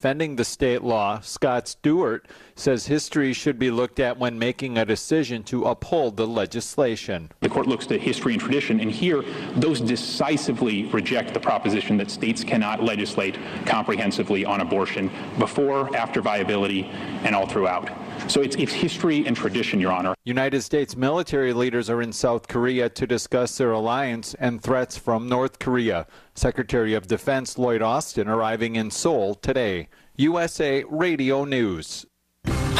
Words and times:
Defending 0.00 0.36
the 0.36 0.44
state 0.44 0.84
law, 0.84 1.18
Scott 1.18 1.66
Stewart 1.66 2.28
says 2.54 2.86
history 2.86 3.32
should 3.32 3.58
be 3.58 3.72
looked 3.72 3.98
at 3.98 4.16
when 4.16 4.38
making 4.38 4.78
a 4.78 4.84
decision 4.84 5.42
to 5.42 5.64
uphold 5.64 6.16
the 6.16 6.24
legislation. 6.24 7.32
The 7.40 7.48
court 7.48 7.66
looks 7.66 7.84
to 7.86 7.98
history 7.98 8.34
and 8.34 8.40
tradition, 8.40 8.78
and 8.78 8.92
here 8.92 9.24
those 9.56 9.80
decisively 9.80 10.84
reject 10.84 11.34
the 11.34 11.40
proposition 11.40 11.96
that 11.96 12.12
states 12.12 12.44
cannot 12.44 12.80
legislate 12.80 13.38
comprehensively 13.66 14.44
on 14.44 14.60
abortion 14.60 15.10
before, 15.36 15.92
after 15.96 16.20
viability, 16.20 16.84
and 17.24 17.34
all 17.34 17.48
throughout. 17.48 17.90
So 18.28 18.42
it's, 18.42 18.56
it's 18.56 18.72
history 18.72 19.26
and 19.26 19.34
tradition, 19.34 19.80
Your 19.80 19.90
Honor. 19.90 20.14
United 20.24 20.60
States 20.60 20.94
military 20.94 21.54
leaders 21.54 21.88
are 21.88 22.02
in 22.02 22.12
South 22.12 22.46
Korea 22.46 22.90
to 22.90 23.06
discuss 23.06 23.56
their 23.56 23.72
alliance 23.72 24.34
and 24.34 24.62
threats 24.62 24.98
from 24.98 25.30
North 25.30 25.58
Korea. 25.58 26.06
Secretary 26.34 26.92
of 26.92 27.06
Defense 27.06 27.56
Lloyd 27.56 27.80
Austin 27.80 28.28
arriving 28.28 28.76
in 28.76 28.90
Seoul 28.90 29.34
today. 29.34 29.88
USA 30.16 30.84
Radio 30.90 31.44
News. 31.46 32.04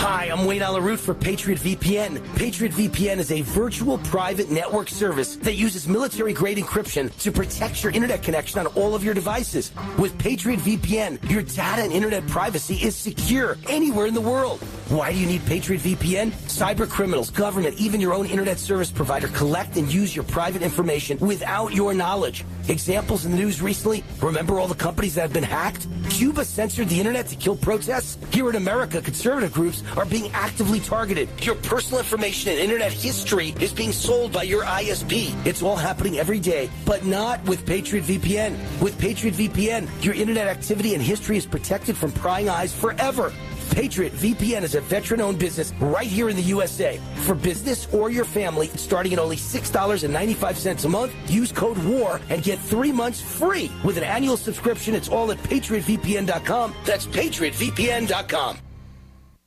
Hi, 0.00 0.26
I'm 0.26 0.44
Wayne 0.44 0.62
Allyn 0.62 0.84
Root 0.84 1.00
for 1.00 1.12
Patriot 1.12 1.58
VPN. 1.58 2.22
Patriot 2.36 2.70
VPN 2.70 3.18
is 3.18 3.32
a 3.32 3.40
virtual 3.40 3.98
private 3.98 4.48
network 4.48 4.88
service 4.88 5.34
that 5.38 5.56
uses 5.56 5.88
military 5.88 6.32
grade 6.32 6.56
encryption 6.56 7.12
to 7.18 7.32
protect 7.32 7.82
your 7.82 7.92
internet 7.92 8.22
connection 8.22 8.60
on 8.60 8.68
all 8.68 8.94
of 8.94 9.02
your 9.02 9.12
devices. 9.12 9.72
With 9.98 10.16
Patriot 10.16 10.60
VPN, 10.60 11.28
your 11.28 11.42
data 11.42 11.82
and 11.82 11.92
internet 11.92 12.24
privacy 12.28 12.76
is 12.76 12.94
secure 12.94 13.58
anywhere 13.68 14.06
in 14.06 14.14
the 14.14 14.20
world. 14.20 14.60
Why 14.88 15.12
do 15.12 15.18
you 15.18 15.26
need 15.26 15.44
Patriot 15.46 15.82
VPN? 15.82 16.30
Cyber 16.46 16.88
criminals, 16.88 17.30
government, 17.30 17.76
even 17.80 18.00
your 18.00 18.14
own 18.14 18.26
internet 18.26 18.60
service 18.60 18.92
provider 18.92 19.26
collect 19.26 19.76
and 19.76 19.92
use 19.92 20.14
your 20.14 20.24
private 20.26 20.62
information 20.62 21.18
without 21.18 21.74
your 21.74 21.92
knowledge. 21.92 22.44
Examples 22.68 23.24
in 23.24 23.32
the 23.32 23.38
news 23.38 23.62
recently 23.62 24.04
remember 24.20 24.58
all 24.58 24.68
the 24.68 24.74
companies 24.74 25.14
that 25.14 25.22
have 25.22 25.32
been 25.32 25.42
hacked? 25.42 25.86
Cuba 26.10 26.45
censored 26.45 26.88
the 26.88 26.98
internet 26.98 27.27
to 27.28 27.36
kill 27.36 27.56
protests? 27.56 28.18
Here 28.30 28.48
in 28.50 28.56
America, 28.56 29.00
conservative 29.00 29.54
groups 29.54 29.82
are 29.96 30.04
being 30.04 30.30
actively 30.32 30.78
targeted. 30.78 31.28
Your 31.44 31.55
personal 31.55 32.00
information 32.00 32.52
and 32.52 32.61
internet 32.61 32.92
history 32.92 33.55
is 33.61 33.72
being 33.72 33.92
sold 33.92 34.33
by 34.33 34.42
your 34.42 34.64
ISP. 34.64 35.34
It's 35.46 35.62
all 35.62 35.77
happening 35.77 36.19
every 36.19 36.41
day, 36.41 36.69
but 36.84 37.06
not 37.06 37.42
with 37.44 37.64
Patriot 37.64 38.05
VPN. 38.05 38.58
With 38.83 38.98
Patriot 38.98 39.34
VPN, 39.34 39.89
your 40.05 40.14
internet 40.14 40.46
activity 40.46 40.92
and 40.92 41.02
history 41.02 41.39
is 41.39 41.46
protected 41.46 41.96
from 41.96 42.12
prying 42.12 42.50
eyes 42.50 42.74
forever. 42.74 43.33
Patriot 43.70 44.12
VPN 44.14 44.62
is 44.62 44.74
a 44.74 44.80
veteran 44.80 45.20
owned 45.20 45.38
business 45.38 45.72
right 45.80 46.06
here 46.06 46.28
in 46.28 46.36
the 46.36 46.42
USA. 46.42 47.00
For 47.22 47.34
business 47.34 47.92
or 47.92 48.11
your 48.11 48.24
family, 48.24 48.69
starting 48.69 49.12
at 49.12 49.19
only 49.19 49.36
$6.95 49.36 50.84
a 50.84 50.88
month, 50.88 51.30
use 51.30 51.52
code 51.52 51.78
WAR 51.78 52.20
and 52.28 52.42
get 52.42 52.58
three 52.58 52.92
months 52.92 53.20
free. 53.20 53.70
With 53.84 53.96
an 53.96 54.05
annual 54.05 54.36
subscription, 54.36 54.94
it's 54.94 55.08
all 55.08 55.30
at 55.30 55.39
patriotvpn.com. 55.39 56.74
That's 56.84 57.06
patriotvpn.com. 57.06 58.58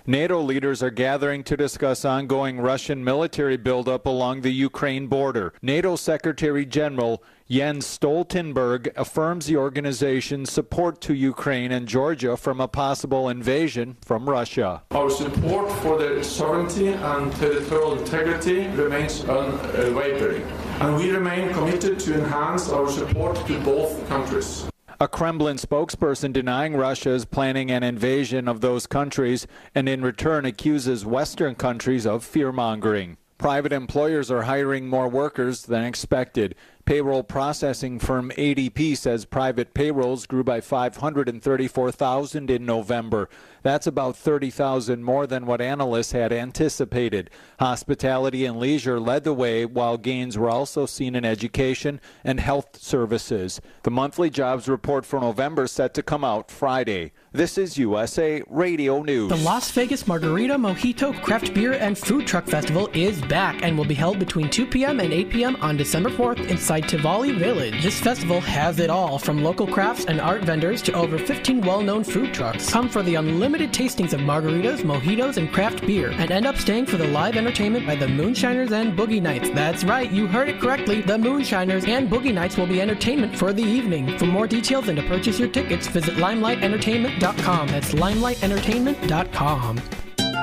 NATO 0.08 0.42
leaders 0.42 0.82
are 0.82 0.90
gathering 0.90 1.44
to 1.44 1.56
discuss 1.56 2.06
ongoing 2.06 2.60
Russian 2.60 3.04
military 3.04 3.56
buildup 3.56 4.08
along 4.08 4.42
the 4.42 4.52
Ukraine 4.52 5.06
border. 5.06 5.54
NATO 5.62 5.96
Secretary 5.96 6.66
General 6.66 7.22
Jens 7.52 7.86
Stoltenberg 7.86 8.94
affirms 8.96 9.46
the 9.46 9.58
organization's 9.58 10.50
support 10.50 11.02
to 11.02 11.14
Ukraine 11.14 11.74
and 11.74 11.86
Georgia 11.86 12.38
from 12.38 12.62
a 12.62 12.68
possible 12.70 13.28
invasion 13.28 13.98
from 14.06 14.30
Russia. 14.30 14.84
Our 14.92 15.10
support 15.10 15.70
for 15.80 15.98
their 15.98 16.24
sovereignty 16.24 16.88
and 16.88 17.30
territorial 17.34 18.00
integrity 18.00 18.70
remains 18.70 19.20
unwavering, 19.26 20.44
and 20.80 20.96
we 20.96 21.12
remain 21.12 21.52
committed 21.52 22.00
to 22.00 22.14
enhance 22.14 22.70
our 22.70 22.90
support 22.90 23.36
to 23.48 23.60
both 23.60 24.08
countries. 24.08 24.70
A 25.02 25.10
Kremlin 25.10 25.58
spokesperson 25.58 26.32
denying 26.32 26.78
Russia 26.78 27.10
is 27.10 27.26
planning 27.26 27.70
an 27.70 27.84
invasion 27.84 28.48
of 28.48 28.62
those 28.62 28.88
countries 28.88 29.46
and 29.76 29.90
in 29.90 30.02
return 30.02 30.46
accuses 30.46 31.06
Western 31.06 31.56
countries 31.56 32.06
of 32.06 32.24
fear 32.24 32.54
mongering. 32.54 33.18
Private 33.42 33.74
employers 33.74 34.30
are 34.30 34.44
hiring 34.44 34.88
more 34.88 35.10
workers 35.10 35.64
than 35.64 35.84
expected. 35.84 36.54
Payroll 36.86 37.24
processing 37.24 38.00
firm 38.00 38.32
ADP 38.38 38.98
says 38.98 39.26
private 39.26 39.74
payrolls 39.74 40.26
grew 40.26 40.44
by 40.44 40.62
534,000 40.62 42.50
in 42.50 42.66
November. 42.66 43.30
That's 43.64 43.88
about 43.88 44.16
30,000 44.18 45.04
more 45.04 45.28
than 45.28 45.46
what 45.46 45.62
analysts 45.62 46.14
had 46.14 46.34
anticipated. 46.34 47.30
Hospitality 47.60 48.46
and 48.46 48.58
leisure 48.58 49.00
led 49.00 49.24
the 49.24 49.34
way, 49.34 49.66
while 49.66 49.98
gains 49.98 50.38
were 50.38 50.50
also 50.50 50.86
seen 50.86 51.16
in 51.16 51.24
education 51.24 52.02
and 52.24 52.40
health 52.40 52.78
services. 52.82 53.62
The 53.84 53.92
monthly 53.92 54.30
jobs 54.30 54.68
report 54.68 55.06
for 55.06 55.20
November 55.20 55.64
is 55.64 55.72
set 55.72 55.94
to 55.94 56.04
come 56.04 56.24
out 56.24 56.50
Friday. 56.50 57.12
This 57.32 57.58
is 57.58 57.78
USA 57.78 58.42
Radio 58.50 59.04
News. 59.04 59.30
The 59.30 59.38
Las 59.38 59.70
Vegas 59.72 60.08
Margarita, 60.08 60.56
Mojito, 60.56 61.22
Craft 61.22 61.54
Beer, 61.54 61.74
and 61.74 61.98
Food 61.98 62.26
Truck 62.26 62.48
Festival 62.48 62.90
is 62.94 63.22
back 63.24 63.62
and 63.64 63.78
will 63.78 63.86
be 63.86 63.94
held 63.94 64.18
between 64.20 64.50
2 64.50 64.66
p.m. 64.66 65.00
and 65.00 65.14
8 65.14 65.30
p.m. 65.30 65.56
on 65.58 65.78
December 65.78 66.10
4th 66.10 66.50
inside 66.72 66.88
Tivoli 66.88 67.34
Village. 67.34 67.84
This 67.84 68.00
festival 68.00 68.40
has 68.40 68.80
it 68.80 68.90
all 68.90 69.20
from 69.20 69.44
local 69.44 69.68
crafts 69.68 70.06
and 70.06 70.22
art 70.22 70.44
vendors 70.44 70.82
to 70.84 70.94
over 70.94 71.18
15 71.18 71.60
well 71.60 71.82
known 71.82 72.02
food 72.02 72.34
trucks. 72.34 72.70
Come 72.70 72.88
for 72.88 73.04
the 73.04 73.16
unlimited 73.16 73.74
tastings 73.74 74.14
of 74.14 74.22
margaritas, 74.22 74.80
mojitos, 74.80 75.36
and 75.36 75.52
craft 75.52 75.86
beer 75.86 76.12
and 76.12 76.32
end 76.32 76.46
up 76.46 76.56
staying 76.56 76.86
for 76.86 76.96
the 76.96 77.08
live 77.08 77.36
entertainment 77.36 77.86
by 77.86 77.96
the 77.96 78.08
Moonshiners 78.08 78.72
and 78.72 78.98
Boogie 78.98 79.22
Nights. 79.22 79.50
That's 79.50 79.84
right, 79.84 80.10
you 80.10 80.28
heard 80.28 80.48
it 80.48 80.62
correctly. 80.62 81.02
The 81.02 81.18
Moonshiners 81.18 81.84
and 81.84 82.10
Boogie 82.10 82.34
Nights 82.34 82.56
will 82.56 82.68
be 82.68 82.82
entertainment 82.82 83.36
for 83.36 83.52
the 83.52 83.64
evening. 83.64 84.18
For 84.18 84.26
more 84.26 84.48
details 84.48 84.88
and 84.88 84.98
to 84.98 85.04
purchase 85.04 85.40
your 85.40 85.50
tickets, 85.50 85.88
visit 85.88 86.16
limelightentertainment.com. 86.16 87.68
That's 87.68 87.94
limelightentertainment.com. 87.94 90.11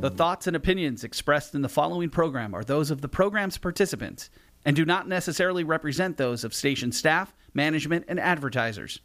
The 0.00 0.10
thoughts 0.10 0.46
and 0.46 0.54
opinions 0.54 1.02
expressed 1.02 1.56
in 1.56 1.62
the 1.62 1.68
following 1.68 2.08
program 2.08 2.54
are 2.54 2.62
those 2.62 2.92
of 2.92 3.00
the 3.00 3.08
program's 3.08 3.58
participants 3.58 4.30
and 4.64 4.76
do 4.76 4.84
not 4.84 5.08
necessarily 5.08 5.64
represent 5.64 6.16
those 6.16 6.44
of 6.44 6.54
station 6.54 6.92
staff, 6.92 7.34
management, 7.52 8.04
and 8.06 8.20
advertisers. 8.20 9.00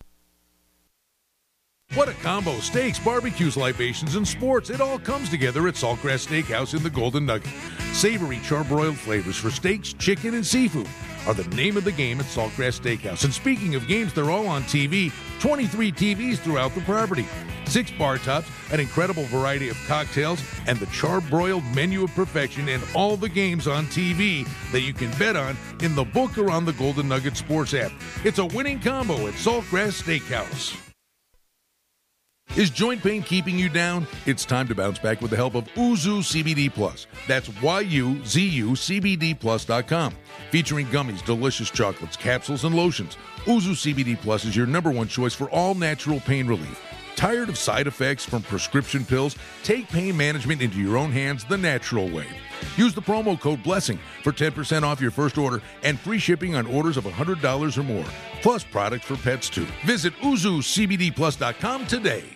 What 1.95 2.09
a 2.09 2.13
combo! 2.13 2.59
Steaks, 2.59 2.99
barbecues, 2.99 3.57
libations, 3.57 4.15
and 4.15 4.27
sports. 4.27 4.69
It 4.69 4.81
all 4.81 4.99
comes 4.99 5.29
together 5.29 5.67
at 5.67 5.73
Saltgrass 5.73 6.27
Steakhouse 6.27 6.77
in 6.77 6.83
the 6.83 6.91
Golden 6.91 7.25
Nugget. 7.25 7.51
Savory 7.93 8.37
charbroiled 8.37 8.95
flavors 8.95 9.37
for 9.37 9.49
steaks, 9.49 9.93
chicken, 9.93 10.35
and 10.35 10.45
seafood. 10.45 10.87
Are 11.27 11.33
the 11.33 11.47
name 11.55 11.77
of 11.77 11.83
the 11.83 11.91
game 11.91 12.19
at 12.19 12.25
Saltgrass 12.25 12.79
Steakhouse. 12.79 13.23
And 13.23 13.33
speaking 13.33 13.75
of 13.75 13.87
games, 13.87 14.13
they're 14.13 14.31
all 14.31 14.47
on 14.47 14.63
TV 14.63 15.11
23 15.39 15.91
TVs 15.91 16.37
throughout 16.39 16.73
the 16.75 16.81
property, 16.81 17.25
six 17.65 17.91
bar 17.91 18.17
tops, 18.17 18.47
an 18.71 18.79
incredible 18.79 19.23
variety 19.25 19.69
of 19.69 19.77
cocktails, 19.87 20.41
and 20.67 20.79
the 20.79 20.85
charbroiled 20.87 21.63
menu 21.75 22.03
of 22.03 22.11
perfection, 22.15 22.69
and 22.69 22.83
all 22.95 23.17
the 23.17 23.29
games 23.29 23.67
on 23.67 23.85
TV 23.87 24.47
that 24.71 24.81
you 24.81 24.93
can 24.93 25.11
bet 25.17 25.35
on 25.35 25.57
in 25.81 25.95
the 25.95 26.03
book 26.03 26.37
or 26.37 26.51
on 26.51 26.65
the 26.65 26.73
Golden 26.73 27.09
Nugget 27.09 27.37
Sports 27.37 27.73
app. 27.73 27.91
It's 28.23 28.39
a 28.39 28.45
winning 28.45 28.79
combo 28.79 29.27
at 29.27 29.33
Saltgrass 29.33 30.01
Steakhouse. 30.03 30.92
Is 32.55 32.69
joint 32.69 33.01
pain 33.01 33.23
keeping 33.23 33.57
you 33.57 33.67
down? 33.67 34.05
It's 34.27 34.45
time 34.45 34.67
to 34.67 34.75
bounce 34.75 34.99
back 34.99 35.21
with 35.21 35.31
the 35.31 35.35
help 35.35 35.55
of 35.55 35.65
Yuzu 35.73 36.19
CBD 36.19 36.71
Plus. 36.71 37.07
That's 37.27 37.49
Y-U-Z-U 37.63 38.69
CBD 38.69 40.13
Featuring 40.51 40.85
gummies, 40.87 41.25
delicious 41.25 41.71
chocolates, 41.71 42.15
capsules, 42.15 42.63
and 42.63 42.75
lotions. 42.75 43.17
Yuzu 43.45 43.93
CBD 43.93 44.21
Plus 44.21 44.45
is 44.45 44.55
your 44.55 44.67
number 44.67 44.91
one 44.91 45.07
choice 45.07 45.33
for 45.33 45.49
all 45.49 45.73
natural 45.73 46.19
pain 46.19 46.45
relief. 46.45 46.79
Tired 47.15 47.49
of 47.49 47.57
side 47.57 47.87
effects 47.87 48.23
from 48.23 48.43
prescription 48.43 49.03
pills? 49.03 49.35
Take 49.63 49.87
pain 49.87 50.15
management 50.15 50.61
into 50.61 50.77
your 50.77 50.95
own 50.95 51.11
hands 51.11 51.45
the 51.45 51.57
natural 51.57 52.07
way. 52.07 52.27
Use 52.77 52.93
the 52.93 53.01
promo 53.01 53.39
code 53.39 53.63
BLESSING 53.63 53.97
for 54.21 54.31
10% 54.31 54.83
off 54.83 55.01
your 55.01 55.09
first 55.11 55.39
order 55.39 55.63
and 55.81 55.99
free 55.99 56.19
shipping 56.19 56.53
on 56.53 56.67
orders 56.67 56.97
of 56.97 57.05
$100 57.05 57.77
or 57.79 57.83
more, 57.83 58.05
plus 58.43 58.63
products 58.63 59.05
for 59.05 59.15
pets 59.17 59.49
too. 59.49 59.65
Visit 59.85 60.13
YuzuCBDPlus.com 60.21 61.87
today. 61.87 62.35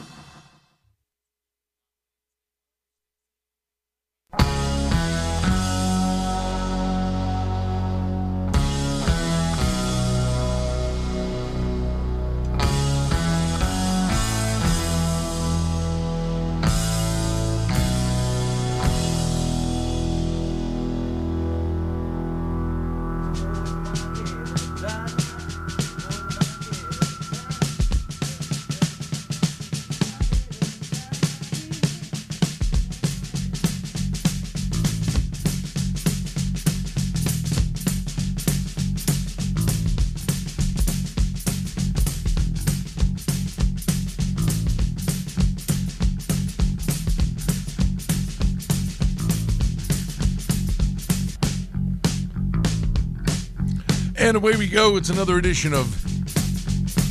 And 54.31 54.37
away 54.37 54.55
we 54.55 54.67
go. 54.69 54.95
It's 54.95 55.09
another 55.09 55.37
edition 55.39 55.73
of 55.73 55.87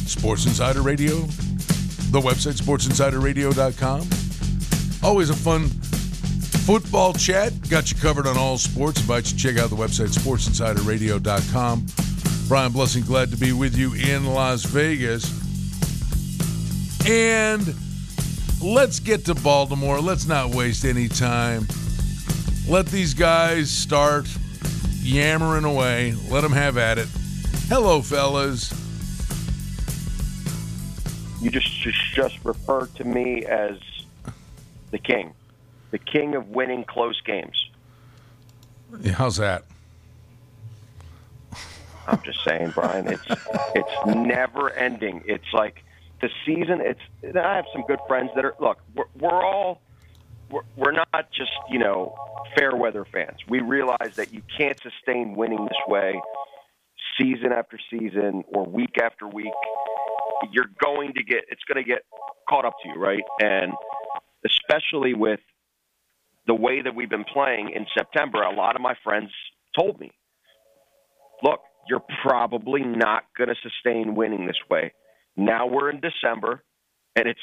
Sports 0.09 0.47
Insider 0.47 0.81
Radio, 0.81 1.17
the 1.17 2.19
website, 2.19 2.59
sportsinsiderradio.com. 2.59 4.09
Always 5.07 5.29
a 5.29 5.35
fun 5.35 5.69
football 6.65 7.13
chat. 7.13 7.53
Got 7.69 7.93
you 7.93 7.99
covered 7.99 8.27
on 8.27 8.39
all 8.39 8.57
sports. 8.57 9.03
Invite 9.03 9.31
you 9.31 9.37
to 9.37 9.45
check 9.45 9.59
out 9.59 9.69
the 9.69 9.77
website, 9.77 10.17
sportsinsiderradio.com. 10.17 11.87
Brian 12.49 12.73
Blessing, 12.73 13.05
glad 13.05 13.31
to 13.33 13.37
be 13.37 13.53
with 13.53 13.77
you 13.77 13.93
in 13.93 14.25
Las 14.25 14.65
Vegas. 14.65 15.29
And 17.07 17.75
let's 18.63 18.99
get 18.99 19.27
to 19.27 19.35
Baltimore. 19.35 20.01
Let's 20.01 20.27
not 20.27 20.55
waste 20.55 20.87
any 20.87 21.07
time. 21.07 21.69
Let 22.67 22.87
these 22.87 23.13
guys 23.13 23.69
start 23.69 24.27
yammering 25.11 25.65
away. 25.65 26.15
Let 26.29 26.43
them 26.43 26.53
have 26.53 26.79
at 26.79 26.99
it. 26.99 27.09
Hello, 27.69 28.01
fellas. 28.01 28.73
You 31.41 31.51
just 31.51 31.69
just, 31.81 31.99
just 32.15 32.39
refer 32.45 32.87
to 32.87 33.05
me 33.05 33.45
as 33.45 33.79
the 34.91 34.99
king, 34.99 35.33
the 35.91 35.99
king 35.99 36.35
of 36.35 36.49
winning 36.49 36.85
close 36.85 37.21
games. 37.23 37.71
Yeah, 39.01 39.13
how's 39.13 39.37
that? 39.37 39.65
I'm 42.07 42.21
just 42.23 42.45
saying, 42.45 42.73
Brian. 42.75 43.07
It's 43.07 43.25
it's 43.75 44.07
never 44.07 44.71
ending. 44.71 45.23
It's 45.27 45.53
like 45.53 45.83
the 46.21 46.29
season. 46.45 46.81
It's 46.81 47.01
I 47.37 47.57
have 47.57 47.67
some 47.73 47.83
good 47.87 48.01
friends 48.07 48.31
that 48.35 48.45
are 48.45 48.55
look. 48.61 48.79
We're, 48.95 49.05
we're 49.19 49.45
all 49.45 49.81
we're, 50.51 50.63
we're 50.77 50.93
not 50.93 51.31
just 51.33 51.53
you 51.71 51.79
know 51.79 52.15
fair 52.57 52.75
weather 52.77 53.07
fans. 53.13 53.39
We 53.49 53.61
realize 53.61 54.17
that 54.17 54.33
you 54.33 54.43
can't 54.57 54.79
sustain 54.83 55.35
winning 55.35 55.65
this 55.65 55.79
way 55.89 56.21
season 57.19 57.53
after 57.53 57.79
season 57.91 58.45
or 58.49 58.65
week 58.65 58.99
after 59.03 59.27
week. 59.29 59.53
You're 60.53 60.71
going 60.83 61.13
to 61.15 61.23
get 61.23 61.45
it's 61.49 61.63
going 61.73 61.83
to 61.83 61.89
get 61.89 62.03
caught 62.49 62.65
up 62.65 62.75
to 62.83 62.89
you, 62.89 62.95
right? 62.97 63.23
And 63.41 63.73
especially 64.45 65.15
with 65.15 65.41
the 66.47 66.55
way 66.55 66.83
that 66.83 66.95
we've 66.95 67.11
been 67.11 67.25
playing 67.25 67.71
in 67.75 67.87
September, 67.97 68.43
a 68.43 68.55
lot 68.55 68.75
of 68.75 68.83
my 68.83 68.95
friends 69.05 69.31
told 69.79 70.01
me, 70.01 70.11
"Look, 71.43 71.61
you're 71.89 72.05
probably 72.23 72.83
not 72.83 73.25
going 73.37 73.49
to 73.49 73.57
sustain 73.63 74.15
winning 74.15 74.47
this 74.47 74.61
way." 74.69 74.93
Now 75.37 75.67
we're 75.67 75.91
in 75.91 76.01
December, 76.01 76.65
and 77.17 77.29
it's 77.29 77.41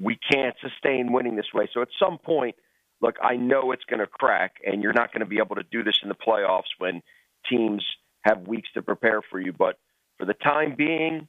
we 0.00 0.16
can't 0.30 0.56
sustain 0.60 1.12
winning 1.12 1.36
this 1.36 1.52
way. 1.52 1.68
So 1.72 1.82
at 1.82 1.88
some 1.98 2.18
point, 2.18 2.56
look, 3.00 3.16
I 3.22 3.36
know 3.36 3.72
it's 3.72 3.84
going 3.84 4.00
to 4.00 4.06
crack, 4.06 4.56
and 4.66 4.82
you're 4.82 4.92
not 4.92 5.12
going 5.12 5.20
to 5.20 5.26
be 5.26 5.38
able 5.38 5.56
to 5.56 5.64
do 5.70 5.82
this 5.82 5.98
in 6.02 6.08
the 6.08 6.14
playoffs 6.14 6.70
when 6.78 7.02
teams 7.48 7.84
have 8.22 8.46
weeks 8.46 8.68
to 8.74 8.82
prepare 8.82 9.22
for 9.22 9.40
you. 9.40 9.52
But 9.52 9.78
for 10.18 10.26
the 10.26 10.34
time 10.34 10.74
being, 10.76 11.28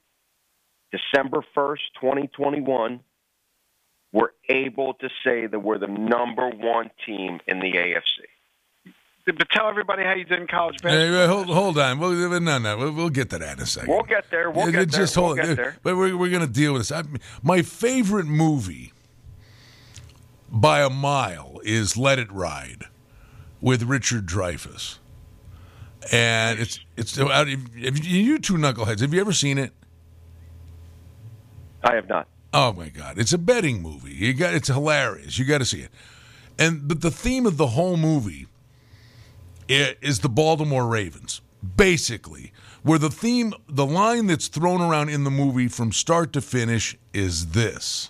December 0.92 1.44
1st, 1.56 1.80
2021, 2.02 3.00
we're 4.12 4.30
able 4.48 4.96
to 4.96 5.10
say 5.24 5.46
that 5.46 5.60
we're 5.60 5.78
the 5.78 5.88
number 5.88 6.50
one 6.50 6.90
team 7.06 7.40
in 7.48 7.60
the 7.60 7.72
AFC. 7.74 8.26
But 9.38 9.50
tell 9.50 9.68
everybody 9.68 10.04
how 10.04 10.14
you 10.14 10.26
did 10.26 10.40
in 10.40 10.48
college 10.48 10.82
basketball. 10.82 11.20
Hey, 11.20 11.28
hold, 11.28 11.48
hold 11.48 11.78
on. 11.78 12.00
We'll, 12.00 12.40
no, 12.40 12.58
no, 12.58 12.78
we'll, 12.78 12.92
we'll, 12.92 13.10
get 13.10 13.30
to 13.32 13.40
that 13.40 13.58
in 13.58 13.64
a 13.64 13.66
second. 13.66 13.90
We'll 13.90 14.04
get 14.04 14.30
there. 14.30 14.50
We'll 14.50 14.72
get 14.72 14.90
Just 14.90 15.16
there. 15.16 15.24
hold 15.24 15.38
we'll 15.38 15.48
get 15.48 15.56
there. 15.58 15.78
But 15.84 15.96
we're, 15.96 16.16
we're 16.16 16.30
going 16.30 16.46
to 16.46 16.52
deal 16.52 16.74
with 16.74 16.82
this. 16.82 16.92
I, 16.92 17.04
my 17.44 17.62
favorite 17.62 18.26
movie 18.26 18.94
by 20.50 20.82
a 20.82 20.90
mile 20.90 21.60
is 21.64 21.98
Let 21.98 22.20
It 22.20 22.32
Ride 22.32 22.86
with 23.62 23.84
Richard 23.84 24.26
Dreyfuss. 24.26 24.98
And 26.12 26.60
it's 26.60 26.80
it's 26.96 27.18
you 27.18 28.40
two 28.40 28.54
knuckleheads. 28.54 29.02
Have 29.02 29.14
you 29.14 29.20
ever 29.20 29.34
seen 29.34 29.58
it? 29.58 29.74
I 31.84 31.96
have 31.96 32.08
not. 32.08 32.28
Oh 32.54 32.72
my 32.74 32.90
god, 32.90 33.20
it's 33.20 33.34
a 33.34 33.38
betting 33.38 33.82
movie. 33.82 34.14
You 34.14 34.34
got 34.34 34.54
it's 34.54 34.70
hilarious. 34.70 35.38
You 35.38 35.46
got 35.46 35.60
to 35.60 35.66
see 35.66 35.82
it. 35.82 35.92
And 36.58 36.88
but 36.88 37.02
the 37.02 37.12
theme 37.12 37.46
of 37.46 37.58
the 37.58 37.68
whole 37.68 37.98
movie 37.98 38.48
is 39.70 40.20
the 40.20 40.30
Baltimore 40.30 40.88
Ravens. 40.88 41.42
basically, 41.76 42.52
where 42.84 43.00
the 43.00 43.10
theme, 43.10 43.54
the 43.68 43.86
line 43.86 44.28
that's 44.28 44.48
thrown 44.48 44.82
around 44.82 45.10
in 45.10 45.24
the 45.26 45.30
movie 45.30 45.68
from 45.68 45.92
start 45.92 46.32
to 46.34 46.42
finish 46.42 46.98
is 47.14 47.48
this. 47.48 48.10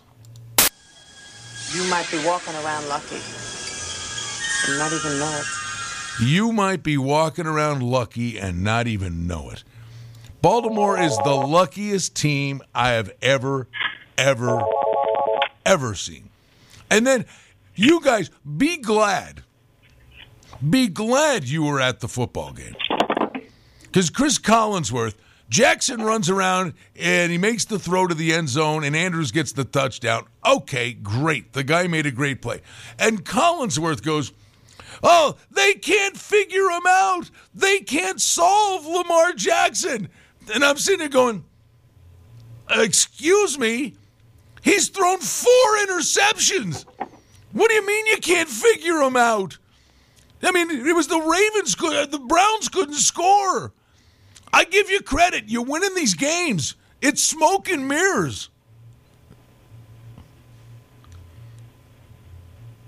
You 1.73 1.83
might 1.89 2.09
be 2.11 2.23
walking 2.25 2.53
around 2.55 2.87
lucky 2.87 3.19
and 4.67 4.77
not 4.77 4.91
even 4.93 5.19
know 5.19 5.39
it. 5.41 5.45
You 6.21 6.51
might 6.51 6.83
be 6.83 6.97
walking 6.97 7.47
around 7.47 7.81
lucky 7.81 8.39
and 8.39 8.63
not 8.63 8.87
even 8.87 9.25
know 9.27 9.49
it. 9.49 9.63
Baltimore 10.41 10.99
is 10.99 11.17
the 11.17 11.33
luckiest 11.33 12.15
team 12.15 12.61
I 12.73 12.89
have 12.89 13.11
ever, 13.21 13.67
ever, 14.17 14.61
ever 15.65 15.95
seen. 15.95 16.29
And 16.89 17.05
then 17.05 17.25
you 17.75 18.01
guys 18.01 18.29
be 18.57 18.77
glad, 18.77 19.43
be 20.67 20.87
glad 20.87 21.45
you 21.45 21.63
were 21.63 21.79
at 21.79 21.99
the 21.99 22.07
football 22.07 22.51
game. 22.51 22.75
Because 23.83 24.09
Chris 24.09 24.37
Collinsworth, 24.37 25.15
Jackson 25.49 26.01
runs 26.01 26.29
around 26.29 26.73
and 26.95 27.31
he 27.31 27.37
makes 27.37 27.65
the 27.65 27.79
throw 27.79 28.07
to 28.07 28.13
the 28.13 28.33
end 28.33 28.49
zone, 28.49 28.83
and 28.83 28.95
Andrews 28.95 29.31
gets 29.31 29.51
the 29.51 29.63
touchdown. 29.63 30.25
Okay, 30.45 30.93
great. 30.93 31.53
The 31.53 31.63
guy 31.63 31.87
made 31.87 32.05
a 32.05 32.11
great 32.11 32.41
play. 32.41 32.61
And 32.99 33.25
Collinsworth 33.25 34.03
goes, 34.03 34.31
Oh, 35.01 35.37
they 35.49 35.75
can't 35.75 36.17
figure 36.17 36.69
him 36.69 36.85
out. 36.87 37.29
They 37.55 37.79
can't 37.79 38.19
solve 38.19 38.85
Lamar 38.85 39.33
Jackson. 39.33 40.09
And 40.53 40.63
I'm 40.63 40.77
sitting 40.77 40.99
there 40.99 41.09
going, 41.09 41.45
Excuse 42.69 43.57
me? 43.57 43.95
He's 44.61 44.89
thrown 44.89 45.19
four 45.19 45.77
interceptions. 45.87 46.85
What 47.53 47.69
do 47.69 47.75
you 47.75 47.87
mean 47.87 48.05
you 48.07 48.17
can't 48.17 48.49
figure 48.49 49.01
him 49.01 49.15
out? 49.15 49.57
I 50.41 50.51
mean, 50.51 50.69
it 50.71 50.95
was 50.95 51.07
the 51.07 51.19
Ravens, 51.19 51.75
could, 51.75 51.93
uh, 51.93 52.05
the 52.05 52.19
Browns 52.19 52.69
couldn't 52.69 52.95
score. 52.95 53.73
I 54.53 54.63
give 54.63 54.89
you 54.89 55.01
credit. 55.01 55.45
You're 55.47 55.65
winning 55.65 55.95
these 55.95 56.13
games. 56.13 56.75
It's 57.01 57.23
smoke 57.23 57.69
and 57.69 57.87
mirrors. 57.87 58.49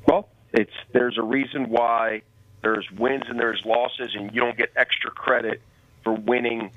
Well, 0.08 0.30
it's 0.54 0.72
there's 0.92 1.18
a 1.18 1.24
reason 1.24 1.70
why 1.70 2.24
there's 2.62 2.90
wins 2.92 3.24
and 3.28 3.40
there's 3.40 3.64
losses, 3.66 4.12
and 4.16 4.34
you 4.34 4.42
don't 4.42 4.58
get 4.58 4.72
extra 4.76 5.12
credit 5.12 5.62
for 6.04 6.14
winning 6.14 6.72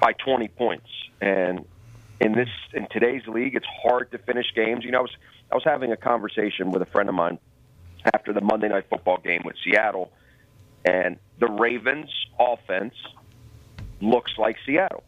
by 0.00 0.12
20 0.12 0.48
points. 0.48 0.88
And 1.20 1.64
in 2.20 2.32
this 2.32 2.48
in 2.72 2.86
today's 2.90 3.26
league, 3.26 3.54
it's 3.54 3.66
hard 3.82 4.10
to 4.12 4.18
finish 4.18 4.46
games. 4.54 4.84
You 4.84 4.92
know, 4.92 4.98
I 4.98 5.02
was 5.02 5.16
I 5.52 5.54
was 5.54 5.64
having 5.64 5.92
a 5.92 5.96
conversation 5.96 6.70
with 6.70 6.82
a 6.82 6.86
friend 6.86 7.08
of 7.08 7.14
mine 7.14 7.38
after 8.14 8.32
the 8.32 8.40
Monday 8.40 8.68
night 8.68 8.86
football 8.88 9.18
game 9.18 9.42
with 9.44 9.56
Seattle, 9.64 10.12
and 10.84 11.18
the 11.38 11.48
Ravens 11.48 12.10
offense 12.38 12.94
looks 14.00 14.32
like 14.38 14.56
Seattle. 14.64 15.04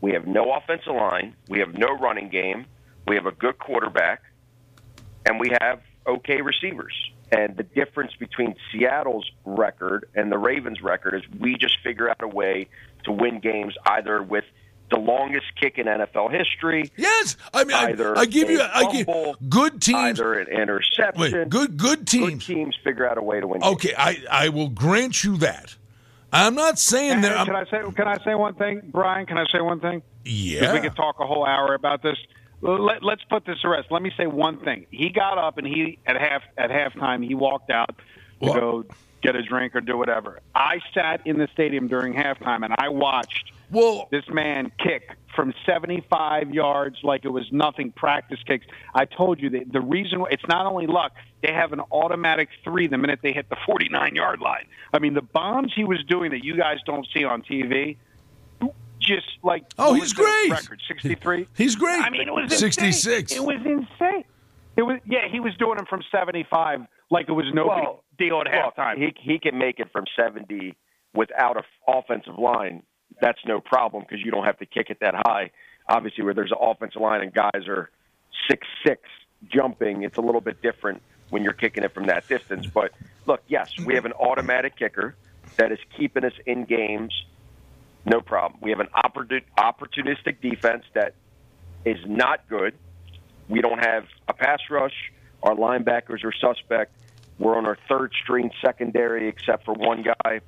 We 0.00 0.12
have 0.12 0.26
no 0.26 0.52
offensive 0.52 0.94
line, 0.94 1.34
we 1.48 1.60
have 1.60 1.74
no 1.74 1.88
running 1.88 2.28
game, 2.28 2.66
we 3.06 3.14
have 3.16 3.26
a 3.26 3.32
good 3.32 3.58
quarterback, 3.58 4.22
and 5.24 5.38
we 5.38 5.52
have 5.60 5.80
okay 6.06 6.40
receivers. 6.40 6.94
And 7.30 7.56
the 7.56 7.62
difference 7.62 8.12
between 8.18 8.54
Seattle's 8.70 9.30
record 9.44 10.06
and 10.14 10.30
the 10.30 10.36
Ravens' 10.36 10.82
record 10.82 11.14
is 11.14 11.22
we 11.40 11.56
just 11.56 11.78
figure 11.82 12.10
out 12.10 12.22
a 12.22 12.28
way 12.28 12.68
to 13.04 13.12
win 13.12 13.40
games 13.40 13.74
either 13.86 14.22
with 14.22 14.44
the 14.90 14.98
longest 14.98 15.46
kick 15.60 15.78
in 15.78 15.86
NFL 15.86 16.30
history. 16.36 16.90
Yes, 16.96 17.36
I 17.54 17.64
mean, 17.64 17.76
either 17.76 18.16
I, 18.16 18.20
I 18.22 18.26
give 18.26 18.48
a 18.48 18.52
you, 18.52 18.60
I 18.60 18.92
give 18.92 19.06
fumble, 19.06 19.36
good 19.48 19.80
teams. 19.80 20.20
either 20.20 20.34
an 20.34 20.48
interception. 20.48 21.20
Wait, 21.20 21.48
good, 21.48 21.76
good 21.76 22.06
teams. 22.06 22.46
Good 22.46 22.54
teams 22.54 22.76
figure 22.84 23.08
out 23.08 23.16
a 23.18 23.22
way 23.22 23.40
to 23.40 23.46
win. 23.46 23.60
games. 23.60 23.72
Okay, 23.74 23.94
I, 23.96 24.18
I 24.30 24.48
will 24.50 24.68
grant 24.68 25.24
you 25.24 25.36
that. 25.38 25.76
I'm 26.32 26.54
not 26.54 26.78
saying 26.78 27.12
And 27.12 27.24
that. 27.24 27.36
I'm, 27.38 27.46
can 27.46 27.56
I 27.56 27.64
say 27.64 27.82
can 27.94 28.08
I 28.08 28.18
say 28.24 28.34
one 28.34 28.54
thing, 28.54 28.80
Brian? 28.92 29.26
Can 29.26 29.36
I 29.38 29.44
say 29.52 29.60
one 29.60 29.80
thing? 29.80 30.00
'Cause 30.24 30.32
yeah. 30.32 30.72
we 30.72 30.80
could 30.80 30.94
talk 30.96 31.18
a 31.20 31.26
whole 31.26 31.44
hour 31.44 31.74
about 31.74 32.02
this. 32.02 32.16
Let, 32.60 33.02
let's 33.02 33.24
put 33.24 33.44
this 33.44 33.60
to 33.62 33.68
rest. 33.68 33.88
Let 33.90 34.02
me 34.02 34.12
say 34.16 34.26
one 34.26 34.58
thing. 34.58 34.86
He 34.90 35.10
got 35.10 35.36
up 35.36 35.58
and 35.58 35.66
he 35.66 35.98
at 36.06 36.18
half 36.20 36.42
at 36.56 36.70
halftime 36.70 37.24
he 37.26 37.34
walked 37.34 37.70
out 37.70 37.88
to 37.88 37.94
What? 38.38 38.54
go 38.60 38.84
get 39.22 39.36
a 39.36 39.42
drink 39.42 39.74
or 39.74 39.80
do 39.80 39.96
whatever. 39.96 40.40
I 40.54 40.80
sat 40.94 41.26
in 41.26 41.38
the 41.38 41.48
stadium 41.52 41.88
during 41.88 42.12
halftime 42.14 42.64
and 42.64 42.74
I 42.78 42.88
watched 42.88 43.52
this 44.10 44.24
man 44.28 44.70
kick 44.78 45.16
from 45.34 45.54
75 45.64 46.52
yards 46.52 46.96
like 47.02 47.24
it 47.24 47.30
was 47.30 47.50
nothing 47.52 47.90
practice 47.92 48.38
kicks. 48.46 48.66
I 48.94 49.06
told 49.06 49.40
you 49.40 49.48
that 49.50 49.72
the 49.72 49.80
reason 49.80 50.22
it's 50.30 50.46
not 50.46 50.66
only 50.66 50.86
luck, 50.86 51.12
they 51.42 51.52
have 51.52 51.72
an 51.72 51.80
automatic 51.90 52.50
3 52.64 52.88
the 52.88 52.98
minute 52.98 53.20
they 53.22 53.32
hit 53.32 53.48
the 53.48 53.56
49 53.64 54.14
yard 54.14 54.40
line. 54.40 54.66
I 54.92 54.98
mean, 54.98 55.14
the 55.14 55.22
bombs 55.22 55.72
he 55.74 55.84
was 55.84 56.04
doing 56.04 56.32
that 56.32 56.44
you 56.44 56.56
guys 56.56 56.78
don't 56.84 57.06
see 57.14 57.24
on 57.24 57.42
TV 57.42 57.96
just 59.00 59.26
like 59.42 59.64
Oh, 59.78 59.94
he's 59.94 60.12
great. 60.12 60.50
Record 60.50 60.80
63. 60.86 61.48
He's 61.56 61.76
great. 61.76 62.00
I 62.00 62.10
mean, 62.10 62.28
it 62.28 62.34
was 62.34 62.56
66. 62.56 63.32
Insane. 63.32 63.42
It 63.42 63.46
was 63.46 63.66
insane. 63.66 64.24
It 64.76 64.82
was 64.82 64.98
yeah. 65.06 65.28
He 65.30 65.40
was 65.40 65.54
doing 65.56 65.76
them 65.76 65.86
from 65.86 66.02
75 66.10 66.86
like 67.12 67.28
it 67.28 67.32
was 67.32 67.46
no 67.54 67.66
Well, 67.66 68.04
big 68.18 68.28
deal 68.28 68.40
at 68.40 68.46
Look, 68.46 68.74
halftime. 68.74 68.96
He 68.96 69.14
he 69.20 69.38
can 69.38 69.58
make 69.58 69.78
it 69.78 69.92
from 69.92 70.04
70 70.16 70.74
without 71.14 71.56
an 71.56 71.62
offensive 71.86 72.38
line. 72.38 72.82
That's 73.20 73.38
no 73.46 73.60
problem 73.60 74.04
because 74.08 74.24
you 74.24 74.30
don't 74.30 74.44
have 74.44 74.58
to 74.58 74.66
kick 74.66 74.88
it 74.88 74.98
that 75.00 75.14
high. 75.14 75.50
Obviously, 75.88 76.24
where 76.24 76.34
there's 76.34 76.50
an 76.50 76.58
offensive 76.60 77.02
line 77.02 77.20
and 77.20 77.32
guys 77.32 77.68
are 77.68 77.90
six 78.50 78.66
six 78.84 79.02
jumping, 79.52 80.02
it's 80.02 80.16
a 80.16 80.20
little 80.20 80.40
bit 80.40 80.62
different 80.62 81.02
when 81.30 81.42
you're 81.42 81.52
kicking 81.52 81.84
it 81.84 81.92
from 81.92 82.06
that 82.06 82.26
distance. 82.28 82.66
But 82.66 82.92
look, 83.26 83.42
yes, 83.46 83.70
we 83.84 83.94
have 83.94 84.06
an 84.06 84.12
automatic 84.12 84.76
kicker 84.76 85.14
that 85.56 85.70
is 85.70 85.78
keeping 85.96 86.24
us 86.24 86.32
in 86.46 86.64
games. 86.64 87.12
No 88.06 88.20
problem. 88.20 88.60
We 88.62 88.70
have 88.70 88.80
an 88.80 88.88
opportun- 88.96 89.44
opportunistic 89.58 90.40
defense 90.40 90.84
that 90.94 91.14
is 91.84 91.98
not 92.06 92.48
good. 92.48 92.74
We 93.48 93.60
don't 93.60 93.78
have 93.84 94.04
a 94.28 94.32
pass 94.32 94.60
rush. 94.70 95.12
Our 95.42 95.54
linebackers 95.54 96.24
are 96.24 96.32
suspect. 96.32 96.92
We're 97.38 97.56
on 97.56 97.66
our 97.66 97.78
third 97.88 98.12
string 98.22 98.50
secondary, 98.64 99.28
except 99.28 99.64
for 99.64 99.74
one 99.74 100.02
guy. 100.02 100.40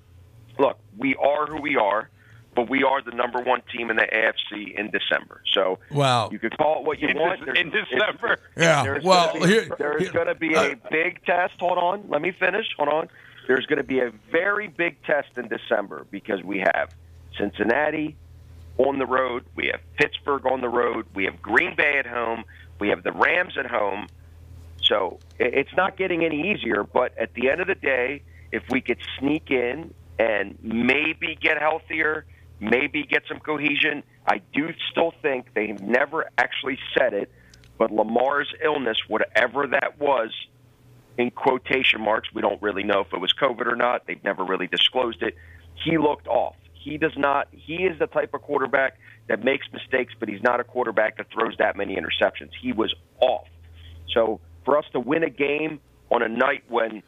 Look, 0.59 0.79
we 0.97 1.17
are 1.17 1.47
who 1.47 1.61
we 1.61 1.77
are, 1.77 2.09
but 2.55 2.71
we 2.71 2.85
are 2.85 3.03
the 3.03 3.11
number 3.11 3.41
one 3.41 3.63
team 3.73 3.91
in 3.91 3.97
the 3.97 4.07
AFC 4.07 4.79
in 4.79 4.91
December. 4.91 5.43
So 5.53 5.81
Wow. 5.91 6.29
you 6.31 6.39
could 6.39 6.57
call 6.57 6.81
it 6.81 6.87
what 6.87 7.01
you 7.01 7.09
In 7.09 7.19
want. 7.19 7.41
Dec- 7.41 7.45
There's- 7.47 7.61
in 7.61 7.71
December. 7.71 8.39
Yeah, 8.57 8.85
There's 8.85 9.05
well, 9.05 9.33
gonna 9.33 9.47
be, 9.47 9.53
here- 9.53 9.69
there's 9.79 10.03
here- 10.03 10.13
going 10.13 10.27
to 10.29 10.35
be 10.37 10.55
uh, 10.55 10.63
a 10.71 10.77
big 10.91 11.25
test. 11.25 11.55
Hold 11.59 11.79
on, 11.79 12.05
let 12.09 12.23
me 12.23 12.31
finish. 12.31 12.67
Hold 12.77 12.89
on. 12.91 13.09
There's 13.49 13.67
going 13.67 13.79
to 13.79 13.83
be 13.85 13.99
a 13.99 14.11
very 14.31 14.69
big 14.69 15.03
test 15.03 15.37
in 15.37 15.49
December 15.49 16.07
because 16.11 16.43
we 16.45 16.61
have 16.61 16.95
Cincinnati 17.37 18.17
on 18.79 18.99
the 18.99 19.07
road, 19.07 19.45
we 19.55 19.67
have 19.67 19.81
Pittsburgh 19.97 20.47
on 20.47 20.61
the 20.61 20.69
road, 20.69 21.07
we 21.15 21.25
have 21.25 21.41
Green 21.43 21.75
Bay 21.77 21.99
at 21.99 22.07
home, 22.07 22.45
we 22.81 22.89
have 22.89 23.03
the 23.03 23.13
Rams 23.13 23.57
at 23.59 23.67
home. 23.67 24.07
So 24.85 25.19
it's 25.39 25.75
not 25.77 25.97
getting 25.97 26.25
any 26.25 26.53
easier. 26.53 26.85
But 26.85 27.17
at 27.19 27.35
the 27.35 27.51
end 27.51 27.61
of 27.61 27.67
the 27.67 27.75
day, 27.75 28.23
if 28.53 28.63
we 28.71 28.81
could 28.81 28.99
sneak 29.19 29.51
in 29.51 29.93
and 30.19 30.59
maybe 30.63 31.37
get 31.41 31.59
healthier, 31.59 32.27
maybe 32.61 33.03
get 33.05 33.23
some 33.29 33.41
cohesion, 33.41 34.03
I 34.27 34.41
do 34.53 34.73
still 34.91 35.13
think 35.23 35.53
they 35.55 35.73
never 35.73 36.31
actually 36.39 36.79
said 36.97 37.13
it, 37.13 37.31
but 37.79 37.91
Lamar's 37.91 38.53
illness, 38.63 38.97
whatever 39.09 39.67
that 39.67 39.99
was, 39.99 40.31
in 41.19 41.31
quotation 41.31 42.01
marks, 42.01 42.33
we 42.33 42.43
don't 42.43 42.61
really 42.63 42.83
know 42.83 43.01
if 43.01 43.13
it 43.13 43.21
was 43.21 43.33
COVID 43.33 43.71
or 43.71 43.77
not. 43.77 44.07
They've 44.07 44.23
never 44.25 44.45
really 44.45 44.67
disclosed 44.67 45.23
it. 45.23 45.37
He 45.85 45.99
looked 45.99 46.27
off. 46.27 46.57
He 46.73 46.99
does 46.99 47.17
not. 47.17 47.49
He 47.53 47.85
is 47.85 47.99
the 47.99 48.07
type 48.07 48.35
of 48.35 48.43
quarterback 48.43 48.99
that 49.29 49.43
makes 49.43 49.67
mistakes, 49.73 50.13
but 50.19 50.29
he's 50.29 50.43
not 50.43 50.61
a 50.61 50.65
quarterback 50.65 51.17
that 51.17 51.27
throws 51.33 51.57
that 51.59 51.77
many 51.77 51.97
interceptions. 51.97 52.51
He 52.61 52.73
was 52.73 52.95
off. 53.21 53.47
So 54.13 54.41
for 54.65 54.79
us 54.79 54.85
to 54.93 55.01
win 55.01 55.23
a 55.23 55.31
game 55.31 55.81
on 56.11 56.23
a 56.23 56.29
night 56.29 56.65
when 56.69 57.03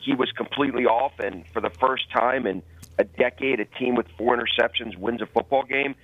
he 0.00 0.14
was 0.14 0.30
completely 0.32 0.84
off, 0.86 1.18
and 1.18 1.46
for 1.52 1.60
the 1.60 1.70
first 1.70 2.10
time 2.10 2.46
in 2.46 2.62
a 2.98 3.04
decade, 3.04 3.60
a 3.60 3.64
team 3.64 3.94
with 3.94 4.06
four 4.16 4.36
interceptions 4.36 4.96
wins 4.96 5.20
a 5.22 5.26
football 5.26 5.62
game, 5.64 5.94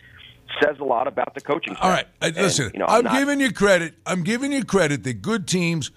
says 0.62 0.76
a 0.78 0.84
lot 0.84 1.08
about 1.08 1.34
the 1.34 1.40
coaching. 1.40 1.75
All 1.76 1.90
right, 1.90 2.06
listen. 2.23 2.70
You 2.75 2.80
know, 2.80 2.87
I'm, 2.88 3.04
not- 3.04 3.18
giving 3.18 3.40
you 3.40 3.52
credit. 3.52 3.94
I'm 4.06 4.23
giving 4.23 4.52
you 4.52 4.64
credit 4.64 5.04
that 5.04 5.23
good 5.23 5.46
teams 5.49 5.90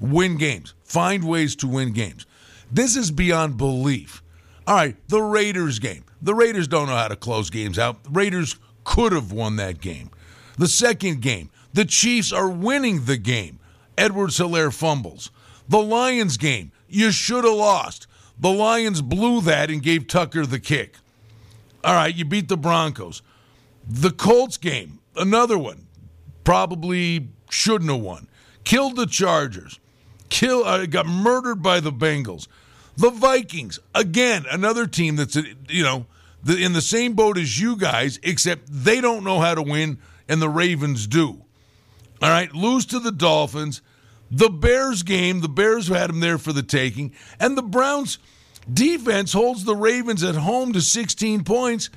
win 0.00 0.36
games, 0.36 0.74
find 0.84 1.24
ways 1.24 1.56
to 1.56 1.68
win 1.68 1.92
games. 1.92 2.26
This 2.70 2.96
is 2.96 3.10
beyond 3.10 3.56
belief. 3.56 4.22
All 4.66 4.74
right, 4.74 4.96
the 5.08 5.22
Raiders 5.22 5.78
game. 5.78 6.04
The 6.20 6.34
Raiders 6.34 6.66
don't 6.66 6.88
know 6.88 6.96
how 6.96 7.08
to 7.08 7.16
close 7.16 7.50
games 7.50 7.78
out. 7.78 8.02
The 8.04 8.10
Raiders 8.10 8.56
could 8.84 9.12
have 9.12 9.30
won 9.30 9.56
that 9.56 9.80
game. 9.80 10.10
The 10.58 10.66
second 10.68 11.20
game, 11.22 11.50
the 11.72 11.84
Chiefs 11.84 12.32
are 12.32 12.48
winning 12.48 13.04
the 13.04 13.16
game. 13.16 13.60
Edwards 13.98 14.38
Helaire 14.38 14.72
fumbles. 14.72 15.30
The 15.68 15.78
Lions 15.78 16.36
game, 16.36 16.72
you 16.88 17.10
should 17.10 17.44
have 17.44 17.54
lost. 17.54 18.06
The 18.38 18.52
Lions 18.52 19.02
blew 19.02 19.40
that 19.42 19.70
and 19.70 19.82
gave 19.82 20.06
Tucker 20.06 20.46
the 20.46 20.60
kick. 20.60 20.96
All 21.82 21.94
right, 21.94 22.14
you 22.14 22.24
beat 22.24 22.48
the 22.48 22.56
Broncos. 22.56 23.22
The 23.88 24.10
Colts 24.10 24.56
game, 24.56 24.98
another 25.16 25.58
one, 25.58 25.86
probably 26.44 27.28
shouldn't 27.50 27.90
have 27.90 28.00
won. 28.00 28.28
Killed 28.64 28.96
the 28.96 29.06
Chargers. 29.06 29.78
Kill 30.28 30.64
uh, 30.64 30.86
got 30.86 31.06
murdered 31.06 31.62
by 31.62 31.80
the 31.80 31.92
Bengals. 31.92 32.48
The 32.96 33.10
Vikings, 33.10 33.78
again, 33.94 34.44
another 34.50 34.86
team 34.86 35.16
that's 35.16 35.36
you 35.68 35.82
know 35.82 36.06
in 36.48 36.72
the 36.72 36.80
same 36.80 37.14
boat 37.14 37.38
as 37.38 37.60
you 37.60 37.76
guys, 37.76 38.18
except 38.22 38.64
they 38.68 39.00
don't 39.00 39.24
know 39.24 39.40
how 39.40 39.54
to 39.54 39.62
win, 39.62 39.98
and 40.28 40.42
the 40.42 40.48
Ravens 40.48 41.06
do. 41.06 41.45
All 42.22 42.30
right, 42.30 42.52
lose 42.52 42.86
to 42.86 42.98
the 42.98 43.12
Dolphins. 43.12 43.82
The 44.30 44.48
Bears 44.48 45.02
game, 45.02 45.40
the 45.40 45.48
Bears 45.48 45.88
had 45.88 46.10
them 46.10 46.20
there 46.20 46.38
for 46.38 46.52
the 46.52 46.62
taking, 46.62 47.12
and 47.38 47.56
the 47.56 47.62
Browns 47.62 48.18
defense 48.72 49.32
holds 49.32 49.64
the 49.64 49.76
Ravens 49.76 50.24
at 50.24 50.34
home 50.34 50.72
to 50.72 50.80
16 50.80 51.44
points, 51.44 51.90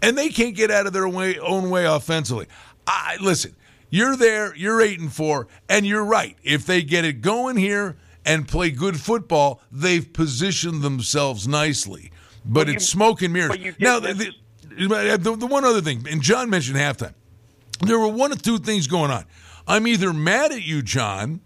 and 0.00 0.16
they 0.16 0.28
can't 0.28 0.54
get 0.54 0.70
out 0.70 0.86
of 0.86 0.92
their 0.92 1.08
way, 1.08 1.38
own 1.38 1.70
way 1.70 1.84
offensively. 1.84 2.46
I 2.86 3.16
listen. 3.20 3.56
You're 3.90 4.16
there. 4.16 4.54
You're 4.54 4.80
eight 4.80 5.00
and 5.00 5.12
four, 5.12 5.48
and 5.68 5.86
you're 5.86 6.04
right. 6.04 6.36
If 6.42 6.66
they 6.66 6.82
get 6.82 7.04
it 7.04 7.20
going 7.20 7.56
here 7.56 7.96
and 8.24 8.46
play 8.46 8.70
good 8.70 9.00
football, 9.00 9.60
they've 9.70 10.12
positioned 10.12 10.82
themselves 10.82 11.46
nicely. 11.46 12.10
But 12.44 12.68
it's 12.68 12.88
smoke 12.88 13.22
and 13.22 13.32
mirrors. 13.32 13.56
Now, 13.78 14.00
the, 14.00 14.12
the, 14.68 15.18
the, 15.18 15.36
the 15.36 15.46
one 15.46 15.64
other 15.64 15.80
thing, 15.80 16.06
and 16.08 16.20
John 16.20 16.50
mentioned 16.50 16.76
halftime. 16.76 17.14
There 17.80 17.98
were 17.98 18.08
one 18.08 18.32
or 18.32 18.36
two 18.36 18.58
things 18.58 18.86
going 18.86 19.10
on. 19.10 19.24
I'm 19.66 19.86
either 19.86 20.12
mad 20.12 20.52
at 20.52 20.62
you, 20.62 20.82
John, 20.82 21.40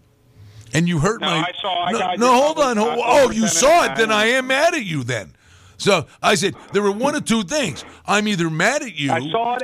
and 0.73 0.87
you 0.87 0.99
hurt 0.99 1.21
No, 1.21 1.27
my. 1.27 1.37
I 1.39 1.51
saw- 1.61 1.85
I 1.85 1.91
no, 1.91 1.99
got 1.99 2.19
no, 2.19 2.33
hold 2.33 2.59
on. 2.59 2.77
Hold, 2.77 2.99
oh, 3.03 3.29
you 3.31 3.47
saw 3.47 3.85
it. 3.85 3.95
Then. 3.95 4.11
I 4.11 4.25
am 4.27 4.47
mad 4.47 4.73
at 4.73 4.85
you. 4.85 5.03
Then. 5.03 5.33
So 5.77 6.05
I 6.21 6.35
said 6.35 6.53
there 6.73 6.83
were 6.83 6.91
one 6.91 7.15
or 7.15 7.21
two 7.21 7.41
things. 7.41 7.83
I'm 8.05 8.27
either 8.27 8.51
mad 8.51 8.83
at 8.83 8.95
you 8.95 9.11
I 9.11 9.19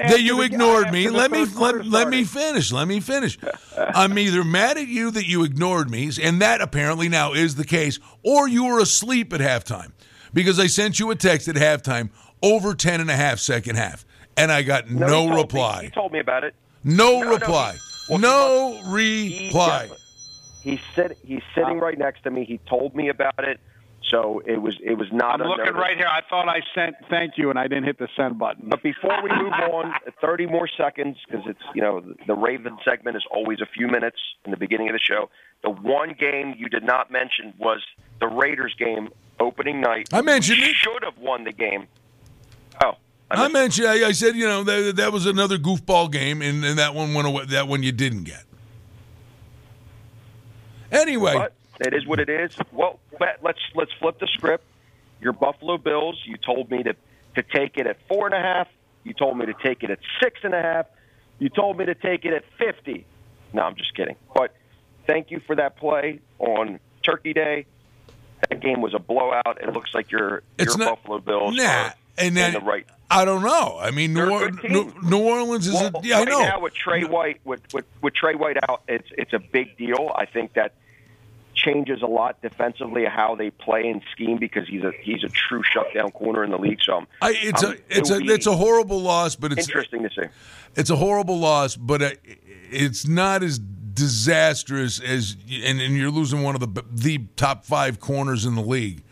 that 0.09 0.19
you 0.21 0.37
the- 0.37 0.43
ignored 0.43 0.91
me. 0.91 1.07
Let 1.09 1.29
me 1.29 1.45
let, 1.45 1.85
let 1.85 2.09
me 2.09 2.23
finish. 2.23 2.71
Let 2.71 2.87
me 2.87 2.99
finish. 2.99 3.37
I'm 3.77 4.17
either 4.17 4.43
mad 4.43 4.77
at 4.77 4.87
you 4.87 5.11
that 5.11 5.27
you 5.27 5.43
ignored 5.43 5.91
me, 5.91 6.09
and 6.23 6.41
that 6.41 6.59
apparently 6.61 7.07
now 7.07 7.33
is 7.33 7.55
the 7.55 7.65
case, 7.65 7.99
or 8.23 8.47
you 8.47 8.65
were 8.65 8.79
asleep 8.79 9.31
at 9.33 9.39
halftime 9.41 9.91
because 10.33 10.59
I 10.59 10.65
sent 10.65 10.99
you 10.99 11.11
a 11.11 11.15
text 11.15 11.47
at 11.47 11.55
halftime 11.55 12.09
over 12.41 12.73
10 12.73 12.99
and 13.01 13.11
a 13.11 13.15
half 13.15 13.37
second 13.37 13.75
half, 13.75 14.03
and 14.35 14.51
I 14.51 14.63
got 14.63 14.89
No, 14.89 15.05
no, 15.05 15.07
told 15.07 15.29
me- 15.29 15.35
reply. 15.37 15.83
he 15.83 15.89
told 15.91 16.11
me 16.11 16.19
about 16.19 16.43
it. 16.43 16.55
No, 16.83 17.19
No, 17.19 17.25
no, 17.25 17.31
reply. 17.33 17.73
he- 17.73 17.79
well, 18.09 18.19
no 18.19 18.81
he 18.95 19.47
reply. 19.47 19.89
He's 20.61 20.79
sit, 20.95 21.17
he's 21.23 21.43
sitting 21.55 21.79
uh, 21.79 21.83
right 21.85 21.97
next 21.97 22.23
to 22.23 22.31
me. 22.31 22.43
He 22.43 22.59
told 22.67 22.93
me 22.93 23.09
about 23.09 23.39
it, 23.39 23.59
so 24.09 24.41
it 24.45 24.61
was 24.61 24.75
it 24.83 24.97
was 24.97 25.07
not. 25.11 25.41
I'm 25.41 25.47
looking 25.47 25.73
right 25.73 25.97
here. 25.97 26.07
I 26.07 26.21
thought 26.29 26.49
I 26.49 26.61
sent 26.75 26.95
thank 27.09 27.37
you, 27.37 27.49
and 27.49 27.59
I 27.59 27.63
didn't 27.63 27.85
hit 27.85 27.99
the 27.99 28.07
send 28.15 28.37
button. 28.37 28.69
But 28.69 28.83
before 28.83 29.21
we 29.23 29.29
move 29.29 29.53
on, 29.53 29.93
30 30.21 30.47
more 30.47 30.67
seconds 30.67 31.17
because 31.27 31.45
it's 31.47 31.61
you 31.73 31.81
know 31.81 32.03
the 32.25 32.33
Raven 32.33 32.77
segment 32.83 33.17
is 33.17 33.23
always 33.31 33.61
a 33.61 33.65
few 33.65 33.87
minutes 33.87 34.17
in 34.45 34.51
the 34.51 34.57
beginning 34.57 34.89
of 34.89 34.93
the 34.93 34.99
show. 34.99 35.29
The 35.63 35.69
one 35.69 36.15
game 36.17 36.53
you 36.57 36.69
did 36.69 36.83
not 36.83 37.11
mention 37.11 37.53
was 37.57 37.81
the 38.19 38.27
Raiders 38.27 38.75
game 38.77 39.09
opening 39.39 39.81
night. 39.81 40.09
I 40.11 40.21
mentioned 40.21 40.63
it. 40.63 40.75
Should 40.75 41.03
have 41.03 41.17
won 41.17 41.43
the 41.43 41.53
game. 41.53 41.87
Oh, 42.83 42.93
I 43.29 43.48
mentioned. 43.50 43.88
I, 43.88 44.07
I 44.07 44.12
said, 44.13 44.36
you 44.36 44.46
know, 44.48 44.63
that, 44.63 44.96
that 44.96 45.12
was 45.12 45.25
another 45.25 45.57
goofball 45.57 46.12
game, 46.12 46.41
and, 46.41 46.63
and 46.63 46.79
that 46.79 46.93
one 46.96 47.13
went 47.13 47.27
away. 47.27 47.46
That 47.46 47.67
one 47.67 47.84
you 47.84 47.91
didn't 47.91 48.24
get. 48.24 48.43
Anyway, 50.91 51.34
But 51.34 51.53
it 51.86 51.93
is 51.93 52.05
what 52.05 52.19
it 52.19 52.29
is. 52.29 52.55
Well, 52.72 53.00
let- 53.19 53.43
let's 53.43 53.60
let's 53.75 53.91
flip 54.00 54.19
the 54.19 54.27
script. 54.27 54.63
Your 55.19 55.34
Buffalo 55.34 55.77
Bills. 55.77 56.22
You 56.25 56.38
told 56.38 56.72
me 56.72 56.84
to 56.84 56.96
to 57.36 57.43
take 57.43 57.77
it 57.77 57.88
at 57.88 57.98
four 58.07 58.25
and 58.25 58.34
a 58.36 58.39
half. 58.39 58.67
You 59.03 59.13
told 59.13 59.38
me 59.38 59.46
to 59.48 59.53
take 59.53 59.84
it 59.84 59.89
at 59.91 60.00
six 60.22 60.39
and 60.43 60.53
a 60.53 60.62
half. 60.62 60.86
You 61.39 61.50
told 61.50 61.77
me 61.77 61.86
to 61.86 61.96
take 61.96 62.25
it 62.25 62.34
at 62.34 62.43
fifty. 62.57 63.05
No, 63.53 63.63
I'm 63.63 63.75
just 63.75 63.93
kidding. 63.96 64.15
But 64.34 64.55
thank 65.05 65.31
you 65.31 65.41
for 65.46 65.55
that 65.55 65.77
play 65.77 66.19
on 66.39 66.79
Turkey 67.03 67.34
Day. 67.34 67.65
That 68.50 68.60
game 68.62 68.81
was 68.81 68.93
a 68.93 69.00
blowout. 69.00 69.57
It 69.62 69.74
looks 69.74 69.93
like 69.93 70.12
your 70.12 70.43
your 70.57 70.77
not- 70.77 70.96
Buffalo 71.03 71.19
Bills 71.19 71.55
nah, 71.57 71.63
are 71.63 71.93
and 72.17 72.38
in 72.38 72.53
the 72.53 72.62
right. 72.62 72.86
I 73.09 73.23
don't 73.25 73.41
know. 73.41 73.77
I 73.79 73.91
mean, 73.91 74.13
New, 74.13 74.29
or- 74.29 74.51
New, 74.51 74.93
New 75.01 75.19
Orleans 75.19 75.67
is 75.67 75.73
Well, 75.73 75.91
a. 75.95 76.01
Yeah, 76.03 76.19
I 76.19 76.23
know. 76.25 76.39
now 76.39 76.59
with 76.59 76.73
Tre 76.73 77.03
White 77.05 77.39
with, 77.45 77.61
with 77.73 77.85
with 78.01 78.13
Tre 78.13 78.35
White 78.35 78.57
out, 78.69 78.81
it's 78.87 79.07
it's 79.17 79.33
a 79.33 79.39
big 79.39 79.77
deal. 79.77 80.11
I 80.15 80.25
think 80.25 80.53
that 80.53 80.73
changes 81.55 82.01
a 82.01 82.05
lot 82.07 82.39
defensively 82.41 83.05
how 83.05 83.35
they 83.35 83.49
play 83.49 83.87
and 83.89 84.01
scheme 84.11 84.37
because 84.37 84.67
he's 84.67 84.83
a 84.83 84.91
he's 85.01 85.23
a 85.23 85.29
true 85.29 85.63
shutdown 85.63 86.11
corner 86.11 86.43
in 86.43 86.51
the 86.51 86.57
league. 86.57 86.79
So 86.83 86.97
I'm, 86.97 87.07
I, 87.21 87.33
it's 87.35 87.63
a 87.63 87.75
it's 87.89 88.09
a 88.11 88.17
it's 88.20 88.46
a 88.46 88.55
horrible 88.55 89.01
loss, 89.01 89.35
but 89.35 89.51
it's 89.51 89.67
interesting 89.67 90.03
to 90.03 90.09
see. 90.09 90.27
It's 90.75 90.89
a 90.89 90.96
horrible 90.96 91.39
loss, 91.39 91.75
but 91.75 92.01
uh, 92.01 92.09
it's 92.70 93.07
not 93.07 93.41
as 93.41 93.57
disastrous 93.57 95.00
as 95.00 95.35
and, 95.63 95.81
and 95.81 95.96
you're 95.96 96.11
losing 96.11 96.43
one 96.43 96.55
of 96.55 96.61
the 96.61 96.83
the 96.91 97.20
top 97.35 97.65
five 97.65 98.00
corners 98.00 98.46
in 98.46 98.55
the 98.55 98.61
league. 98.61 99.03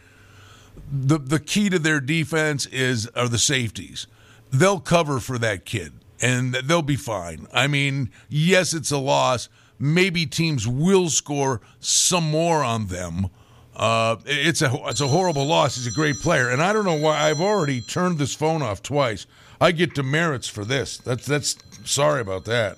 The 0.91 1.17
the 1.17 1.39
key 1.39 1.69
to 1.69 1.80
their 1.80 2.00
defense 2.00 2.65
is 2.67 3.08
are 3.15 3.28
the 3.28 3.39
safeties. 3.39 4.08
They'll 4.52 4.80
cover 4.80 5.19
for 5.19 5.38
that 5.39 5.65
kid, 5.65 5.93
and 6.21 6.54
they'll 6.54 6.82
be 6.82 6.95
fine. 6.95 7.48
I 7.54 7.67
mean, 7.67 8.12
yes, 8.30 8.74
it's 8.74 8.91
a 8.91 8.98
loss. 8.98 9.50
Maybe 9.80 10.26
teams 10.26 10.67
will 10.67 11.10
score 11.10 11.62
some 11.80 12.30
more 12.30 12.63
on 12.63 12.88
them. 12.88 13.30
Uh, 13.76 14.15
it's 14.26 14.62
a 14.62 14.71
it's 14.86 15.02
a 15.02 15.08
horrible 15.08 15.45
loss. 15.45 15.76
He's 15.76 15.88
a 15.88 15.91
great 15.91 16.17
player, 16.17 16.50
and 16.50 16.62
I 16.62 16.71
don't 16.71 16.86
know 16.86 16.95
why 16.95 17.30
I've 17.30 17.41
already 17.41 17.82
turned 17.82 18.17
this 18.17 18.34
phone 18.34 18.62
off 18.62 18.82
twice. 18.82 19.26
I 19.60 19.71
get 19.71 19.95
demerits 19.95 20.48
for 20.48 20.63
this. 20.63 20.98
That's 20.98 21.26
that's 21.26 21.58
sorry 21.84 22.21
about 22.21 22.45
that. 22.45 22.78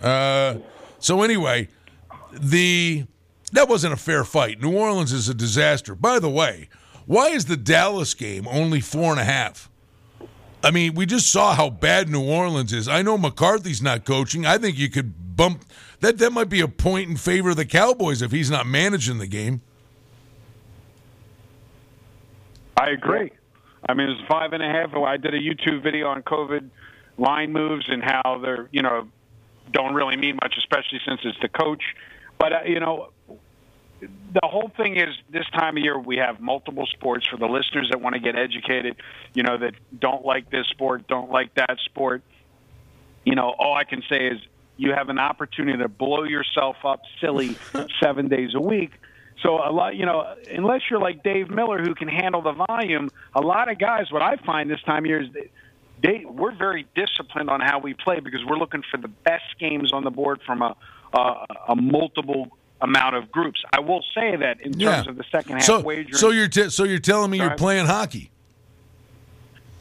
Uh, 0.00 0.56
so 0.98 1.22
anyway, 1.22 1.68
the 2.32 3.04
that 3.52 3.68
wasn't 3.68 3.92
a 3.92 3.96
fair 3.96 4.24
fight. 4.24 4.60
New 4.60 4.76
Orleans 4.76 5.12
is 5.12 5.28
a 5.28 5.34
disaster. 5.34 5.94
By 5.94 6.18
the 6.18 6.30
way, 6.30 6.68
why 7.06 7.28
is 7.28 7.46
the 7.46 7.56
Dallas 7.56 8.14
game 8.14 8.46
only 8.48 8.80
four 8.80 9.10
and 9.10 9.20
a 9.20 9.24
half? 9.24 9.68
I 10.64 10.70
mean, 10.70 10.94
we 10.94 11.06
just 11.06 11.30
saw 11.30 11.54
how 11.54 11.70
bad 11.70 12.08
New 12.08 12.22
Orleans 12.22 12.72
is. 12.72 12.86
I 12.86 13.02
know 13.02 13.18
McCarthy's 13.18 13.82
not 13.82 14.04
coaching. 14.04 14.46
I 14.46 14.58
think 14.58 14.78
you 14.78 14.88
could 14.88 15.36
bump 15.36 15.64
that. 16.00 16.18
That 16.18 16.32
might 16.32 16.48
be 16.48 16.60
a 16.60 16.68
point 16.68 17.10
in 17.10 17.16
favor 17.16 17.50
of 17.50 17.56
the 17.56 17.64
Cowboys 17.64 18.22
if 18.22 18.30
he's 18.30 18.50
not 18.50 18.66
managing 18.66 19.18
the 19.18 19.26
game. 19.26 19.60
I 22.76 22.90
agree. 22.90 23.32
I 23.88 23.94
mean, 23.94 24.08
it's 24.08 24.20
five 24.28 24.52
and 24.52 24.62
a 24.62 24.68
half. 24.68 24.94
I 24.94 25.16
did 25.16 25.34
a 25.34 25.38
YouTube 25.38 25.82
video 25.82 26.08
on 26.08 26.22
COVID 26.22 26.70
line 27.18 27.52
moves 27.52 27.86
and 27.88 28.02
how 28.02 28.40
they're, 28.42 28.68
you 28.70 28.82
know, 28.82 29.08
don't 29.72 29.94
really 29.94 30.16
mean 30.16 30.36
much, 30.42 30.54
especially 30.58 31.00
since 31.06 31.20
it's 31.24 31.38
the 31.40 31.48
coach. 31.48 31.82
But, 32.38 32.52
uh, 32.52 32.60
you 32.66 32.80
know, 32.80 33.11
the 34.32 34.40
whole 34.46 34.70
thing 34.76 34.96
is 34.96 35.08
this 35.30 35.46
time 35.52 35.76
of 35.76 35.82
year 35.82 35.98
we 35.98 36.16
have 36.16 36.40
multiple 36.40 36.86
sports 36.86 37.26
for 37.26 37.36
the 37.36 37.46
listeners 37.46 37.88
that 37.90 38.00
want 38.00 38.14
to 38.14 38.20
get 38.20 38.36
educated, 38.36 38.96
you 39.34 39.42
know, 39.42 39.58
that 39.58 39.74
don't 39.98 40.24
like 40.24 40.50
this 40.50 40.66
sport, 40.68 41.06
don't 41.06 41.30
like 41.30 41.54
that 41.54 41.78
sport. 41.84 42.22
You 43.24 43.34
know, 43.34 43.54
all 43.58 43.74
I 43.74 43.84
can 43.84 44.02
say 44.08 44.26
is 44.26 44.40
you 44.76 44.92
have 44.92 45.08
an 45.08 45.18
opportunity 45.18 45.78
to 45.78 45.88
blow 45.88 46.24
yourself 46.24 46.76
up 46.84 47.02
silly 47.20 47.56
seven 48.02 48.28
days 48.28 48.54
a 48.54 48.60
week. 48.60 48.90
So 49.42 49.56
a 49.56 49.70
lot, 49.70 49.96
you 49.96 50.06
know, 50.06 50.34
unless 50.50 50.82
you're 50.90 51.00
like 51.00 51.22
Dave 51.22 51.50
Miller 51.50 51.80
who 51.80 51.94
can 51.94 52.08
handle 52.08 52.42
the 52.42 52.52
volume, 52.52 53.10
a 53.34 53.40
lot 53.40 53.70
of 53.70 53.78
guys. 53.78 54.10
What 54.10 54.22
I 54.22 54.36
find 54.36 54.70
this 54.70 54.82
time 54.82 55.04
of 55.04 55.06
year 55.06 55.22
is 55.22 55.28
they, 55.32 55.50
they 56.02 56.24
we're 56.24 56.54
very 56.54 56.86
disciplined 56.94 57.50
on 57.50 57.60
how 57.60 57.78
we 57.78 57.94
play 57.94 58.20
because 58.20 58.40
we're 58.44 58.58
looking 58.58 58.82
for 58.90 58.98
the 58.98 59.08
best 59.08 59.58
games 59.58 59.92
on 59.92 60.04
the 60.04 60.10
board 60.10 60.40
from 60.46 60.62
a 60.62 60.76
a, 61.12 61.46
a 61.68 61.76
multiple 61.76 62.56
amount 62.82 63.16
of 63.16 63.30
groups. 63.32 63.62
I 63.72 63.80
will 63.80 64.04
say 64.14 64.36
that 64.36 64.60
in 64.60 64.72
terms 64.74 65.06
of 65.08 65.16
the 65.16 65.24
second 65.32 65.54
half 65.54 65.64
so, 65.64 65.80
wagering. 65.80 66.14
so 66.14 66.30
you're 66.30 66.48
t- 66.48 66.68
so 66.68 66.84
you're 66.84 66.98
telling 66.98 67.30
me 67.30 67.38
you're 67.38 67.56
playing 67.56 67.86
hockey? 67.86 68.30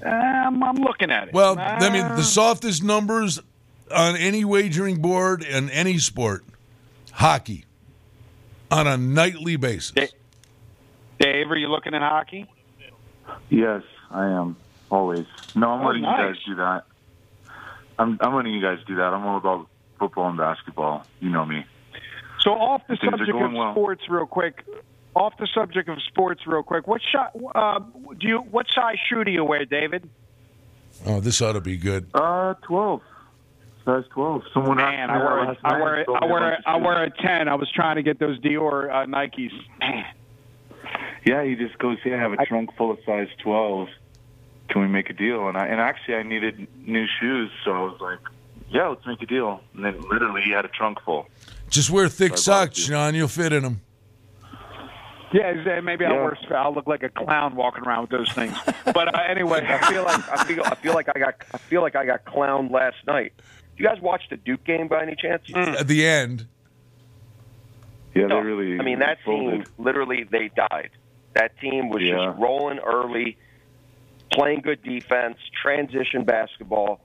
um, 0.06 0.64
I'm 0.64 0.78
looking 0.78 1.12
at 1.12 1.28
it. 1.28 1.34
Well, 1.34 1.60
I 1.60 1.90
mean, 1.90 2.04
Uh, 2.06 2.16
the 2.16 2.24
softest 2.24 2.84
numbers 2.84 3.40
on 3.94 4.16
any 4.16 4.44
wagering 4.46 5.02
board 5.02 5.44
in 5.44 5.70
any 5.70 5.98
sport, 6.00 6.44
hockey, 7.12 7.66
on 8.72 8.88
a 8.88 8.98
nightly 8.98 9.58
basis. 9.58 10.14
Dave, 11.20 11.52
are 11.52 11.58
you 11.58 11.68
looking 11.68 11.94
at 11.94 12.02
hockey? 12.02 12.48
Yes, 13.50 13.84
I 14.10 14.26
am 14.28 14.56
always. 14.90 15.26
No, 15.56 15.72
I'm 15.72 15.82
Oh, 15.82 15.88
letting 15.88 16.02
nice. 16.04 16.20
you 16.20 16.26
guys 16.34 16.44
do 16.46 16.56
that. 16.56 16.84
I'm 18.00 18.18
I'm 18.22 18.34
letting 18.36 18.54
you 18.54 18.62
guys 18.62 18.80
do 18.88 18.96
that. 18.96 19.14
I'm 19.14 19.26
all 19.26 19.38
about 19.38 19.68
football 20.00 20.30
and 20.30 20.38
basketball. 20.38 21.06
You 21.20 21.30
know 21.30 21.46
me. 21.46 21.66
So 22.42 22.52
off 22.52 22.82
the 22.88 22.98
Things 22.98 23.12
subject 23.12 23.30
of 23.30 23.36
going 23.40 23.54
well. 23.54 23.74
sports, 23.74 24.02
real 24.10 24.26
quick. 24.26 24.66
Off 25.16 25.34
the 25.38 25.48
subject 25.54 25.90
of 25.90 26.02
sports, 26.04 26.48
real 26.48 26.64
quick. 26.64 26.88
What 26.88 27.02
shot? 27.02 27.36
Uh, 27.54 27.80
do 28.18 28.28
you? 28.28 28.38
What 28.40 28.68
size 28.74 28.96
shoe 29.10 29.24
do 29.24 29.32
you 29.32 29.44
wear, 29.44 29.66
David? 29.66 30.10
Oh, 31.06 31.20
this 31.20 31.42
ought 31.42 31.54
to 31.54 31.62
be 31.62 31.78
good. 31.78 32.08
Uh, 32.14 32.54
twelve. 32.64 33.02
Size 33.86 34.04
twelve. 34.12 34.44
Someone 34.54 34.78
Man, 34.78 35.10
I 35.10 35.18
wear, 35.18 35.46
that 35.46 35.58
a, 35.58 35.68
I 35.68 35.82
wear, 35.82 36.06
Told 36.06 36.18
I 36.22 36.26
wear, 36.26 36.40
bunch 36.52 36.64
I 36.66 36.76
wear 36.78 37.04
a 37.04 37.10
ten. 37.10 37.48
I 37.48 37.56
was 37.56 37.70
trying 37.72 37.98
to 37.98 38.04
get 38.04 38.20
those 38.20 38.40
Dior 38.40 38.90
uh, 38.90 39.06
Nikes. 39.06 39.52
Man, 39.80 40.06
Yeah, 41.26 41.44
he 41.44 41.56
just 41.56 41.78
goes, 41.78 41.98
"Yeah, 42.06 42.16
I 42.16 42.20
have 42.20 42.34
a 42.34 42.46
trunk 42.46 42.76
full 42.78 42.92
of 42.92 43.00
size 43.06 43.28
12. 43.44 43.90
Can 44.70 44.82
we 44.82 44.88
make 44.88 45.10
a 45.10 45.14
deal?" 45.14 45.48
And 45.50 45.58
I 45.58 45.66
and 45.66 45.82
actually 45.82 46.16
I 46.16 46.24
needed 46.24 46.68
new 46.86 47.06
shoes, 47.20 47.52
so 47.66 47.72
I 47.72 47.82
was 47.82 48.00
like, 48.00 48.20
"Yeah, 48.70 48.88
let's 48.88 49.06
make 49.06 49.22
a 49.22 49.26
deal." 49.26 49.62
And 49.76 49.84
then 49.84 50.00
literally 50.10 50.42
he 50.42 50.52
had 50.52 50.64
a 50.66 50.70
trunk 50.70 51.02
full. 51.04 51.28
Just 51.72 51.90
wear 51.90 52.08
thick 52.10 52.38
socks, 52.38 52.78
Sean. 52.78 53.16
You'll 53.16 53.28
fit 53.28 53.54
in 53.54 53.64
them. 53.64 53.82
Yeah, 55.34 55.80
maybe 55.82 56.04
I'll 56.06 56.16
wear. 56.16 56.38
I'll 56.54 56.74
look 56.74 56.86
like 56.88 57.04
a 57.04 57.10
clown 57.10 57.56
walking 57.56 57.86
around 57.86 58.02
with 58.02 58.10
those 58.12 58.32
things. 58.34 58.54
But 58.84 59.16
uh, 59.16 59.20
anyway, 59.30 59.66
I 59.66 59.90
feel 59.90 60.04
like 60.04 60.30
I 60.30 60.44
feel 60.44 60.64
I 60.66 60.76
feel 60.76 60.94
like 60.94 61.08
I 61.16 61.18
got 61.20 61.36
I 61.54 61.58
feel 61.58 61.82
like 61.82 61.96
I 61.96 62.06
got 62.06 62.26
clowned 62.26 62.70
last 62.72 62.98
night. 63.08 63.32
You 63.78 63.86
guys 63.86 64.02
watch 64.02 64.24
the 64.30 64.36
Duke 64.36 64.66
game 64.66 64.90
by 64.90 65.02
any 65.02 65.16
chance? 65.16 65.44
At 65.56 65.88
the 65.88 66.06
end, 66.06 66.48
Yeah, 68.14 68.26
No, 68.28 68.42
they 68.42 68.48
really. 68.50 68.80
I 68.80 68.84
mean, 68.84 69.00
that 69.00 69.20
folded. 69.24 69.66
team 69.66 69.74
literally 69.78 70.24
they 70.30 70.50
died. 70.50 70.90
That 71.36 71.58
team 71.62 71.90
was 71.90 72.04
Yeah. 72.04 72.26
just 72.26 72.38
rolling 72.38 72.80
early, 72.80 73.38
playing 74.34 74.60
good 74.60 74.84
defense, 74.84 75.38
transition 75.64 76.26
basketball, 76.26 77.00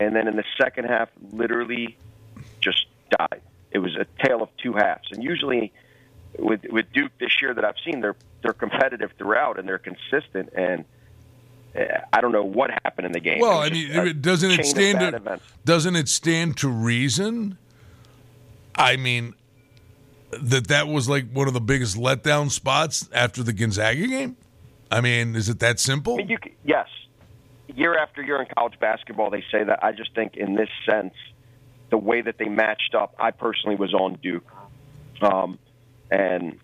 and 0.00 0.16
then 0.16 0.26
in 0.26 0.34
the 0.34 0.44
second 0.60 0.86
half, 0.86 1.08
literally 1.30 1.96
just 2.60 2.86
died. 3.16 3.40
It 3.70 3.78
was 3.78 3.96
a 3.96 4.06
tale 4.26 4.42
of 4.42 4.48
two 4.62 4.72
halves. 4.72 5.08
And 5.10 5.22
usually, 5.22 5.72
with 6.38 6.60
with 6.70 6.92
Duke 6.92 7.12
this 7.18 7.40
year 7.42 7.54
that 7.54 7.64
I've 7.64 7.78
seen, 7.84 8.00
they're 8.00 8.16
they're 8.42 8.52
competitive 8.52 9.12
throughout 9.18 9.58
and 9.58 9.68
they're 9.68 9.78
consistent. 9.78 10.50
And 10.56 10.84
uh, 11.76 11.82
I 12.12 12.20
don't 12.20 12.32
know 12.32 12.44
what 12.44 12.70
happened 12.70 13.06
in 13.06 13.12
the 13.12 13.20
game. 13.20 13.40
well, 13.40 13.62
It 13.62 13.72
I 13.72 14.04
mean, 14.04 14.20
doesn't 14.20 14.50
it 14.52 14.64
stand 14.66 15.00
to 15.00 15.16
events. 15.16 15.44
doesn't 15.64 15.96
it 15.96 16.08
stand 16.08 16.56
to 16.58 16.68
reason? 16.68 17.58
I 18.74 18.96
mean, 18.96 19.34
that 20.30 20.68
that 20.68 20.88
was 20.88 21.08
like 21.08 21.30
one 21.32 21.48
of 21.48 21.54
the 21.54 21.60
biggest 21.60 21.96
letdown 21.96 22.50
spots 22.50 23.08
after 23.12 23.42
the 23.42 23.52
Gonzaga 23.52 24.06
game. 24.06 24.36
I 24.90 25.00
mean, 25.00 25.34
is 25.36 25.48
it 25.48 25.58
that 25.60 25.78
simple? 25.80 26.14
I 26.14 26.16
mean, 26.18 26.28
you 26.28 26.38
yes. 26.64 26.86
Year 27.74 27.98
after 27.98 28.22
year 28.22 28.40
in 28.40 28.46
college 28.56 28.78
basketball, 28.80 29.28
they 29.30 29.44
say 29.52 29.62
that. 29.62 29.84
I 29.84 29.92
just 29.92 30.14
think 30.14 30.36
in 30.36 30.54
this 30.54 30.70
sense, 30.88 31.12
the 31.90 31.98
way 31.98 32.20
that 32.20 32.36
they 32.38 32.48
matched 32.48 32.94
up, 32.94 33.14
I 33.18 33.30
personally 33.30 33.76
was 33.76 33.94
on 33.94 34.18
Duke, 34.22 34.46
um, 35.22 35.58
and 36.10 36.58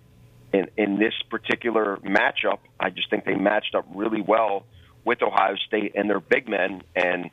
in 0.52 0.68
in 0.76 0.98
this 0.98 1.14
particular 1.30 1.98
matchup, 1.98 2.58
I 2.78 2.90
just 2.90 3.10
think 3.10 3.24
they 3.24 3.34
matched 3.34 3.74
up 3.74 3.86
really 3.94 4.20
well 4.20 4.64
with 5.04 5.22
Ohio 5.22 5.56
State 5.66 5.92
and 5.94 6.08
their 6.08 6.20
big 6.20 6.48
men, 6.48 6.82
and 6.94 7.30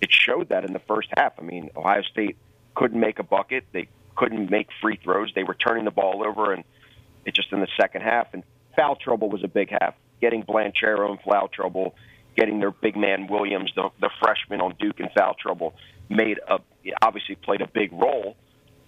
it 0.00 0.10
showed 0.10 0.48
that 0.48 0.64
in 0.64 0.72
the 0.72 0.80
first 0.80 1.08
half. 1.16 1.34
I 1.38 1.42
mean, 1.42 1.70
Ohio 1.76 2.02
State 2.02 2.36
couldn't 2.74 2.98
make 2.98 3.18
a 3.18 3.22
bucket. 3.22 3.64
They 3.72 3.88
couldn't 4.16 4.50
make 4.50 4.68
free 4.80 4.98
throws. 5.02 5.32
They 5.34 5.44
were 5.44 5.54
turning 5.54 5.84
the 5.84 5.90
ball 5.90 6.24
over, 6.26 6.52
and 6.52 6.64
it 7.24 7.34
just 7.34 7.52
in 7.52 7.60
the 7.60 7.68
second 7.80 8.02
half. 8.02 8.34
And 8.34 8.42
foul 8.76 8.96
trouble 8.96 9.30
was 9.30 9.44
a 9.44 9.48
big 9.48 9.70
half. 9.70 9.94
Getting 10.20 10.42
Banchero 10.42 11.10
in 11.10 11.18
foul 11.18 11.48
trouble, 11.48 11.94
getting 12.36 12.58
their 12.58 12.70
big 12.70 12.96
man 12.96 13.26
Williams, 13.26 13.72
the, 13.76 13.90
the 14.00 14.10
freshman 14.20 14.60
on 14.60 14.74
Duke, 14.78 15.00
in 15.00 15.08
foul 15.16 15.34
trouble, 15.34 15.74
made 16.08 16.38
a 16.48 16.58
obviously 17.00 17.36
played 17.36 17.60
a 17.60 17.68
big 17.68 17.92
role. 17.92 18.36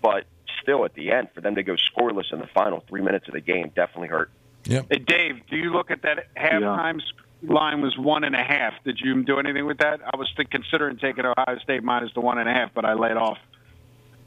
But 0.02 0.24
still, 0.62 0.84
at 0.84 0.94
the 0.94 1.12
end, 1.12 1.28
for 1.34 1.40
them 1.40 1.54
to 1.54 1.62
go 1.62 1.74
scoreless 1.74 2.32
in 2.32 2.38
the 2.38 2.48
final 2.48 2.84
three 2.88 3.02
minutes 3.02 3.28
of 3.28 3.34
the 3.34 3.40
game 3.40 3.70
definitely 3.74 4.08
hurt. 4.08 4.30
Yep. 4.66 4.86
Hey, 4.90 4.98
Dave, 4.98 5.46
do 5.50 5.56
you 5.56 5.72
look 5.72 5.90
at 5.90 6.02
that 6.02 6.34
halftime 6.34 7.00
line 7.42 7.82
was 7.82 7.96
one 7.98 8.24
and 8.24 8.34
a 8.34 8.42
half? 8.42 8.72
Did 8.84 8.98
you 9.00 9.22
do 9.22 9.38
anything 9.38 9.66
with 9.66 9.78
that? 9.78 10.00
I 10.02 10.16
was 10.16 10.32
th- 10.36 10.48
considering 10.50 10.96
taking 10.98 11.24
Ohio 11.24 11.58
State 11.62 11.82
minus 11.82 12.12
the 12.14 12.20
one 12.20 12.38
and 12.38 12.48
a 12.48 12.52
half, 12.52 12.72
but 12.74 12.84
I 12.84 12.94
laid 12.94 13.16
off. 13.16 13.38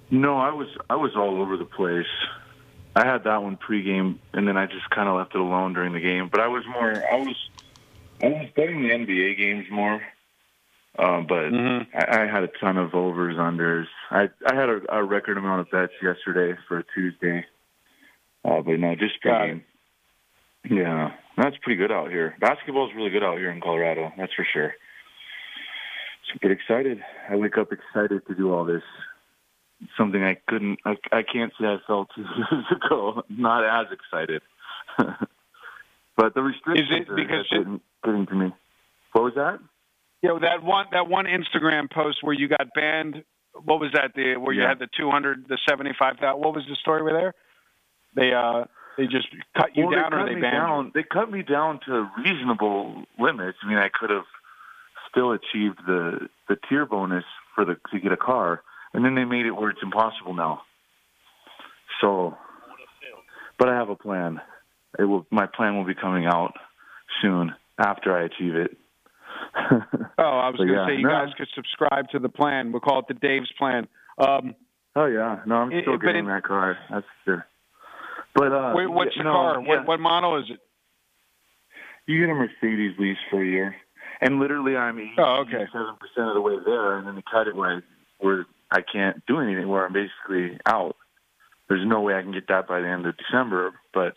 No, 0.10 0.38
I 0.38 0.52
was 0.52 0.68
I 0.90 0.96
was 0.96 1.12
all 1.16 1.42
over 1.42 1.58
the 1.58 1.66
place. 1.66 2.06
I 2.96 3.06
had 3.06 3.26
that 3.26 3.44
one 3.44 3.58
pregame, 3.58 4.18
and 4.34 4.48
then 4.48 4.58
I 4.58 4.66
just 4.66 4.90
kind 4.90 5.10
of 5.10 5.18
left 5.18 5.36
it 5.36 5.42
alone 5.42 5.74
during 5.74 5.94
the 5.94 6.00
game. 6.00 6.30
But 6.32 6.40
I 6.40 6.48
was 6.48 6.64
more 6.66 6.92
I 6.92 7.18
was 7.18 7.50
I 8.24 8.28
was 8.28 8.50
betting 8.56 8.84
the 8.84 8.90
NBA 8.90 9.38
games 9.38 9.68
more. 9.70 10.02
Um, 11.00 11.28
but 11.28 11.54
I, 11.94 12.24
I 12.24 12.26
had 12.26 12.44
a 12.44 12.50
ton 12.60 12.78
of 12.78 12.96
overs, 12.96 13.36
unders. 13.36 13.86
I 14.10 14.30
I 14.46 14.56
had 14.56 14.70
a, 14.70 14.82
a 14.90 15.04
record 15.04 15.38
amount 15.38 15.62
of 15.62 15.72
bets 15.72 15.94
yesterday 16.02 16.60
for 16.68 16.80
a 16.80 16.84
Tuesday. 16.96 17.46
Uh, 18.44 18.62
but 18.62 18.80
no, 18.80 18.96
just 18.96 19.22
pregame. 19.24 19.64
Yeah, 20.70 21.12
that's 21.38 21.56
pretty 21.62 21.78
good 21.78 21.92
out 21.92 22.10
here. 22.10 22.36
Basketball's 22.40 22.94
really 22.96 23.10
good 23.10 23.24
out 23.24 23.38
here 23.38 23.52
in 23.52 23.62
Colorado. 23.62 24.12
That's 24.18 24.34
for 24.34 24.46
sure. 24.52 24.74
So 26.28 26.40
get 26.42 26.52
excited. 26.52 27.00
I 27.30 27.36
wake 27.36 27.58
up 27.58 27.72
excited 27.72 28.26
to 28.28 28.36
do 28.36 28.54
all 28.54 28.66
this 28.66 28.84
something 29.98 30.24
I 30.24 30.38
couldn't. 30.48 30.80
I, 30.86 30.96
I 31.12 31.24
can't 31.24 31.54
say 31.60 31.68
I 31.68 31.78
felt 31.86 32.10
two 32.16 32.22
years 32.52 32.66
ago. 32.72 33.24
Not 33.30 33.64
as 33.64 33.92
excited. 33.92 34.42
but 36.18 36.34
the 36.34 36.42
restrictions 36.42 36.90
Is 36.90 37.02
it 37.02 37.10
are 37.10 37.16
because 37.16 37.46
are 37.52 37.58
getting, 37.60 37.82
getting 38.04 38.26
to 38.28 38.36
me. 38.36 38.54
What 39.14 39.24
was 39.24 39.34
that? 39.36 39.60
You 40.28 40.34
know 40.34 40.40
that 40.40 40.62
one 40.62 40.88
that 40.92 41.08
one 41.08 41.26
Instagram 41.26 41.90
post 41.90 42.18
where 42.22 42.34
you 42.34 42.50
got 42.50 42.74
banned. 42.76 43.24
What 43.64 43.80
was 43.80 43.92
that? 43.94 44.12
The 44.14 44.36
where 44.36 44.54
you 44.54 44.62
Yeah. 44.62 44.70
had 44.70 44.80
the 44.80 44.90
two 44.98 45.10
hundred, 45.10 45.48
the 45.48 45.58
seventy 45.68 45.94
five 45.98 46.18
thousand. 46.18 46.42
What 46.44 46.54
was 46.54 46.66
the 46.68 46.76
story 46.76 47.02
with 47.02 47.14
there? 47.14 47.34
They 48.14 48.34
uh 48.34 48.66
they 48.98 49.06
just 49.08 49.30
cut 49.56 49.78
you 49.78 49.86
well, 49.86 49.96
down 49.96 50.12
they 50.12 50.18
or 50.18 50.26
they 50.26 50.42
banned 50.42 50.44
you? 50.44 50.52
down. 50.52 50.92
They 50.94 51.04
cut 51.04 51.32
me 51.32 51.44
down 51.44 51.80
to 51.86 52.10
reasonable 52.18 53.06
limits. 53.18 53.58
I 53.64 53.70
mean, 53.70 53.78
I 53.78 53.88
could 53.88 54.10
have 54.10 54.26
still 55.10 55.32
achieved 55.32 55.80
the 55.88 56.28
the 56.50 56.58
tier 56.68 56.86
bonus 56.86 57.24
for 57.56 57.64
the 57.64 57.78
to 57.92 58.00
get 58.00 58.12
a 58.12 58.18
car, 58.18 58.64
and 58.94 59.06
then 59.06 59.16
they 59.16 59.24
made 59.24 59.46
it 59.46 59.52
where 59.52 59.70
it's 59.70 59.82
impossible 59.82 60.34
now. 60.34 60.64
So, 62.02 62.36
but 63.58 63.70
I 63.70 63.76
have 63.76 63.88
a 63.88 63.96
plan. 63.96 64.42
It 65.00 65.06
will. 65.06 65.26
My 65.32 65.46
plan 65.46 65.78
will 65.78 65.86
be 65.86 65.96
coming 65.96 66.26
out 66.26 66.54
soon 67.22 67.56
after 67.80 68.12
I 68.14 68.24
achieve 68.26 68.56
it. 68.56 68.78
Oh, 70.20 70.24
I 70.40 70.50
was 70.50 70.58
going 70.58 70.70
to 70.70 70.74
yeah, 70.74 70.88
say 70.88 70.96
you 70.96 71.04
no. 71.04 71.10
guys 71.10 71.30
could 71.38 71.48
subscribe 71.54 72.10
to 72.10 72.18
the 72.20 72.30
plan. 72.30 72.72
We'll 72.72 72.82
call 72.82 73.00
it 73.00 73.06
the 73.08 73.14
Dave's 73.14 73.52
plan. 73.58 73.88
Um, 74.18 74.56
Oh 74.96 75.06
yeah, 75.06 75.42
no, 75.46 75.58
I'm 75.58 75.70
still 75.82 75.98
but 76.00 76.06
getting 76.08 76.26
it- 76.26 76.30
that 76.30 76.44
car. 76.44 76.76
That's 76.90 77.06
sure. 77.24 77.46
But 78.34 78.52
uh, 78.52 78.74
wait, 78.76 78.88
what's 78.88 79.12
yeah, 79.16 79.22
the 79.24 79.30
no, 79.30 79.34
car? 79.34 79.62
yeah. 79.62 79.68
What, 79.68 79.88
what 79.88 80.00
model 80.00 80.38
is 80.40 80.46
it? 80.50 80.60
You 82.08 82.20
get 82.26 82.32
a 82.32 82.34
Mercedes 82.36 82.96
lease 82.98 83.18
for 83.30 83.44
a 83.44 83.46
year, 83.46 83.76
and 84.22 84.40
literally 84.40 84.76
I'm 84.76 84.98
Oh, 85.20 85.42
okay. 85.46 85.66
seven 85.72 85.96
percent 86.00 86.30
of 86.30 86.34
the 86.34 86.42
way 86.42 86.56
there, 86.66 86.98
and 86.98 87.08
then 87.08 87.14
they 87.16 87.24
cut 87.32 87.48
it 87.48 87.56
where 87.56 87.78
I, 87.78 87.80
where 88.26 88.46
I 88.72 88.80
can't 88.82 89.24
do 89.28 89.40
anything, 89.40 89.68
where 89.68 89.86
I'm 89.86 89.94
basically 89.94 90.58
out. 90.66 90.96
There's 91.70 91.86
no 91.86 92.02
way 92.02 92.16
I 92.16 92.24
can 92.24 92.32
get 92.32 92.48
that 92.48 92.68
by 92.68 92.80
the 92.80 92.88
end 92.88 93.06
of 93.06 93.16
December, 93.18 93.74
but 93.94 94.14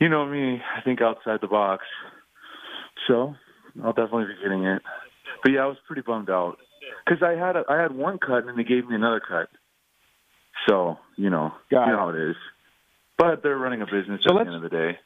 you 0.00 0.08
know 0.08 0.24
me, 0.24 0.62
I 0.76 0.80
think 0.80 1.02
outside 1.02 1.40
the 1.42 1.46
box. 1.48 1.84
So 3.06 3.34
I'll 3.84 3.92
definitely 3.92 4.26
be 4.26 4.42
getting 4.42 4.64
it. 4.64 4.82
But 5.42 5.52
yeah, 5.52 5.60
I 5.62 5.66
was 5.66 5.76
pretty 5.86 6.02
bummed 6.02 6.30
out 6.30 6.56
because 7.04 7.22
I 7.22 7.32
had 7.32 7.56
a, 7.56 7.64
I 7.68 7.80
had 7.80 7.94
one 7.94 8.18
cut 8.18 8.38
and 8.38 8.48
then 8.48 8.56
they 8.56 8.64
gave 8.64 8.88
me 8.88 8.94
another 8.94 9.20
cut. 9.20 9.48
So 10.68 10.98
you 11.16 11.30
know, 11.30 11.52
Got 11.70 11.86
you 11.86 11.92
it. 11.92 11.96
know 11.96 11.98
how 11.98 12.08
it 12.10 12.30
is. 12.30 12.36
But 13.16 13.42
they're 13.42 13.58
running 13.58 13.82
a 13.82 13.86
business 13.86 14.20
So 14.26 14.38
at 14.38 14.44
the 14.44 14.52
end 14.52 14.56
of 14.56 14.62
the 14.62 14.68
day. 14.76 14.98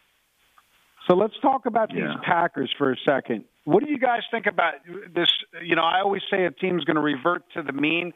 So 1.09 1.17
let's 1.17 1.35
talk 1.43 1.67
about 1.67 1.89
these 1.91 2.05
Packers 2.25 2.73
for 2.79 2.93
a 2.93 2.97
second. 3.09 3.45
What 3.65 3.83
do 3.85 3.91
you 3.91 3.99
guys 3.99 4.21
think 4.31 4.47
about 4.47 4.75
this? 5.15 5.29
You 5.63 5.75
know, 5.77 5.83
I 5.83 6.01
always 6.01 6.23
say 6.31 6.45
a 6.45 6.51
team's 6.51 6.85
going 6.85 6.97
to 6.97 7.03
revert 7.03 7.43
to 7.55 7.63
the 7.63 7.73
mean, 7.73 8.13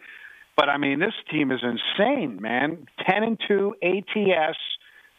but 0.57 0.69
I 0.69 0.77
mean, 0.77 1.01
this 1.01 1.15
team 1.31 1.51
is 1.51 1.61
insane, 1.63 2.41
man. 2.41 2.87
10 3.09 3.23
and 3.25 3.41
2 3.49 3.75
ATS. 3.83 4.59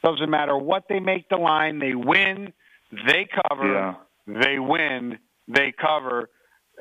Doesn't 0.03 0.29
matter 0.29 0.55
what 0.57 0.83
they 0.87 0.99
make 0.99 1.27
the 1.27 1.37
line, 1.37 1.79
they 1.79 1.93
win, 1.95 2.53
they 2.91 3.27
cover, 3.49 3.73
Yeah. 3.73 4.41
they 4.41 4.59
win, 4.59 5.17
they 5.47 5.73
cover. 5.79 6.29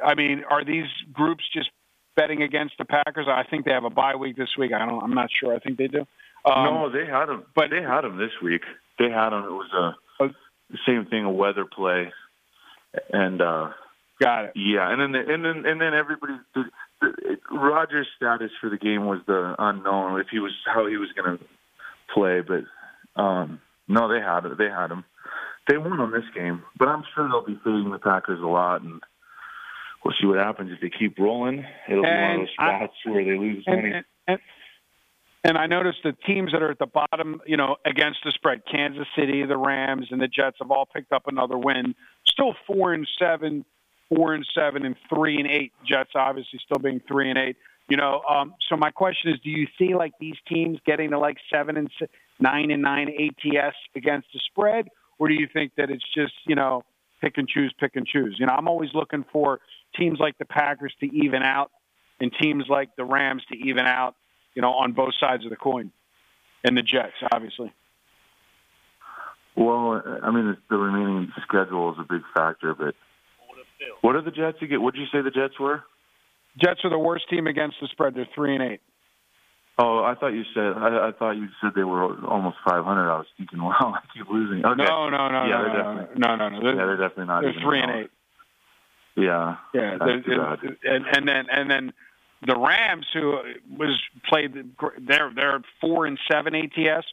I 0.04 0.14
mean, 0.14 0.42
are 0.48 0.64
these 0.64 0.86
groups 1.12 1.44
just 1.52 1.70
betting 2.16 2.42
against 2.42 2.74
the 2.78 2.84
Packers? 2.84 3.26
I 3.28 3.44
think 3.48 3.64
they 3.64 3.72
have 3.72 3.84
a 3.84 3.90
bye 3.90 4.16
week 4.16 4.36
this 4.36 4.50
week. 4.58 4.72
I 4.72 4.78
don't. 4.84 5.02
I'm 5.02 5.14
not 5.14 5.28
sure. 5.40 5.54
I 5.54 5.58
think 5.58 5.78
they 5.78 5.88
do. 5.88 6.06
Um, 6.44 6.64
no, 6.64 6.90
they 6.90 7.10
had 7.10 7.26
them. 7.26 7.44
But 7.54 7.66
they 7.70 7.82
had 7.82 8.02
them 8.02 8.18
this 8.18 8.32
week. 8.42 8.62
They 8.98 9.10
had 9.10 9.30
them. 9.30 9.44
It 9.44 9.50
was 9.50 9.70
a 9.72 9.96
the 10.70 10.78
same 10.86 11.06
thing, 11.06 11.24
a 11.24 11.30
weather 11.30 11.64
play, 11.64 12.12
and 13.12 13.40
uh 13.40 13.70
got 14.20 14.46
it. 14.46 14.52
Yeah, 14.56 14.90
and 14.90 15.00
then 15.00 15.12
the, 15.12 15.32
and 15.32 15.44
then 15.44 15.66
and 15.66 15.80
then 15.80 15.94
everybody. 15.94 16.34
The, 16.54 16.64
the, 17.00 17.36
Rodgers' 17.52 18.08
status 18.16 18.50
for 18.60 18.70
the 18.70 18.78
game 18.78 19.06
was 19.06 19.20
the 19.26 19.54
unknown 19.58 20.18
if 20.20 20.28
he 20.30 20.38
was 20.38 20.52
how 20.64 20.86
he 20.86 20.96
was 20.96 21.10
going 21.12 21.38
to 21.38 21.44
play, 22.12 22.40
but 22.40 23.20
um 23.20 23.60
no, 23.88 24.08
they 24.08 24.20
had 24.20 24.44
it. 24.44 24.58
They 24.58 24.68
had 24.68 24.90
him. 24.90 25.04
They 25.68 25.78
won 25.78 25.98
on 26.00 26.12
this 26.12 26.24
game, 26.34 26.62
but 26.78 26.88
I'm 26.88 27.02
sure 27.14 27.28
they'll 27.28 27.44
be 27.44 27.58
fading 27.64 27.90
the 27.90 27.98
Packers 27.98 28.40
a 28.40 28.46
lot, 28.46 28.82
and 28.82 29.02
we'll 30.04 30.14
see 30.20 30.26
what 30.26 30.38
happens 30.38 30.70
if 30.72 30.80
they 30.80 30.96
keep 30.96 31.18
rolling. 31.18 31.64
It'll 31.88 32.04
be 32.04 32.08
one 32.08 32.32
of 32.32 32.40
those 32.40 32.48
I- 32.58 32.78
spots 32.78 32.94
where 33.04 33.24
they 33.24 33.38
lose 33.38 33.64
and, 33.66 33.76
money. 33.76 33.92
and, 33.94 34.04
and, 34.28 34.38
and 35.44 35.58
I 35.58 35.66
noticed 35.66 35.98
the 36.04 36.12
teams 36.26 36.52
that 36.52 36.62
are 36.62 36.70
at 36.70 36.78
the 36.78 36.86
bottom, 36.86 37.40
you 37.46 37.56
know, 37.56 37.76
against 37.84 38.20
the 38.24 38.32
spread, 38.32 38.62
Kansas 38.70 39.06
City, 39.16 39.44
the 39.44 39.56
Rams, 39.56 40.08
and 40.10 40.20
the 40.20 40.28
Jets 40.28 40.56
have 40.60 40.70
all 40.70 40.86
picked 40.86 41.12
up 41.12 41.26
another 41.26 41.58
win. 41.58 41.94
Still 42.26 42.54
four 42.66 42.92
and 42.92 43.06
seven, 43.18 43.64
four 44.08 44.34
and 44.34 44.46
seven, 44.54 44.84
and 44.84 44.96
three 45.08 45.38
and 45.38 45.48
eight. 45.48 45.72
Jets 45.88 46.10
obviously 46.14 46.60
still 46.64 46.78
being 46.78 47.00
three 47.08 47.30
and 47.30 47.38
eight. 47.38 47.56
You 47.88 47.96
know, 47.96 48.22
um, 48.28 48.54
so 48.68 48.76
my 48.76 48.90
question 48.90 49.32
is, 49.32 49.40
do 49.44 49.50
you 49.50 49.68
see 49.78 49.94
like 49.94 50.12
these 50.18 50.34
teams 50.48 50.78
getting 50.84 51.10
to 51.10 51.18
like 51.18 51.36
seven 51.52 51.76
and 51.76 51.88
nine 52.40 52.70
and 52.72 52.82
nine 52.82 53.08
ATS 53.08 53.76
against 53.94 54.26
the 54.32 54.40
spread, 54.50 54.88
or 55.18 55.28
do 55.28 55.34
you 55.34 55.48
think 55.52 55.72
that 55.76 55.90
it's 55.90 56.04
just 56.14 56.34
you 56.46 56.54
know 56.54 56.82
pick 57.20 57.38
and 57.38 57.48
choose, 57.48 57.72
pick 57.78 57.96
and 57.96 58.06
choose? 58.06 58.36
You 58.38 58.46
know, 58.46 58.52
I'm 58.52 58.68
always 58.68 58.90
looking 58.94 59.24
for 59.32 59.60
teams 59.96 60.18
like 60.18 60.38
the 60.38 60.44
Packers 60.44 60.94
to 61.00 61.06
even 61.06 61.42
out, 61.42 61.70
and 62.20 62.32
teams 62.40 62.64
like 62.68 62.94
the 62.96 63.04
Rams 63.04 63.42
to 63.50 63.58
even 63.58 63.86
out. 63.86 64.14
You 64.54 64.62
know, 64.62 64.72
on 64.72 64.92
both 64.92 65.12
sides 65.20 65.44
of 65.44 65.50
the 65.50 65.56
coin, 65.56 65.92
and 66.64 66.76
the 66.76 66.82
Jets, 66.82 67.12
obviously. 67.30 67.72
Well, 69.54 70.02
I 70.22 70.30
mean, 70.30 70.56
the 70.68 70.76
remaining 70.76 71.32
schedule 71.42 71.92
is 71.92 71.98
a 71.98 72.06
big 72.10 72.22
factor, 72.34 72.74
but 72.74 72.94
what 74.00 74.16
are 74.16 74.22
the 74.22 74.30
Jets? 74.30 74.58
Get? 74.60 74.80
What 74.80 74.94
did 74.94 75.00
you 75.00 75.06
say 75.12 75.22
the 75.22 75.30
Jets 75.30 75.58
were? 75.58 75.82
Jets 76.62 76.80
are 76.84 76.90
the 76.90 76.98
worst 76.98 77.28
team 77.28 77.46
against 77.46 77.76
the 77.80 77.88
spread. 77.88 78.14
They're 78.14 78.28
three 78.34 78.54
and 78.54 78.62
eight. 78.62 78.80
Oh, 79.78 80.02
I 80.04 80.14
thought 80.14 80.28
you 80.28 80.42
said. 80.54 80.72
I, 80.76 81.08
I 81.08 81.12
thought 81.18 81.32
you 81.32 81.48
said 81.60 81.72
they 81.76 81.84
were 81.84 82.04
almost 82.26 82.56
500. 82.66 83.10
I 83.10 83.18
was 83.18 83.26
thinking, 83.36 83.58
wow, 83.62 83.94
I 83.94 84.00
keep 84.16 84.26
losing. 84.30 84.64
Okay. 84.64 84.84
No, 84.84 85.10
no, 85.10 85.28
no, 85.28 85.44
yeah, 85.44 85.56
no, 85.58 85.62
they're 85.62 85.68
no, 85.72 85.94
definitely, 85.98 86.18
no, 86.20 86.36
no, 86.36 86.48
no. 86.48 86.60
They're, 86.62 86.70
yeah, 86.74 86.86
they're 86.86 86.96
definitely 87.08 87.26
not. 87.26 87.40
they're 87.42 87.54
three 87.62 87.80
and 87.80 87.90
eight. 87.90 88.10
Yeah. 89.16 89.56
Yeah, 89.74 89.96
That's 89.98 90.24
too 90.24 90.30
they're- 90.30 90.38
bad. 90.38 90.76
and 90.84 91.04
and 91.12 91.28
then 91.28 91.46
and 91.50 91.70
then 91.70 91.92
the 92.46 92.56
Rams, 92.58 93.06
who 93.12 93.38
was 93.78 94.00
played, 94.28 94.52
they're 95.06 95.32
they're 95.34 95.60
four 95.80 96.06
and 96.06 96.18
seven 96.30 96.54
ATS 96.54 97.06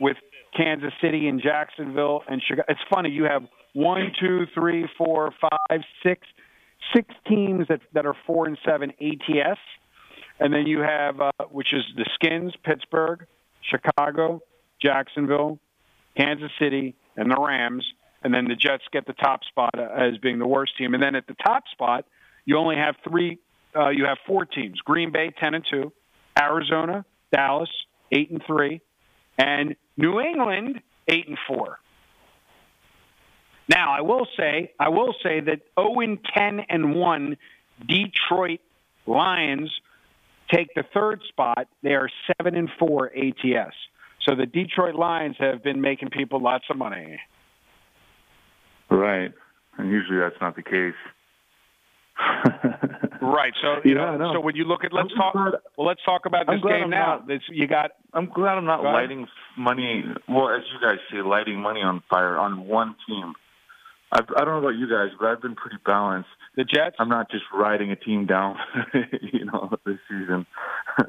with 0.00 0.16
Kansas 0.56 0.92
City 1.00 1.28
and 1.28 1.40
Jacksonville 1.42 2.22
and 2.28 2.42
Chicago. 2.42 2.64
It's 2.68 2.80
funny 2.92 3.10
you 3.10 3.24
have 3.24 3.42
one, 3.72 4.12
two, 4.20 4.46
three, 4.54 4.88
four, 4.98 5.32
five, 5.40 5.80
six, 6.02 6.26
six 6.94 7.12
teams 7.26 7.66
that 7.68 7.80
that 7.92 8.06
are 8.06 8.16
four 8.26 8.46
and 8.46 8.58
seven 8.64 8.90
ATS, 9.00 9.58
and 10.40 10.52
then 10.52 10.66
you 10.66 10.80
have 10.80 11.20
uh, 11.20 11.30
which 11.50 11.72
is 11.72 11.82
the 11.96 12.06
Skins, 12.14 12.52
Pittsburgh, 12.64 13.26
Chicago, 13.62 14.42
Jacksonville, 14.82 15.58
Kansas 16.16 16.50
City, 16.58 16.94
and 17.16 17.30
the 17.30 17.36
Rams. 17.40 17.84
And 18.22 18.34
then 18.34 18.46
the 18.46 18.56
Jets 18.56 18.84
get 18.92 19.06
the 19.06 19.12
top 19.12 19.44
spot 19.44 19.74
uh, 19.78 19.82
as 19.82 20.16
being 20.18 20.38
the 20.38 20.46
worst 20.46 20.76
team. 20.78 20.94
And 20.94 21.02
then 21.02 21.14
at 21.14 21.26
the 21.26 21.36
top 21.44 21.64
spot, 21.72 22.06
you 22.44 22.56
only 22.56 22.76
have 22.76 22.96
three. 23.08 23.38
Uh, 23.76 23.90
you 23.90 24.04
have 24.06 24.18
four 24.26 24.44
teams: 24.44 24.78
Green 24.80 25.12
Bay 25.12 25.32
ten 25.38 25.54
and 25.54 25.64
two, 25.70 25.92
Arizona, 26.38 27.04
Dallas 27.32 27.70
eight 28.12 28.30
and 28.30 28.42
three, 28.46 28.80
and 29.38 29.76
New 29.96 30.20
England 30.20 30.80
eight 31.08 31.28
and 31.28 31.38
four. 31.46 31.78
Now, 33.68 33.92
I 33.96 34.02
will 34.02 34.26
say, 34.36 34.72
I 34.78 34.90
will 34.90 35.14
say 35.22 35.40
that 35.40 35.60
zero 35.78 36.00
and 36.00 36.18
ten 36.34 36.60
and 36.68 36.94
one 36.94 37.36
Detroit 37.86 38.60
Lions 39.06 39.70
take 40.52 40.68
the 40.74 40.84
third 40.94 41.20
spot. 41.28 41.68
They 41.82 41.94
are 41.94 42.08
seven 42.38 42.54
and 42.56 42.68
four 42.78 43.10
ATS. 43.16 43.74
So 44.22 44.34
the 44.34 44.46
Detroit 44.46 44.94
Lions 44.94 45.36
have 45.38 45.62
been 45.62 45.80
making 45.80 46.10
people 46.10 46.40
lots 46.40 46.64
of 46.70 46.76
money. 46.76 47.20
Right. 48.90 49.32
And 49.78 49.90
usually 49.90 50.18
that's 50.18 50.40
not 50.40 50.56
the 50.56 50.62
case. 50.62 50.94
Right. 53.20 53.54
So 53.62 53.76
you 53.84 53.94
Yeah, 53.96 54.16
know, 54.18 54.34
so 54.34 54.40
when 54.40 54.54
you 54.54 54.64
look 54.64 54.84
at 54.84 54.92
let's 54.92 55.08
talk 55.14 55.34
well 55.34 55.86
let's 55.86 56.02
talk 56.04 56.26
about 56.26 56.46
this 56.46 56.60
game 56.62 56.84
I'm 56.84 56.90
now. 56.90 57.22
not- 57.26 57.40
you 57.50 57.66
got 57.66 57.92
I'm 58.12 58.26
glad 58.26 58.58
I'm 58.58 58.66
not 58.66 58.82
lighting 58.84 59.26
money. 59.56 60.04
Well, 60.28 60.50
as 60.50 60.60
you 60.72 60.78
guys 60.86 60.98
say, 61.10 61.22
lighting 61.22 61.58
money 61.58 61.80
on 61.80 62.02
fire 62.10 62.36
on 62.36 62.66
one 62.68 62.94
team. 63.08 63.32
I've, 64.14 64.26
I 64.36 64.44
don't 64.44 64.54
know 64.62 64.68
about 64.68 64.78
you 64.78 64.88
guys, 64.88 65.08
but 65.18 65.26
I've 65.26 65.42
been 65.42 65.56
pretty 65.56 65.78
balanced. 65.84 66.28
The 66.56 66.64
Jets. 66.64 66.96
I'm 67.00 67.08
not 67.08 67.30
just 67.30 67.44
riding 67.52 67.90
a 67.90 67.96
team 67.96 68.26
down, 68.26 68.56
you 69.32 69.44
know, 69.44 69.76
this 69.84 69.98
season. 70.08 70.46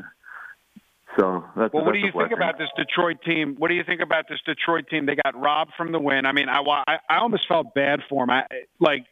so 1.17 1.45
that's. 1.55 1.71
Well, 1.71 1.85
what 1.85 1.93
do 1.93 1.99
you 1.99 2.11
think 2.11 2.31
about 2.31 2.57
this 2.57 2.69
Detroit 2.75 3.17
team? 3.23 3.55
What 3.59 3.67
do 3.67 3.75
you 3.75 3.83
think 3.83 4.01
about 4.01 4.27
this 4.27 4.39
Detroit 4.43 4.87
team? 4.89 5.05
They 5.05 5.15
got 5.15 5.39
robbed 5.39 5.73
from 5.77 5.91
the 5.91 5.99
win. 5.99 6.25
I 6.25 6.31
mean, 6.31 6.49
I 6.49 6.61
wa- 6.61 6.83
I, 6.87 6.97
I 7.07 7.19
almost 7.19 7.47
felt 7.47 7.75
bad 7.75 8.01
for 8.09 8.23
them. 8.25 8.31
I 8.31 8.45
like 8.79 9.05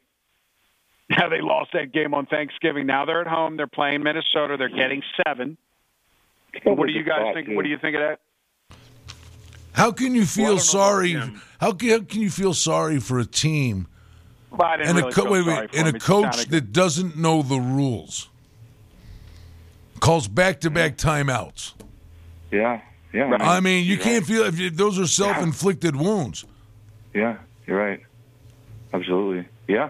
how 1.12 1.30
they 1.30 1.42
lost 1.42 1.74
that 1.74 1.92
game 1.94 2.16
on 2.16 2.26
Thanksgiving. 2.26 2.88
Now 2.88 3.06
they're 3.06 3.22
at 3.22 3.28
home. 3.28 3.58
They're 3.58 3.68
playing 3.68 4.02
Minnesota. 4.02 4.58
They're 4.58 4.70
getting 4.70 5.04
seven. 5.24 5.58
What 6.64 6.88
do 6.88 6.94
you 6.94 7.04
guys 7.04 7.36
think? 7.36 7.50
What 7.50 7.64
do 7.64 7.70
you 7.70 7.78
think 7.78 7.96
of 7.96 8.02
that? 8.02 8.20
How 9.74 9.92
can 9.92 10.16
you 10.16 10.26
feel 10.26 10.60
sorry? 10.60 11.14
How 11.14 11.72
can, 11.74 11.90
how 11.90 12.00
can 12.00 12.22
you 12.22 12.30
feel 12.30 12.54
sorry 12.54 13.00
for 13.00 13.20
a 13.20 13.26
team 13.26 13.88
Well, 14.52 14.70
and 14.72 14.96
really 14.98 15.10
a 15.10 15.12
co- 15.12 15.24
feel 15.24 15.32
wait, 15.32 15.46
wait, 15.46 15.70
and 15.76 15.88
a 15.96 16.00
coach 16.00 16.36
sounded- 16.36 16.50
that 16.52 16.72
doesn't 16.74 17.18
know 17.18 17.42
the 17.42 17.60
rules? 17.60 18.30
Calls 20.00 20.28
back 20.28 20.60
to 20.62 20.70
back 20.70 20.98
timeouts. 20.98 21.74
Yeah, 22.52 22.82
yeah. 23.14 23.36
I 23.40 23.62
mean, 23.62 23.86
you 23.86 23.98
can't 23.98 24.26
feel 24.26 24.44
if 24.44 24.60
you, 24.60 24.70
those 24.70 25.00
are 25.00 25.08
self 25.08 25.38
inflicted 25.38 25.96
wounds. 25.96 26.46
Yeah, 27.14 27.38
you're 27.66 27.78
right. 27.78 28.02
Absolutely. 28.94 29.48
Yeah. 29.68 29.90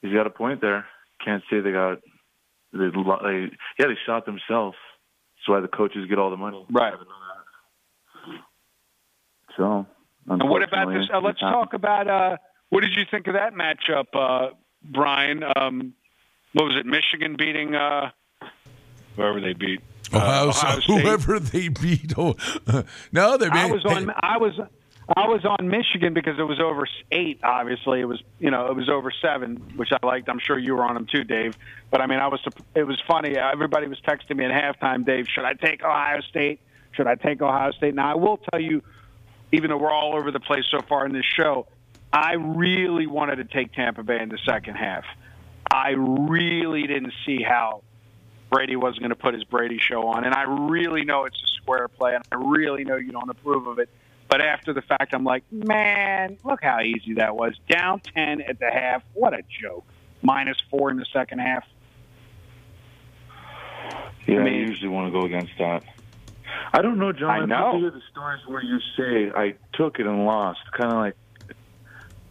He's 0.00 0.12
got 0.12 0.26
a 0.26 0.30
point 0.30 0.60
there. 0.60 0.86
Can't 1.24 1.42
say 1.50 1.60
they 1.60 1.72
got. 1.72 1.98
They, 2.72 2.88
they 2.88 3.50
yeah, 3.78 3.86
they 3.86 3.96
shot 4.06 4.26
themselves. 4.26 4.76
That's 5.36 5.48
why 5.48 5.60
the 5.60 5.68
coaches 5.68 6.06
get 6.08 6.18
all 6.18 6.30
the 6.30 6.36
money. 6.36 6.64
Right. 6.70 6.94
So. 9.56 9.86
And 10.28 10.48
what 10.48 10.62
about 10.62 10.92
this? 10.92 11.08
Uh, 11.12 11.20
let's 11.20 11.40
talk 11.40 11.74
about 11.74 12.08
uh, 12.08 12.36
what 12.70 12.80
did 12.80 12.94
you 12.94 13.04
think 13.10 13.26
of 13.26 13.34
that 13.34 13.52
matchup, 13.54 14.06
uh, 14.14 14.54
Brian? 14.82 15.44
Um, 15.56 15.92
what 16.54 16.64
was 16.64 16.76
it? 16.76 16.86
Michigan 16.86 17.36
beating 17.36 17.74
uh, 17.74 18.10
whoever 19.16 19.40
they 19.40 19.52
beat. 19.52 19.80
Uh, 20.12 20.16
Ohio, 20.16 20.48
Ohio 20.48 20.80
State. 20.80 21.00
whoever 21.00 21.40
they 21.40 21.68
beat. 21.68 22.14
Oh, 22.16 22.36
no, 23.12 23.36
they. 23.36 23.48
I 23.48 23.66
was 23.66 23.84
on. 23.84 24.10
I 24.10 24.38
was. 24.38 24.58
I 25.16 25.28
was 25.28 25.44
on 25.44 25.68
Michigan 25.68 26.14
because 26.14 26.38
it 26.38 26.44
was 26.44 26.58
over 26.60 26.86
eight. 27.12 27.38
Obviously, 27.42 28.00
it 28.00 28.06
was 28.06 28.22
you 28.38 28.50
know 28.50 28.68
it 28.68 28.76
was 28.76 28.88
over 28.88 29.10
seven, 29.10 29.56
which 29.76 29.90
I 29.92 30.04
liked. 30.06 30.28
I'm 30.30 30.38
sure 30.38 30.58
you 30.58 30.74
were 30.74 30.84
on 30.84 30.94
them 30.94 31.06
too, 31.06 31.24
Dave. 31.24 31.56
But 31.90 32.00
I 32.00 32.06
mean, 32.06 32.20
I 32.20 32.28
was. 32.28 32.40
It 32.74 32.84
was 32.84 33.00
funny. 33.06 33.36
Everybody 33.36 33.88
was 33.88 34.00
texting 34.00 34.36
me 34.36 34.46
at 34.46 34.50
halftime. 34.50 35.04
Dave, 35.04 35.26
should 35.28 35.44
I 35.44 35.52
take 35.52 35.84
Ohio 35.84 36.20
State? 36.22 36.60
Should 36.92 37.06
I 37.06 37.16
take 37.16 37.42
Ohio 37.42 37.72
State? 37.72 37.94
Now 37.94 38.12
I 38.12 38.14
will 38.14 38.38
tell 38.50 38.60
you, 38.60 38.82
even 39.54 39.70
though 39.70 39.76
we're 39.76 39.92
all 39.92 40.16
over 40.16 40.30
the 40.32 40.40
place 40.40 40.64
so 40.70 40.80
far 40.88 41.06
in 41.06 41.12
this 41.12 41.24
show, 41.24 41.66
I 42.12 42.34
really 42.34 43.06
wanted 43.06 43.36
to 43.36 43.44
take 43.44 43.72
Tampa 43.72 44.02
Bay 44.02 44.20
in 44.20 44.28
the 44.28 44.38
second 44.44 44.74
half. 44.74 45.04
I 45.72 45.90
really 45.90 46.86
didn't 46.86 47.12
see 47.24 47.42
how 47.42 47.82
Brady 48.50 48.76
wasn't 48.76 49.00
going 49.00 49.10
to 49.10 49.16
put 49.16 49.34
his 49.34 49.44
Brady 49.44 49.78
show 49.78 50.08
on, 50.08 50.24
and 50.24 50.34
I 50.34 50.42
really 50.42 51.04
know 51.04 51.24
it's 51.24 51.40
a 51.42 51.46
square 51.46 51.88
play, 51.88 52.14
and 52.14 52.24
I 52.32 52.36
really 52.36 52.84
know 52.84 52.96
you 52.96 53.12
don't 53.12 53.30
approve 53.30 53.66
of 53.66 53.78
it. 53.78 53.88
But 54.28 54.40
after 54.40 54.72
the 54.72 54.82
fact, 54.82 55.14
I'm 55.14 55.24
like, 55.24 55.44
man, 55.52 56.38
look 56.44 56.60
how 56.62 56.80
easy 56.80 57.14
that 57.14 57.36
was. 57.36 57.54
Down 57.68 58.00
10 58.00 58.40
at 58.40 58.58
the 58.58 58.70
half. 58.70 59.02
What 59.12 59.34
a 59.34 59.42
joke. 59.60 59.84
Minus 60.22 60.56
four 60.70 60.90
in 60.90 60.96
the 60.96 61.06
second 61.12 61.38
half. 61.38 61.64
Yeah, 64.26 64.40
I 64.40 64.44
I, 64.44 64.48
usually 64.48 64.88
want 64.88 65.12
to 65.12 65.20
go 65.20 65.26
against 65.26 65.52
that. 65.58 65.84
I 66.74 66.82
don't 66.82 66.98
know, 66.98 67.12
John. 67.12 67.30
I 67.30 67.44
know. 67.44 67.72
to 67.72 67.78
hear 67.78 67.90
the 67.92 68.02
stories 68.10 68.40
where 68.48 68.62
you 68.62 68.78
say 68.96 69.30
I 69.34 69.54
took 69.74 70.00
it 70.00 70.06
and 70.06 70.26
lost, 70.26 70.60
kind 70.72 70.92
of 70.92 70.98
like, 70.98 71.14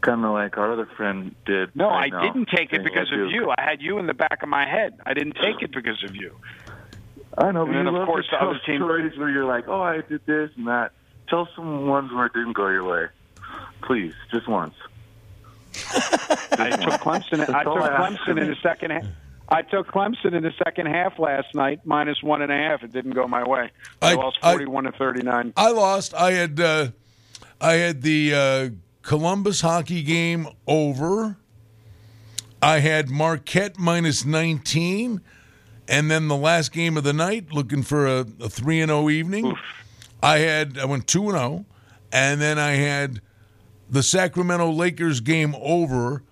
kind 0.02 0.26
of 0.26 0.32
like 0.34 0.58
our 0.58 0.74
other 0.74 0.86
friend 0.98 1.34
did. 1.46 1.74
No, 1.76 1.88
right 1.88 2.14
I 2.14 2.18
now, 2.18 2.22
didn't 2.34 2.50
take 2.54 2.74
it 2.74 2.84
because 2.84 3.10
of 3.14 3.32
you. 3.32 3.50
I 3.58 3.62
had 3.62 3.82
you 3.82 4.00
in 4.00 4.06
the 4.08 4.14
back 4.14 4.44
of 4.44 4.50
my 4.50 4.68
head. 4.68 5.00
I 5.06 5.14
didn't 5.14 5.38
take 5.42 5.62
it 5.62 5.72
because 5.74 6.04
of 6.04 6.14
you. 6.16 6.36
I 7.38 7.52
know, 7.52 7.64
And 7.64 7.72
but 7.72 7.78
then, 7.84 7.86
you 7.88 7.98
of 8.02 8.06
course, 8.06 8.28
the 8.30 8.38
other 8.44 8.60
team- 8.66 8.80
stories 8.80 9.18
where 9.18 9.30
you're 9.30 9.46
like, 9.46 9.68
"Oh, 9.70 9.82
I 9.82 10.02
did 10.02 10.26
this 10.26 10.52
and 10.58 10.68
that." 10.68 10.92
Tell 11.30 11.48
some 11.56 11.88
ones 11.88 12.12
where 12.12 12.26
it 12.26 12.34
didn't 12.34 12.52
go 12.54 12.68
your 12.68 12.84
way, 12.84 13.08
please, 13.82 14.14
just 14.32 14.48
once. 14.48 14.76
I 15.96 16.70
took 16.82 17.00
Clemson. 17.02 17.50
I 17.50 17.64
took 17.64 17.78
Clemson 17.80 18.40
in 18.42 18.48
the 18.50 18.58
second 18.62 18.92
half. 18.92 19.06
I 19.54 19.62
took 19.62 19.88
Clemson 19.88 20.34
in 20.34 20.42
the 20.44 20.52
second 20.64 20.88
half 20.88 21.20
last 21.20 21.54
night, 21.54 21.82
minus 21.86 22.24
one 22.24 22.42
and 22.42 22.52
a 22.52 22.56
half. 22.58 22.84
It 22.84 22.92
didn't 22.92 23.12
go 23.12 23.28
my 23.28 23.48
way. 23.48 23.70
I, 24.02 24.12
I- 24.12 24.16
lost 24.16 24.40
I- 24.42 24.52
forty-one 24.52 24.86
to 24.86 24.92
thirty-nine. 24.92 25.54
I 25.56 25.70
lost. 25.72 26.14
I 26.16 26.32
had 26.32 26.60
uh, 26.60 26.88
I 27.62 27.74
had 27.74 28.02
the 28.02 28.34
uh, 28.34 28.70
Columbus 29.04 29.62
hockey 29.62 30.02
game 30.02 30.48
over. 30.68 31.38
I 32.62 32.80
had 32.80 33.10
Marquette 33.10 33.78
minus 33.78 34.24
19, 34.26 35.20
and 35.90 36.10
then 36.10 36.30
the 36.30 36.36
last 36.38 36.72
game 36.72 36.96
of 36.96 37.04
the 37.04 37.12
night, 37.12 37.52
looking 37.52 37.84
for 37.84 38.08
a, 38.08 38.26
a 38.42 38.50
three 38.50 38.80
and 38.82 38.90
zero 38.90 39.10
evening. 39.10 39.54
I 40.24 40.40
had 40.40 40.78
I 40.80 40.86
went 40.86 41.06
two 41.06 41.24
and 41.30 41.38
zero, 41.38 41.66
and 42.12 42.42
then 42.42 42.58
I 42.58 42.72
had 42.72 43.22
the 43.90 44.02
Sacramento 44.02 44.72
Lakers 44.72 45.20
game 45.20 45.54
over, 45.60 46.24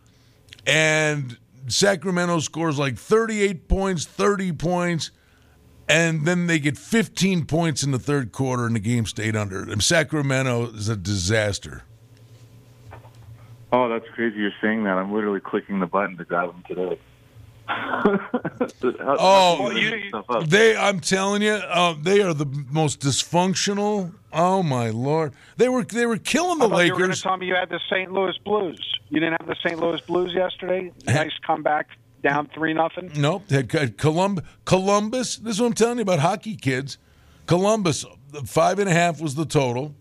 and 0.66 1.38
Sacramento 1.68 2.40
scores 2.40 2.78
like 2.80 2.98
38 2.98 3.68
points, 3.68 4.06
30 4.06 4.54
points 4.54 5.12
and 5.92 6.26
then 6.26 6.48
they 6.48 6.58
get 6.58 6.78
15 6.78 7.46
points 7.46 7.84
in 7.84 7.92
the 7.92 8.00
third 8.00 8.32
quarter 8.32 8.66
and 8.66 8.76
the 8.76 8.80
game 8.80 9.06
stayed 9.06 9.36
under. 9.36 9.62
And 9.64 9.84
Sacramento 9.84 10.68
is 10.68 10.88
a 10.88 10.96
disaster. 10.96 11.84
Oh, 13.74 13.90
that's 13.90 14.08
crazy! 14.14 14.38
You're 14.38 14.52
saying 14.62 14.84
that. 14.86 14.98
I'm 14.98 15.14
literally 15.14 15.40
clicking 15.40 15.80
the 15.80 15.86
button 15.86 16.18
to 16.18 16.26
grab 16.26 16.52
them 16.52 16.64
today. 16.68 17.00
Oh, 19.20 19.72
they! 20.46 20.76
I'm 20.76 21.00
telling 21.00 21.42
you, 21.42 21.52
uh, 21.54 21.96
they 22.02 22.22
are 22.22 22.34
the 22.34 22.46
most 22.70 23.00
dysfunctional. 23.02 24.14
Oh 24.34 24.64
my 24.64 24.90
lord, 24.90 25.34
they 25.58 25.70
were 25.70 25.84
they 25.84 26.06
were 26.06 26.18
killing 26.18 26.60
the 26.60 26.70
thought 26.70 26.86
you 26.86 26.94
were 26.94 27.00
Lakers. 27.02 27.22
tell 27.22 27.38
me 27.38 27.48
you 27.48 27.56
had 27.56 27.70
the 27.70 27.80
St. 27.90 28.12
Louis 28.12 28.38
Blues. 28.40 28.82
You 29.10 29.20
didn't 29.20 29.42
have 29.42 29.48
the 29.48 29.56
St. 29.68 29.80
Louis 29.80 30.00
Blues 30.02 30.34
yesterday. 30.34 30.92
Nice 31.06 31.32
comeback, 31.46 31.88
down 32.24 32.48
three 32.54 32.74
nothing. 32.74 33.12
Nope, 33.16 33.50
had 33.50 33.72
had 33.72 33.98
Colum- 33.98 34.42
Columbus. 34.66 35.38
This 35.38 35.56
is 35.56 35.62
what 35.62 35.68
I'm 35.68 35.74
telling 35.74 35.98
you 35.98 36.04
about 36.04 36.20
hockey 36.20 36.56
kids. 36.56 36.98
Columbus, 37.46 38.06
five 38.46 38.80
and 38.80 38.90
a 38.90 38.94
half 38.94 39.20
was 39.20 39.36
the 39.36 39.46
total. 39.46 39.96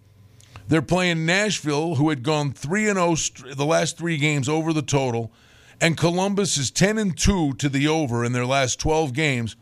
They're 0.68 0.83
playing 0.83 1.27
Nashville, 1.27 1.96
who 1.96 2.11
had 2.11 2.23
gone 2.23 2.53
three 2.53 2.88
and 2.88 2.96
zero 2.96 3.55
the 3.55 3.66
last 3.66 3.99
three 3.99 4.16
games 4.18 4.49
over 4.49 4.73
the 4.73 4.83
total, 4.83 5.33
and 5.81 5.97
Columbus 5.97 6.57
is 6.57 6.71
ten 6.71 6.99
and 6.99 7.16
two 7.16 7.55
to 7.55 7.69
the 7.69 7.88
over 7.88 8.25
in 8.25 8.33
their 8.33 8.47
last 8.47 8.79
twelve 8.81 9.12
games, 9.12 9.57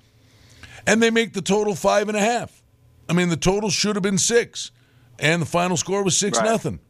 and 0.87 1.03
they 1.03 1.11
make 1.11 1.33
the 1.33 1.43
total 1.43 1.75
five 1.75 2.09
and 2.09 2.17
a 2.17 2.21
half. 2.21 2.63
I 3.09 3.13
mean, 3.13 3.29
the 3.29 3.37
total 3.37 3.71
should 3.71 3.97
have 3.97 4.03
been 4.03 4.19
six, 4.19 4.71
and 5.19 5.41
the 5.43 5.47
final 5.47 5.77
score 5.77 6.03
was 6.03 6.17
six 6.17 6.39
Right. 6.39 6.47
nothing. 6.47 6.81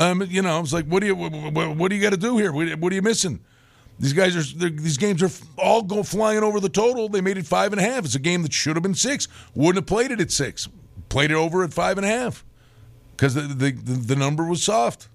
Um, 0.00 0.22
you 0.28 0.42
know, 0.42 0.56
I 0.56 0.60
was 0.60 0.72
like, 0.72 0.86
what 0.86 1.00
do 1.00 1.06
you, 1.06 1.14
what, 1.14 1.76
what, 1.76 1.88
do 1.88 1.96
you 1.96 2.02
got 2.02 2.10
to 2.10 2.16
do 2.16 2.36
here? 2.36 2.50
What, 2.52 2.76
what 2.80 2.92
are 2.92 2.94
you 2.94 3.02
missing? 3.02 3.40
These 4.00 4.14
guys 4.14 4.34
are, 4.34 4.68
these 4.68 4.96
games 4.96 5.22
are 5.22 5.30
all 5.56 5.82
go 5.82 6.02
flying 6.02 6.42
over 6.42 6.58
the 6.58 6.68
total. 6.68 7.08
They 7.08 7.20
made 7.20 7.38
it 7.38 7.46
five 7.46 7.72
and 7.72 7.80
a 7.80 7.84
half. 7.84 8.04
It's 8.04 8.16
a 8.16 8.18
game 8.18 8.42
that 8.42 8.52
should 8.52 8.74
have 8.74 8.82
been 8.82 8.94
six. 8.96 9.28
Wouldn't 9.54 9.76
have 9.76 9.86
played 9.86 10.10
it 10.10 10.20
at 10.20 10.32
six. 10.32 10.68
Played 11.08 11.30
it 11.30 11.34
over 11.34 11.62
at 11.62 11.72
five 11.72 11.98
and 11.98 12.04
a 12.04 12.08
half 12.08 12.44
because 13.12 13.34
the 13.34 13.42
the 13.42 13.70
the 13.70 14.16
number 14.16 14.44
was 14.44 14.62
soft. 14.62 15.08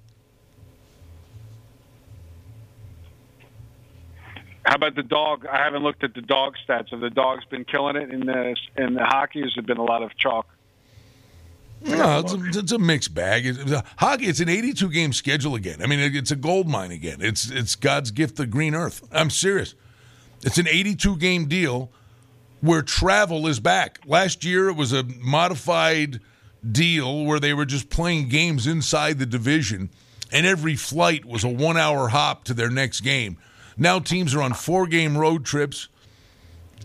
How 4.68 4.76
about 4.76 4.96
the 4.96 5.04
dog? 5.04 5.46
I 5.46 5.64
haven't 5.64 5.82
looked 5.84 6.04
at 6.04 6.14
the 6.14 6.22
dog 6.22 6.56
stats. 6.68 6.90
Have 6.90 7.00
the 7.00 7.10
dogs 7.10 7.46
been 7.46 7.64
killing 7.64 7.96
it 7.96 8.12
in 8.12 8.26
the 8.26 8.54
in 8.76 8.96
the 8.96 9.06
hockey? 9.06 9.42
Has 9.42 9.54
been 9.66 9.78
a 9.78 9.84
lot 9.84 10.04
of 10.04 10.16
chalk? 10.18 10.46
No, 11.86 12.20
it's 12.20 12.34
a, 12.34 12.60
it's 12.60 12.72
a 12.74 12.78
mixed 12.78 13.14
bag. 13.16 13.46
It's- 13.46 13.84
hockey, 13.96 14.26
it's 14.26 14.42
an 14.42 14.50
82 14.50 14.90
game 14.90 15.14
schedule 15.14 15.56
again. 15.56 15.82
I 15.82 15.86
mean, 15.86 16.00
it, 16.00 16.14
it's 16.18 16.32
a 16.32 16.36
gold 16.36 16.68
mine 16.68 16.92
again. 16.92 17.20
It's 17.22 17.50
it's 17.50 17.76
God's 17.76 18.12
gift 18.12 18.36
to 18.38 18.46
green 18.46 18.76
earth. 18.76 19.08
I'm 19.14 19.30
serious. 19.30 19.74
It's 20.44 20.58
an 20.58 20.68
82 20.68 21.16
game 21.16 21.48
deal 21.48 21.90
where 22.60 22.82
travel 22.82 23.48
is 23.48 23.62
back. 23.62 24.00
Last 24.06 24.44
year, 24.44 24.68
it 24.68 24.76
was 24.76 24.92
a 24.92 25.04
modified 25.04 26.20
deal 26.70 27.24
where 27.24 27.40
they 27.40 27.54
were 27.54 27.66
just 27.66 27.90
playing 27.90 28.28
games 28.28 28.68
inside 28.68 29.18
the 29.18 29.26
division, 29.26 29.92
and 30.30 30.46
every 30.46 30.76
flight 30.76 31.24
was 31.24 31.46
a 31.46 31.50
one 31.50 31.78
hour 31.78 32.10
hop 32.10 32.44
to 32.46 32.54
their 32.54 32.70
next 32.70 33.00
game. 33.00 33.38
Now 33.78 34.00
teams 34.00 34.34
are 34.34 34.42
on 34.42 34.54
four 34.54 34.88
game 34.88 35.18
road 35.18 35.46
trips. 35.46 35.88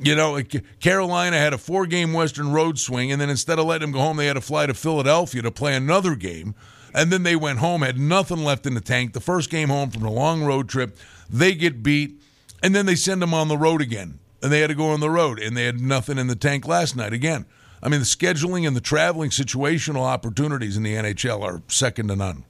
You 0.01 0.17
know, 0.17 0.41
Carolina 0.81 1.39
had 1.39 1.53
a 1.53 1.59
four 1.59 1.87
game 1.87 2.13
Western 2.13 2.53
road 2.53 2.79
swing, 2.79 3.13
and 3.13 3.21
then 3.21 3.31
instead 3.31 3.59
of 3.59 3.67
letting 3.67 3.89
them 3.89 3.93
go 3.93 4.01
home, 4.01 4.17
they 4.17 4.27
had 4.27 4.35
to 4.35 4.41
fly 4.41 4.67
to 4.67 4.75
Philadelphia 4.75 5.43
to 5.43 5.51
play 5.51 5.77
another 5.77 6.15
game. 6.15 6.55
And 6.95 7.11
then 7.11 7.23
they 7.23 7.37
went 7.37 7.59
home, 7.59 7.83
had 7.83 7.99
nothing 7.99 8.45
left 8.45 8.67
in 8.67 8.75
the 8.75 8.81
tank. 8.81 9.13
The 9.13 9.21
first 9.21 9.49
game 9.49 9.69
home 9.69 9.91
from 9.91 10.05
a 10.05 10.11
long 10.11 10.45
road 10.45 10.69
trip, 10.69 10.97
they 11.31 11.55
get 11.55 11.83
beat, 11.83 12.21
and 12.63 12.75
then 12.75 12.87
they 12.87 12.95
send 12.95 13.23
them 13.23 13.33
on 13.33 13.49
the 13.49 13.57
road 13.57 13.81
again. 13.81 14.19
And 14.43 14.53
they 14.53 14.61
had 14.61 14.69
to 14.69 14.75
go 14.75 14.91
on 14.91 15.01
the 15.01 15.09
road, 15.09 15.39
and 15.39 15.57
they 15.57 15.65
had 15.65 15.81
nothing 15.81 16.19
in 16.19 16.27
the 16.27 16.37
tank 16.37 16.67
last 16.67 16.97
night 16.97 17.13
again. 17.13 17.47
I 17.83 17.89
mean, 17.89 18.01
the 18.01 18.07
scheduling 18.07 18.67
and 18.67 18.77
the 18.77 18.81
traveling 18.81 19.31
situational 19.31 20.03
opportunities 20.03 20.77
in 20.77 20.83
the 20.83 20.95
NHL 20.95 21.43
are 21.43 21.63
second 21.69 22.09
to 22.09 22.17
none. 22.17 22.45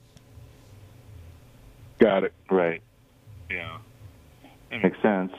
Got 1.98 2.24
it. 2.24 2.32
Right. 2.50 2.82
Yeah. 3.50 3.78
Makes 4.72 5.02
sense. 5.02 5.32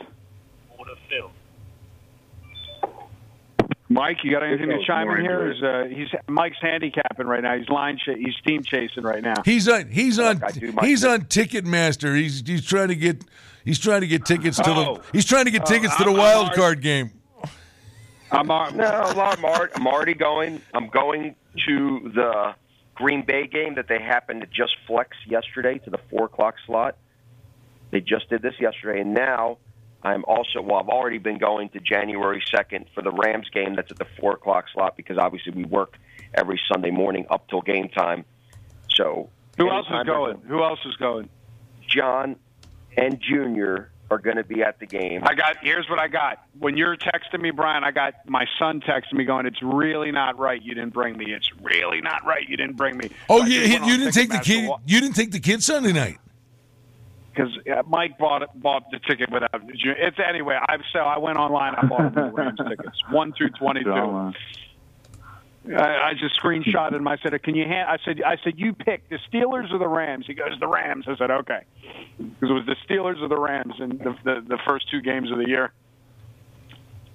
Mike, 3.89 4.17
you 4.23 4.31
got 4.31 4.41
anything 4.43 4.69
to 4.69 4.83
chime 4.85 5.09
in 5.11 5.21
here? 5.21 5.51
into 5.51 5.55
Is, 5.57 5.63
uh, 5.63 5.95
he's 5.95 6.07
Mike's 6.27 6.57
handicapping 6.61 7.27
right 7.27 7.43
now. 7.43 7.57
He's 7.57 7.69
line, 7.69 7.97
ch- 7.97 8.17
he's 8.17 8.35
team 8.45 8.63
chasing 8.63 9.03
right 9.03 9.21
now. 9.21 9.35
He's 9.45 9.67
on. 9.69 9.87
He's 9.89 10.17
on. 10.19 10.41
I 10.43 10.51
do 10.51 10.71
my 10.71 10.85
He's 10.87 11.05
on 11.05 11.21
Ticketmaster. 11.25 12.15
He's 12.15 12.41
he's 12.45 12.65
trying 12.65 12.87
to 12.87 12.95
get. 12.95 13.23
He's 13.65 13.77
trying 13.79 14.01
to 14.01 14.07
get 14.07 14.25
tickets 14.25 14.57
to 14.57 14.63
Oh. 14.71 14.95
the. 14.95 15.01
He's 15.13 15.25
trying 15.25 15.45
to 15.45 15.51
get 15.51 15.61
Oh, 15.61 15.65
tickets 15.65 15.95
to 15.97 16.03
the 16.05 16.09
I'm- 16.09 16.17
wild 16.17 16.49
I'm 16.49 16.55
card 16.55 16.81
game. 16.81 17.11
I'm 18.31 18.49
on. 18.49 18.77
No, 18.77 18.85
I'm, 18.85 19.45
already, 19.45 19.71
I'm 19.75 19.85
already 19.85 20.13
going. 20.15 20.59
I'm 20.73 20.87
going 20.87 21.35
to 21.67 22.11
the 22.15 22.55
Green 22.95 23.21
Bay 23.23 23.45
game 23.45 23.75
that 23.75 23.87
they 23.87 23.99
happened 23.99 24.41
to 24.41 24.47
just 24.47 24.75
flex 24.87 25.15
yesterday 25.27 25.77
to 25.79 25.91
the 25.91 25.99
four 26.09 26.25
o'clock 26.25 26.55
slot. 26.65 26.95
They 27.93 28.01
just 28.01 28.27
did 28.27 28.41
this 28.41 28.56
yesterday, 28.60 29.01
and 29.01 29.13
now 29.13 29.60
I'm 30.01 30.25
also. 30.25 30.63
Well, 30.63 30.79
I've 30.79 30.89
already 30.89 31.19
been 31.19 31.38
going 31.38 31.69
to 31.69 31.79
January 31.79 32.43
second 32.49 32.88
for 32.95 33.03
the 33.03 33.12
Rams 33.12 33.47
game 33.53 33.75
that's 33.75 33.91
at 33.91 33.99
the 33.99 34.08
four 34.19 34.34
o'clock 34.34 34.65
slot 34.73 34.97
because 34.97 35.19
obviously 35.19 35.51
we 35.51 35.63
work 35.63 35.99
every 36.34 36.60
Sunday 36.73 36.89
morning 36.89 37.27
up 37.29 37.47
till 37.49 37.62
game 37.62 37.89
time. 37.89 38.25
So 38.89 39.29
Who 39.58 39.69
else 39.69 39.86
is 39.86 40.08
going? 40.08 40.39
Who 40.47 40.63
else 40.63 40.79
is 40.86 40.95
going? 40.95 41.29
John 41.88 42.36
and 42.97 43.21
Junior 43.21 43.91
are 44.10 44.17
going 44.17 44.38
to 44.38 44.43
be 44.43 44.63
at 44.63 44.79
the 44.79 44.88
game. 44.88 45.21
I 45.23 45.36
got. 45.36 45.58
Here's 45.62 45.88
what 45.88 45.99
I 45.99 46.08
got. 46.08 46.43
When 46.58 46.75
you're 46.77 46.97
texting 46.97 47.41
me, 47.41 47.51
Brian, 47.51 47.84
I 47.84 47.91
got 47.91 48.27
my 48.27 48.47
son 48.58 48.82
texting 48.82 49.13
me 49.13 49.23
going, 49.23 49.45
"It's 49.45 49.62
really 49.62 50.12
not 50.12 50.39
right. 50.39 50.60
You 50.60 50.73
didn't 50.73 50.93
bring 50.93 51.15
me. 51.15 51.32
It's 51.32 51.51
really 51.62 52.01
not 52.01 52.25
right. 52.25 52.49
You 52.49 52.58
didn't 52.58 52.75
bring 52.75 52.97
me." 52.97 53.12
Oh, 53.29 53.45
you, 53.45 53.60
you, 53.60 53.86
you 53.86 53.97
didn't 53.97 54.13
take 54.13 54.32
the 54.32 54.39
kid. 54.39 54.67
You 54.88 54.99
didn't 54.99 55.15
take 55.15 55.29
the 55.29 55.39
kid 55.39 55.62
Sunday 55.62 55.93
night. 55.93 56.17
Because 57.33 57.57
uh, 57.71 57.83
Mike 57.87 58.17
bought 58.17 58.59
bought 58.59 58.83
the 58.91 58.99
ticket 58.99 59.31
without. 59.31 59.61
It's 59.67 60.17
anyway. 60.25 60.57
I 60.59 60.77
so 60.91 60.99
I 60.99 61.17
went 61.17 61.37
online. 61.37 61.75
I 61.75 61.85
bought 61.85 62.13
the 62.13 62.23
Rams 62.31 62.59
tickets, 62.69 63.01
one 63.09 63.33
through 63.33 63.49
twenty-two. 63.51 64.33
I, 65.75 66.09
I 66.09 66.13
just 66.19 66.39
screenshotted 66.41 66.93
him. 66.93 67.07
I 67.07 67.17
said, 67.23 67.41
"Can 67.41 67.55
you?" 67.55 67.65
Hand, 67.65 67.89
I 67.89 67.97
said, 68.03 68.21
"I 68.21 68.37
said 68.43 68.53
you 68.57 68.73
pick 68.73 69.07
the 69.09 69.17
Steelers 69.31 69.71
or 69.71 69.77
the 69.77 69.87
Rams." 69.87 70.25
He 70.27 70.33
goes, 70.33 70.59
"The 70.59 70.67
Rams." 70.67 71.05
I 71.07 71.15
said, 71.15 71.31
"Okay," 71.31 71.61
because 72.17 72.49
it 72.49 72.53
was 72.53 72.65
the 72.65 72.75
Steelers 72.87 73.21
or 73.21 73.29
the 73.29 73.39
Rams 73.39 73.75
in 73.79 73.97
the, 73.97 74.15
the 74.23 74.45
the 74.45 74.59
first 74.67 74.89
two 74.89 75.01
games 75.01 75.31
of 75.31 75.37
the 75.37 75.47
year. 75.47 75.71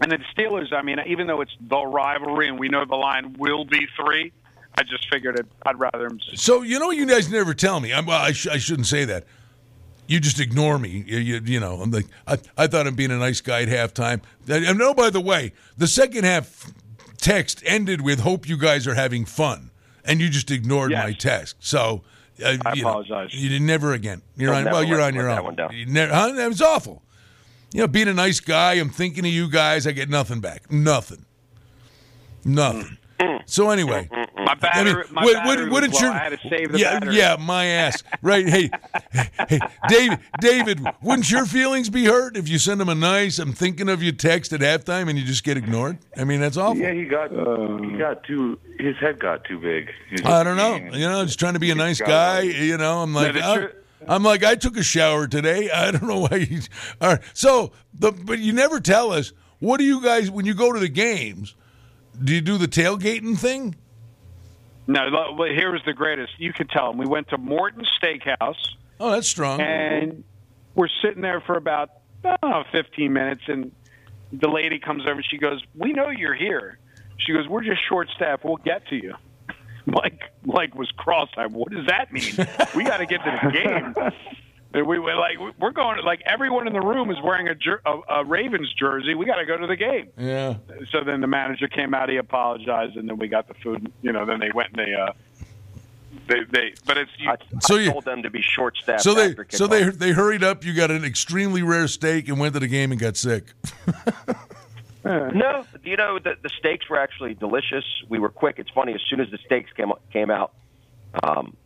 And 0.00 0.12
the 0.12 0.18
Steelers, 0.34 0.72
I 0.72 0.82
mean, 0.82 0.98
even 1.06 1.26
though 1.26 1.40
it's 1.40 1.54
the 1.60 1.84
rivalry 1.84 2.48
and 2.48 2.58
we 2.58 2.68
know 2.68 2.84
the 2.84 2.94
line 2.94 3.34
will 3.36 3.64
be 3.64 3.86
three, 4.00 4.32
I 4.76 4.84
just 4.84 5.08
figured 5.10 5.40
it, 5.40 5.46
I'd 5.66 5.78
rather 5.78 6.06
him. 6.06 6.20
So 6.34 6.62
you 6.62 6.78
know, 6.78 6.90
you 6.90 7.04
guys 7.04 7.30
never 7.30 7.52
tell 7.52 7.80
me. 7.80 7.92
I'm, 7.92 8.08
I, 8.08 8.32
sh- 8.32 8.46
I 8.46 8.58
shouldn't 8.58 8.86
say 8.86 9.04
that. 9.06 9.24
You 10.08 10.18
just 10.20 10.40
ignore 10.40 10.78
me. 10.78 11.04
You, 11.06 11.18
you, 11.18 11.40
you 11.44 11.60
know, 11.60 11.80
I'm 11.80 11.90
like, 11.90 12.06
I, 12.26 12.38
I 12.56 12.66
thought 12.66 12.86
I'm 12.86 12.94
being 12.96 13.10
a 13.10 13.18
nice 13.18 13.40
guy 13.42 13.62
at 13.62 13.68
halftime. 13.68 14.22
And 14.48 14.78
no, 14.78 14.94
by 14.94 15.10
the 15.10 15.20
way, 15.20 15.52
the 15.76 15.86
second 15.86 16.24
half 16.24 16.72
text 17.18 17.62
ended 17.66 18.00
with 18.00 18.20
"Hope 18.20 18.48
you 18.48 18.56
guys 18.56 18.86
are 18.86 18.94
having 18.94 19.24
fun," 19.26 19.70
and 20.04 20.18
you 20.20 20.30
just 20.30 20.50
ignored 20.50 20.92
my 20.92 21.12
text. 21.12 21.56
So 21.60 22.02
uh, 22.42 22.56
I 22.64 22.72
you 22.74 22.82
know, 22.82 22.88
apologize. 22.88 23.34
you 23.34 23.50
did 23.50 23.62
never 23.62 23.92
again. 23.92 24.22
You're 24.36 24.52
Don't 24.54 24.66
on. 24.66 24.72
Well, 24.72 24.84
you're 24.84 25.00
on 25.02 25.14
your 25.14 25.24
that 25.26 25.40
own. 25.40 25.44
one 25.44 25.54
down. 25.56 25.76
You 25.76 25.86
never, 25.86 26.12
huh? 26.12 26.32
That 26.32 26.48
was 26.48 26.62
awful. 26.62 27.02
You 27.74 27.82
know, 27.82 27.86
being 27.86 28.08
a 28.08 28.14
nice 28.14 28.40
guy, 28.40 28.74
I'm 28.74 28.88
thinking 28.88 29.26
of 29.26 29.30
you 29.32 29.50
guys. 29.50 29.86
I 29.86 29.92
get 29.92 30.08
nothing 30.08 30.40
back. 30.40 30.72
Nothing. 30.72 31.26
Nothing. 32.44 32.96
So 33.46 33.70
anyway, 33.70 34.08
My 34.48 34.54
battery, 34.54 35.04
my 35.10 35.24
what- 35.24 35.34
battery 35.34 35.68
what 35.70 35.82
was 35.82 35.90
did 35.92 35.94
low. 35.94 36.00
your- 36.08 36.10
I 36.12 36.18
had 36.24 36.40
to 36.40 36.48
save 36.48 36.72
the 36.72 36.78
yeah, 36.78 36.98
battery. 36.98 37.16
yeah, 37.16 37.36
my 37.38 37.64
ass. 37.66 38.02
Right? 38.22 38.48
Hey, 38.48 38.70
hey, 39.48 39.60
David, 39.88 40.18
David, 40.40 40.86
wouldn't 41.02 41.30
your 41.30 41.44
feelings 41.44 41.90
be 41.90 42.06
hurt 42.06 42.36
if 42.36 42.48
you 42.48 42.58
send 42.58 42.80
him 42.80 42.88
a 42.88 42.94
nice 42.94 43.38
"I'm 43.38 43.52
thinking 43.52 43.88
of 43.88 44.02
you" 44.02 44.12
text 44.12 44.52
at 44.52 44.60
halftime 44.60 45.08
and 45.10 45.18
you 45.18 45.24
just 45.24 45.44
get 45.44 45.56
ignored? 45.56 45.98
I 46.16 46.24
mean, 46.24 46.40
that's 46.40 46.56
awful. 46.56 46.78
Yeah, 46.80 46.92
he 46.92 47.04
got 47.04 47.30
he 47.30 47.96
got 47.98 48.24
too. 48.24 48.58
His 48.78 48.96
head 48.96 49.18
got 49.18 49.44
too 49.44 49.58
big. 49.58 49.90
He 50.10 50.22
I 50.24 50.42
don't 50.42 50.56
know. 50.56 50.76
You 50.96 51.08
know, 51.08 51.24
just 51.24 51.38
trying 51.38 51.54
to 51.54 51.60
be 51.60 51.70
a 51.70 51.74
nice 51.74 52.00
guy. 52.00 52.40
You 52.40 52.78
know, 52.78 52.98
I'm 53.02 53.12
like, 53.14 53.34
that's 53.34 53.46
I, 53.46 53.50
uh, 53.50 53.56
true. 53.56 53.70
I'm 54.06 54.22
like, 54.22 54.44
I 54.44 54.54
took 54.54 54.76
a 54.76 54.82
shower 54.82 55.26
today. 55.26 55.70
I 55.70 55.90
don't 55.90 56.06
know 56.06 56.20
why. 56.20 56.36
You, 56.48 56.60
all 57.00 57.10
right. 57.10 57.20
So, 57.34 57.72
the 57.92 58.12
but 58.12 58.38
you 58.38 58.52
never 58.52 58.80
tell 58.80 59.12
us 59.12 59.32
what 59.58 59.78
do 59.78 59.84
you 59.84 60.02
guys 60.02 60.30
when 60.30 60.46
you 60.46 60.54
go 60.54 60.72
to 60.72 60.78
the 60.80 60.88
games? 60.88 61.54
Do 62.22 62.32
you 62.34 62.40
do 62.40 62.56
the 62.58 62.68
tailgating 62.68 63.38
thing? 63.38 63.74
No, 64.88 65.34
well, 65.36 65.48
here 65.48 65.70
was 65.70 65.82
the 65.84 65.92
greatest. 65.92 66.32
You 66.38 66.52
could 66.52 66.70
tell 66.70 66.90
him. 66.90 66.96
We 66.96 67.06
went 67.06 67.28
to 67.28 67.38
Morton 67.38 67.84
Steakhouse. 68.02 68.56
Oh, 68.98 69.10
that's 69.10 69.28
strong. 69.28 69.60
And 69.60 70.24
we're 70.74 70.88
sitting 71.02 71.20
there 71.20 71.40
for 71.42 71.56
about 71.56 71.90
I 72.24 72.36
don't 72.42 72.50
know, 72.50 72.64
15 72.72 73.12
minutes, 73.12 73.42
and 73.46 73.70
the 74.32 74.48
lady 74.48 74.78
comes 74.78 75.02
over 75.02 75.12
and 75.12 75.24
she 75.30 75.38
goes, 75.38 75.62
"We 75.74 75.92
know 75.92 76.08
you're 76.08 76.34
here." 76.34 76.78
She 77.18 77.32
goes, 77.32 77.46
"We're 77.46 77.62
just 77.62 77.80
short 77.88 78.08
staffed. 78.16 78.44
We'll 78.44 78.56
get 78.56 78.86
to 78.88 78.96
you." 78.96 79.14
Mike, 79.86 80.22
Mike 80.44 80.74
was 80.74 80.90
cross-eyed. 80.96 81.52
What 81.52 81.70
does 81.70 81.86
that 81.86 82.12
mean? 82.12 82.34
we 82.74 82.82
got 82.84 82.98
to 82.98 83.06
get 83.06 83.22
to 83.24 83.40
the 83.42 83.50
game. 83.50 83.94
And 84.74 84.86
we 84.86 84.98
were 84.98 85.14
like, 85.14 85.38
we're 85.58 85.70
going. 85.70 86.04
Like 86.04 86.20
everyone 86.26 86.66
in 86.66 86.74
the 86.74 86.80
room 86.80 87.10
is 87.10 87.16
wearing 87.24 87.48
a, 87.48 87.54
jer- 87.54 87.80
a, 87.86 88.00
a 88.20 88.24
Ravens 88.24 88.72
jersey. 88.74 89.14
We 89.14 89.24
got 89.24 89.36
to 89.36 89.46
go 89.46 89.56
to 89.56 89.66
the 89.66 89.76
game. 89.76 90.08
Yeah. 90.18 90.56
So 90.90 91.02
then 91.04 91.20
the 91.22 91.26
manager 91.26 91.68
came 91.68 91.94
out. 91.94 92.10
He 92.10 92.16
apologized, 92.18 92.96
and 92.96 93.08
then 93.08 93.16
we 93.16 93.28
got 93.28 93.48
the 93.48 93.54
food. 93.54 93.90
You 94.02 94.12
know, 94.12 94.26
then 94.26 94.40
they 94.40 94.50
went 94.54 94.76
and 94.76 94.86
they. 94.86 94.94
Uh, 94.94 95.12
they, 96.26 96.40
they, 96.50 96.74
but 96.84 96.98
it's 96.98 97.10
you, 97.18 97.32
So 97.62 97.76
I 97.76 97.80
you- 97.80 97.90
told 97.92 98.04
them 98.04 98.22
to 98.22 98.30
be 98.30 98.42
short 98.42 98.76
staffed. 98.76 99.02
So 99.02 99.14
they 99.14 99.34
so 99.50 99.66
they 99.66 99.84
they 99.84 100.12
hurried 100.12 100.44
up. 100.44 100.64
You 100.64 100.74
got 100.74 100.90
an 100.90 101.04
extremely 101.04 101.62
rare 101.62 101.88
steak 101.88 102.28
and 102.28 102.38
went 102.38 102.52
to 102.54 102.60
the 102.60 102.66
game 102.68 102.92
and 102.92 103.00
got 103.00 103.16
sick. 103.16 103.52
No, 105.04 105.64
you 105.84 105.96
know 105.96 106.18
the 106.18 106.34
the 106.42 106.50
steaks 106.58 106.86
were 106.90 106.98
actually 106.98 107.32
delicious. 107.32 107.84
We 108.10 108.18
were 108.18 108.28
quick. 108.28 108.56
It's 108.58 108.68
funny. 108.70 108.92
As 108.92 109.00
soon 109.08 109.20
as 109.20 109.30
the 109.30 109.38
steaks 109.38 109.70
came 109.74 109.90
came 110.12 110.30
out, 110.30 110.52
um, 111.22 111.56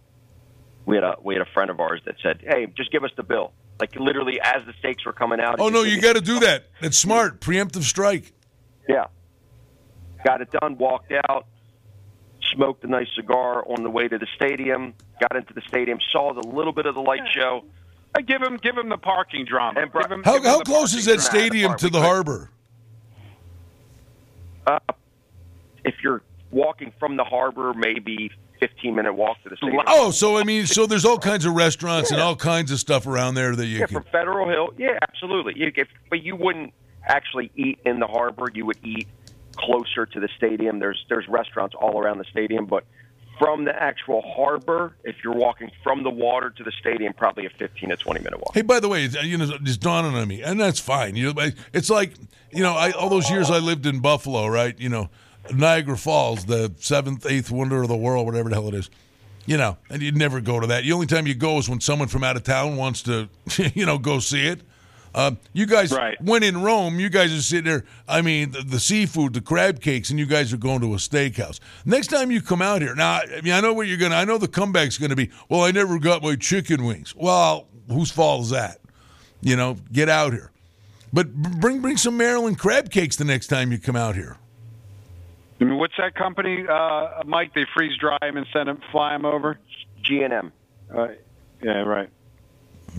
we 0.87 0.97
had 0.97 1.05
a 1.05 1.17
we 1.23 1.35
had 1.35 1.43
a 1.47 1.51
friend 1.53 1.71
of 1.71 1.81
ours 1.81 2.01
that 2.07 2.17
said, 2.23 2.41
"Hey, 2.47 2.67
just 2.77 2.91
give 2.93 3.05
us 3.05 3.11
the 3.17 3.23
bill." 3.23 3.53
Like 3.81 3.95
literally, 3.97 4.41
as 4.43 4.65
the 4.67 4.73
stakes 4.79 5.05
were 5.05 5.13
coming 5.13 5.41
out. 5.41 5.57
Oh 5.59 5.69
no, 5.69 5.83
you 5.83 6.01
got 6.01 6.15
to 6.15 6.21
do 6.21 6.41
that. 6.41 6.67
It's 6.81 6.99
smart. 6.99 7.41
Preemptive 7.41 7.83
strike. 7.83 8.33
Yeah, 8.89 9.07
got 10.25 10.41
it 10.41 10.51
done. 10.51 10.77
Walked 10.79 11.13
out. 11.29 11.47
smoked 12.55 12.85
a 12.85 12.87
nice 12.87 13.07
cigar 13.17 13.65
on 13.67 13.83
the 13.83 13.91
way 13.91 14.09
to 14.09 14.19
the 14.19 14.27
stadium. 14.37 14.95
Got 15.21 15.37
into 15.37 15.55
the 15.55 15.63
stadium, 15.69 15.99
saw 16.13 16.33
the 16.35 16.47
little 16.47 16.73
bit 16.73 16.87
of 16.87 16.95
the 16.95 17.01
light 17.01 17.23
show. 17.33 17.65
I 18.15 18.21
give 18.21 18.43
him 18.43 18.59
give 18.63 18.77
him 18.77 18.89
the 18.89 18.99
parking 18.99 19.45
drama. 19.47 19.81
And 19.81 19.91
bro- 19.93 20.03
Give 20.03 20.11
him- 20.13 20.23
How, 20.25 20.35
give 20.35 20.45
him 20.45 20.51
how 20.51 20.61
close 20.61 20.95
is 20.95 21.07
that 21.07 21.21
stadium 21.21 21.77
to 21.79 21.89
the 21.89 22.01
harbor? 22.01 22.51
Uh, 24.67 24.79
if 25.85 25.95
you're 26.05 26.23
walking 26.51 26.93
from 27.01 27.17
the 27.17 27.25
harbor, 27.25 27.73
maybe 27.75 28.31
15 28.63 28.95
minute 28.95 29.13
walk 29.15 29.43
to 29.43 29.49
the 29.49 29.57
stadium. 29.57 29.83
Oh, 29.89 30.13
so 30.13 30.37
I 30.39 30.45
mean, 30.45 30.67
so 30.67 30.87
there's 30.87 31.05
all 31.05 31.19
kinds 31.19 31.45
of 31.45 31.55
restaurants 31.55 32.13
and 32.13 32.21
all 32.21 32.37
kinds 32.37 32.71
of 32.71 32.79
stuff 32.79 33.09
around 33.09 33.35
there 33.35 33.57
that 33.57 33.67
you 33.67 33.81
Yeah, 33.81 33.87
can. 33.87 33.95
from 34.03 34.05
Federal 34.13 34.49
Hill. 34.49 34.69
Yeah, 34.79 34.99
absolutely. 35.09 35.55
You, 35.57 35.73
if, 35.75 35.89
but 36.11 36.23
you 36.23 36.37
wouldn't 36.37 36.73
actually 37.09 37.51
eat 37.57 37.81
in 37.85 37.99
the 37.99 38.07
harbor. 38.07 38.47
You 38.55 38.65
would 38.67 38.79
eat 38.85 39.09
closer 39.57 40.07
to 40.07 40.21
the 40.21 40.29
stadium. 40.37 40.79
There's 40.79 41.05
there's 41.09 41.27
restaurants 41.29 41.75
all 41.75 41.99
around 42.01 42.19
the 42.19 42.25
stadium, 42.31 42.67
but 42.67 42.85
from 43.39 43.65
the 43.65 43.75
actual 43.75 44.23
harbor, 44.37 44.95
if 45.03 45.17
you're 45.25 45.35
walking 45.35 45.71
from 45.83 46.05
the 46.05 46.11
water 46.11 46.51
to 46.51 46.63
the 46.63 46.71
stadium, 46.79 47.13
probably 47.13 47.47
a 47.47 47.51
15 47.51 47.89
to 47.89 47.97
20 47.97 48.21
minute 48.21 48.39
walk. 48.39 48.55
Hey, 48.55 48.63
by 48.63 48.79
the 48.79 48.89
way, 48.89 49.07
you 49.25 49.37
know, 49.39 49.51
it's 49.63 49.77
dawning 49.77 50.15
on 50.15 50.29
me, 50.29 50.43
and 50.43 50.61
that's 50.61 50.79
fine. 50.79 51.17
You 51.17 51.33
know, 51.33 51.51
it's 51.73 51.91
like 51.91 52.13
you 52.53 52.63
know, 52.63 52.75
I, 52.75 52.93
all 52.93 53.09
those 53.09 53.29
years 53.29 53.51
I 53.51 53.59
lived 53.59 53.87
in 53.87 53.99
Buffalo, 53.99 54.47
right? 54.47 54.79
You 54.79 54.89
know, 54.91 55.11
Niagara 55.51 55.97
Falls, 55.97 56.45
the 56.45 56.73
seventh, 56.79 57.27
eighth 57.27 57.51
wonder 57.51 57.83
of 57.83 57.89
the 57.89 57.97
world, 57.97 58.27
whatever 58.27 58.49
the 58.49 58.55
hell 58.55 58.69
it 58.69 58.75
is. 58.75 58.91
You 59.45 59.57
know, 59.57 59.77
and 59.91 60.01
you'd 60.01 60.17
never 60.17 60.41
go 60.41 60.61
to 60.61 60.69
that. 60.69 60.85
The 60.85 60.93
only 60.93 61.07
time 61.07 61.27
you 61.27 61.35
go 61.35 61.59
is 61.59 61.69
when 61.69 61.81
someone 61.81 62.07
from 62.07 62.23
out 62.23 62.37
of 62.37 62.45
town 62.45 62.77
wants 62.77 63.03
to, 63.03 63.29
you 63.75 63.85
know, 63.85 63.99
go 63.99 64.21
see 64.21 64.47
it. 64.47 64.61
Uh, 65.15 65.33
you 65.53 65.67
guys, 65.67 65.93
when 66.23 66.43
in 66.43 66.63
Rome, 66.63 66.99
you 66.99 67.11
guys 67.11 67.37
are 67.37 67.43
sitting 67.43 67.71
there. 67.71 67.85
I 68.09 68.23
mean, 68.23 68.53
the, 68.53 68.63
the 68.63 68.81
seafood, 68.81 69.35
the 69.35 69.43
crab 69.43 69.81
cakes, 69.81 70.09
and 70.09 70.19
you 70.19 70.25
guys 70.25 70.53
are 70.53 70.59
going 70.59 70.81
to 70.81 70.95
a 70.95 70.97
steakhouse. 70.97 71.61
Next 71.85 72.07
time 72.07 72.31
you 72.31 72.41
come 72.41 72.63
out 72.63 72.81
here, 72.81 72.95
now, 72.95 73.21
I 73.21 73.41
mean, 73.43 73.53
I 73.53 73.61
know 73.61 73.75
what 73.75 73.89
you're 73.89 73.99
gonna. 73.99 74.15
I 74.15 74.25
know 74.25 74.39
the 74.39 74.49
comeback's 74.49 74.97
gonna 74.97 75.17
be. 75.17 75.31
Well, 75.51 75.63
I 75.63 75.71
never 75.71 75.99
got 75.99 76.23
my 76.23 76.37
chicken 76.37 76.85
wings. 76.85 77.15
Well, 77.15 77.67
whose 77.89 78.11
fault 78.11 78.43
is 78.45 78.51
that? 78.51 78.79
You 79.43 79.57
know, 79.57 79.77
get 79.93 80.09
out 80.09 80.33
here. 80.33 80.51
But 81.13 81.35
bring 81.35 81.83
bring 81.83 81.99
some 81.99 82.17
Maryland 82.17 82.59
crab 82.59 82.91
cakes 82.91 83.17
the 83.17 83.25
next 83.25 83.49
time 83.49 83.71
you 83.71 83.79
come 83.79 83.97
out 83.97 84.15
here. 84.15 84.39
I 85.63 85.65
mean, 85.65 85.79
what's 85.79 85.95
that 85.97 86.17
company, 86.17 86.67
uh, 86.69 87.23
Mike? 87.25 87.55
They 87.55 87.65
freeze 87.73 87.97
dry 87.97 88.19
them 88.21 88.37
and 88.37 88.47
send 88.53 88.69
them, 88.69 88.81
fly 88.91 89.13
them 89.13 89.25
over. 89.25 89.61
G 90.03 90.23
and 90.23 90.33
M. 90.33 90.53
Uh, 90.93 91.09
yeah, 91.63 91.83
right. 91.83 92.09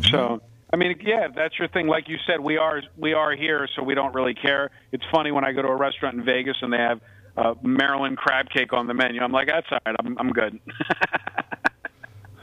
So, 0.10 0.42
I 0.72 0.78
mean, 0.78 0.96
yeah, 1.02 1.28
that's 1.28 1.60
your 1.60 1.68
thing. 1.68 1.88
Like 1.88 2.08
you 2.08 2.18
said, 2.26 2.40
we 2.40 2.56
are 2.56 2.82
we 2.98 3.14
are 3.14 3.36
here, 3.36 3.68
so 3.76 3.84
we 3.84 3.96
don't 3.96 4.16
really 4.16 4.34
care. 4.34 4.72
It's 4.94 5.04
funny 5.12 5.32
when 5.32 5.44
I 5.44 5.52
go 5.52 5.62
to 5.62 5.68
a 5.68 5.76
restaurant 5.76 6.16
in 6.16 6.24
Vegas 6.24 6.56
and 6.62 6.72
they 6.72 6.78
have 6.78 7.02
uh, 7.36 7.56
Maryland 7.62 8.18
crab 8.18 8.50
cake 8.50 8.72
on 8.72 8.88
the 8.88 8.94
menu. 8.94 9.22
I'm 9.22 9.34
like, 9.34 9.48
that's 9.48 9.68
all 9.70 9.80
right. 9.86 9.96
I'm 10.00 10.18
I'm 10.18 10.32
good. 10.32 10.60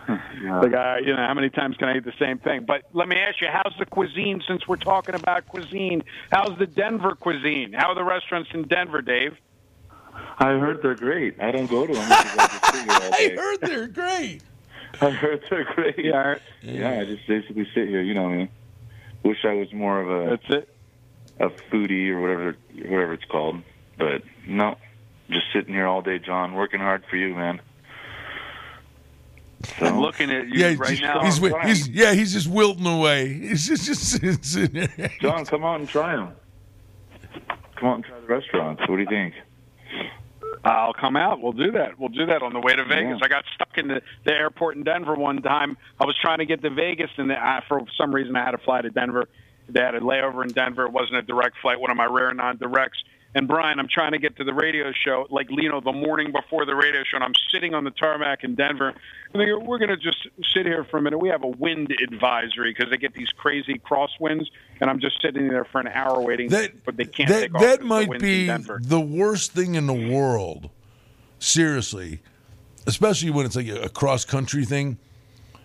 yeah. 0.06 0.18
Like, 0.42 0.74
uh, 0.74 0.96
you 1.04 1.14
know, 1.14 1.24
how 1.24 1.34
many 1.34 1.50
times 1.50 1.76
can 1.76 1.88
I 1.88 1.98
eat 1.98 2.04
the 2.04 2.12
same 2.18 2.38
thing? 2.38 2.64
But 2.66 2.82
let 2.92 3.06
me 3.06 3.16
ask 3.16 3.40
you, 3.40 3.46
how's 3.52 3.74
the 3.78 3.86
cuisine? 3.86 4.42
Since 4.48 4.66
we're 4.66 4.76
talking 4.76 5.14
about 5.14 5.46
cuisine, 5.46 6.02
how's 6.32 6.58
the 6.58 6.66
Denver 6.66 7.14
cuisine? 7.14 7.72
How 7.72 7.90
are 7.90 7.94
the 7.94 8.02
restaurants 8.02 8.50
in 8.52 8.66
Denver, 8.66 9.02
Dave? 9.02 9.36
I 10.38 10.58
heard 10.58 10.82
they're 10.82 10.94
great. 10.94 11.40
I 11.40 11.50
don't 11.50 11.68
go 11.68 11.86
to 11.86 11.92
them. 11.92 12.06
I 12.10 12.46
just 12.46 12.74
sit 12.74 12.82
here 12.84 12.92
all 12.92 13.02
I 13.14 13.28
day. 13.28 13.36
heard 13.36 13.60
they're 13.60 13.86
great. 13.88 14.40
I 15.00 15.10
heard 15.10 15.42
they're 15.50 15.64
great. 15.74 15.98
Yeah, 15.98 16.36
yeah. 16.62 17.00
I 17.00 17.04
just 17.04 17.26
basically 17.28 17.66
sit 17.74 17.88
here. 17.88 18.02
You 18.02 18.14
know 18.14 18.22
what 18.24 18.32
I 18.32 18.36
mean? 18.36 18.48
Wish 19.22 19.44
I 19.44 19.52
was 19.52 19.72
more 19.72 20.00
of 20.00 20.10
a 20.10 20.30
that's 20.30 20.50
it. 20.64 20.74
a 21.38 21.48
foodie 21.70 22.08
or 22.10 22.20
whatever 22.20 22.56
whatever 22.74 23.12
it's 23.12 23.24
called. 23.26 23.62
But 23.98 24.22
no, 24.46 24.76
just 25.30 25.46
sitting 25.52 25.74
here 25.74 25.86
all 25.86 26.00
day, 26.02 26.18
John, 26.18 26.54
working 26.54 26.80
hard 26.80 27.04
for 27.10 27.16
you, 27.16 27.34
man. 27.34 27.60
I'm 29.78 30.00
looking 30.00 30.30
at 30.30 30.46
you 30.48 30.58
yeah, 30.58 30.74
right 30.78 30.88
he's, 30.90 31.00
now. 31.02 31.22
He's, 31.22 31.36
he's 31.38 31.88
yeah, 31.88 32.14
he's 32.14 32.32
just 32.32 32.48
wilting 32.48 32.86
away. 32.86 33.28
He's 33.34 33.66
just 33.66 33.84
just 33.84 34.02
sitting- 34.10 34.42
sitting. 34.42 34.88
John, 35.20 35.44
come 35.44 35.64
out 35.64 35.80
and 35.80 35.88
try 35.88 36.16
them. 36.16 36.32
Come 37.76 37.88
out 37.88 37.94
and 37.96 38.04
try 38.04 38.20
the 38.20 38.26
restaurants. 38.26 38.80
What 38.88 38.96
do 38.96 39.02
you 39.02 39.08
think? 39.08 39.34
I'll 40.64 40.92
come 40.92 41.16
out. 41.16 41.40
We'll 41.40 41.52
do 41.52 41.72
that. 41.72 41.98
We'll 41.98 42.10
do 42.10 42.26
that 42.26 42.42
on 42.42 42.52
the 42.52 42.60
way 42.60 42.74
to 42.74 42.84
Vegas. 42.84 43.20
I 43.22 43.28
got 43.28 43.44
stuck 43.54 43.78
in 43.78 43.88
the, 43.88 44.02
the 44.24 44.32
airport 44.32 44.76
in 44.76 44.82
Denver 44.82 45.14
one 45.14 45.40
time. 45.40 45.76
I 45.98 46.04
was 46.04 46.16
trying 46.20 46.38
to 46.38 46.46
get 46.46 46.60
to 46.62 46.70
Vegas, 46.70 47.10
and 47.16 47.30
the, 47.30 47.34
I, 47.34 47.62
for 47.66 47.80
some 47.96 48.14
reason 48.14 48.36
I 48.36 48.44
had 48.44 48.50
to 48.50 48.58
fly 48.58 48.82
to 48.82 48.90
Denver. 48.90 49.28
They 49.68 49.80
had 49.80 49.94
a 49.94 50.00
layover 50.00 50.42
in 50.42 50.52
Denver. 50.52 50.84
It 50.84 50.92
wasn't 50.92 51.16
a 51.16 51.22
direct 51.22 51.56
flight, 51.62 51.80
one 51.80 51.90
of 51.90 51.96
my 51.96 52.04
rare 52.04 52.34
non-directs. 52.34 53.02
And 53.32 53.46
Brian, 53.46 53.78
I'm 53.78 53.86
trying 53.88 54.10
to 54.12 54.18
get 54.18 54.36
to 54.38 54.44
the 54.44 54.52
radio 54.52 54.90
show, 54.92 55.26
like 55.30 55.46
you 55.50 55.68
know, 55.68 55.80
the 55.80 55.92
morning 55.92 56.32
before 56.32 56.66
the 56.66 56.74
radio 56.74 57.04
show, 57.04 57.16
and 57.16 57.24
I'm 57.24 57.34
sitting 57.52 57.74
on 57.74 57.84
the 57.84 57.92
tarmac 57.92 58.42
in 58.42 58.56
Denver. 58.56 58.88
And 59.32 59.40
they 59.40 59.46
go, 59.46 59.60
"We're 59.60 59.78
going 59.78 59.90
to 59.90 59.96
just 59.96 60.26
sit 60.52 60.66
here 60.66 60.84
for 60.90 60.98
a 60.98 61.02
minute. 61.02 61.18
We 61.18 61.28
have 61.28 61.44
a 61.44 61.48
wind 61.48 61.94
advisory 62.02 62.74
because 62.76 62.90
they 62.90 62.96
get 62.96 63.14
these 63.14 63.28
crazy 63.36 63.80
crosswinds, 63.88 64.46
and 64.80 64.90
I'm 64.90 64.98
just 64.98 65.22
sitting 65.22 65.46
there 65.46 65.64
for 65.64 65.80
an 65.80 65.86
hour 65.86 66.20
waiting, 66.20 66.50
but 66.50 66.96
they 66.96 67.04
can't 67.04 67.28
that 67.28 67.40
take 67.40 67.54
off. 67.54 67.60
that 67.60 67.78
the 67.80 67.84
might 67.84 68.08
wind's 68.08 68.22
be 68.22 68.46
the 68.48 69.00
worst 69.00 69.52
thing 69.52 69.76
in 69.76 69.86
the 69.86 70.12
world. 70.12 70.70
Seriously, 71.38 72.20
especially 72.86 73.30
when 73.30 73.46
it's 73.46 73.56
like 73.56 73.68
a, 73.68 73.88
cross 73.88 74.24
country 74.24 74.64
thing. 74.64 74.98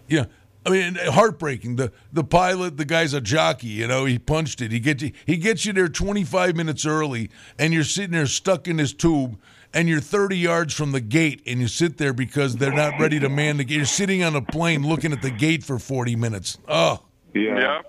Yeah, 0.08 0.26
I 0.66 0.70
mean, 0.72 0.96
heartbreaking. 0.96 1.76
The 1.76 1.92
the 2.12 2.24
pilot, 2.24 2.78
the 2.78 2.86
guy's 2.86 3.14
a 3.14 3.22
jockey. 3.22 3.68
You 3.68 3.88
know, 3.88 4.06
he 4.06 4.18
punched 4.18 4.62
it. 4.62 4.72
He 4.72 4.80
gets 4.80 5.04
you, 5.04 5.12
he 5.26 5.38
gets 5.38 5.66
you 5.66 5.74
there 5.74 5.88
25 5.88 6.56
minutes 6.56 6.86
early, 6.86 7.30
and 7.60 7.74
you're 7.74 7.84
sitting 7.84 8.12
there 8.12 8.26
stuck 8.26 8.68
in 8.68 8.78
his 8.78 8.94
tube. 8.94 9.40
And 9.74 9.90
you're 9.90 10.00
30 10.00 10.38
yards 10.38 10.74
from 10.74 10.94
the 10.94 11.02
gate, 11.02 11.42
and 11.46 11.60
you 11.60 11.68
sit 11.68 11.98
there 11.98 12.14
because 12.14 12.56
they're 12.56 12.72
not 12.72 12.98
ready 12.98 13.20
to 13.20 13.28
man 13.28 13.58
the 13.58 13.66
gate. 13.66 13.76
You're 13.76 13.86
sitting 13.86 14.24
on 14.24 14.34
a 14.34 14.42
plane 14.42 14.88
looking 14.88 15.12
at 15.12 15.22
the 15.22 15.30
gate 15.30 15.66
for 15.66 15.80
40 15.80 16.16
minutes. 16.16 16.58
Oh, 16.70 17.04
yeah. 17.34 17.82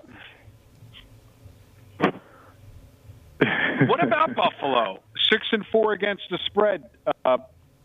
what 3.87 4.03
about 4.03 4.35
Buffalo? 4.35 5.01
Six 5.29 5.47
and 5.53 5.65
four 5.67 5.93
against 5.93 6.23
the 6.29 6.39
spread. 6.45 6.83
Uh, 7.23 7.37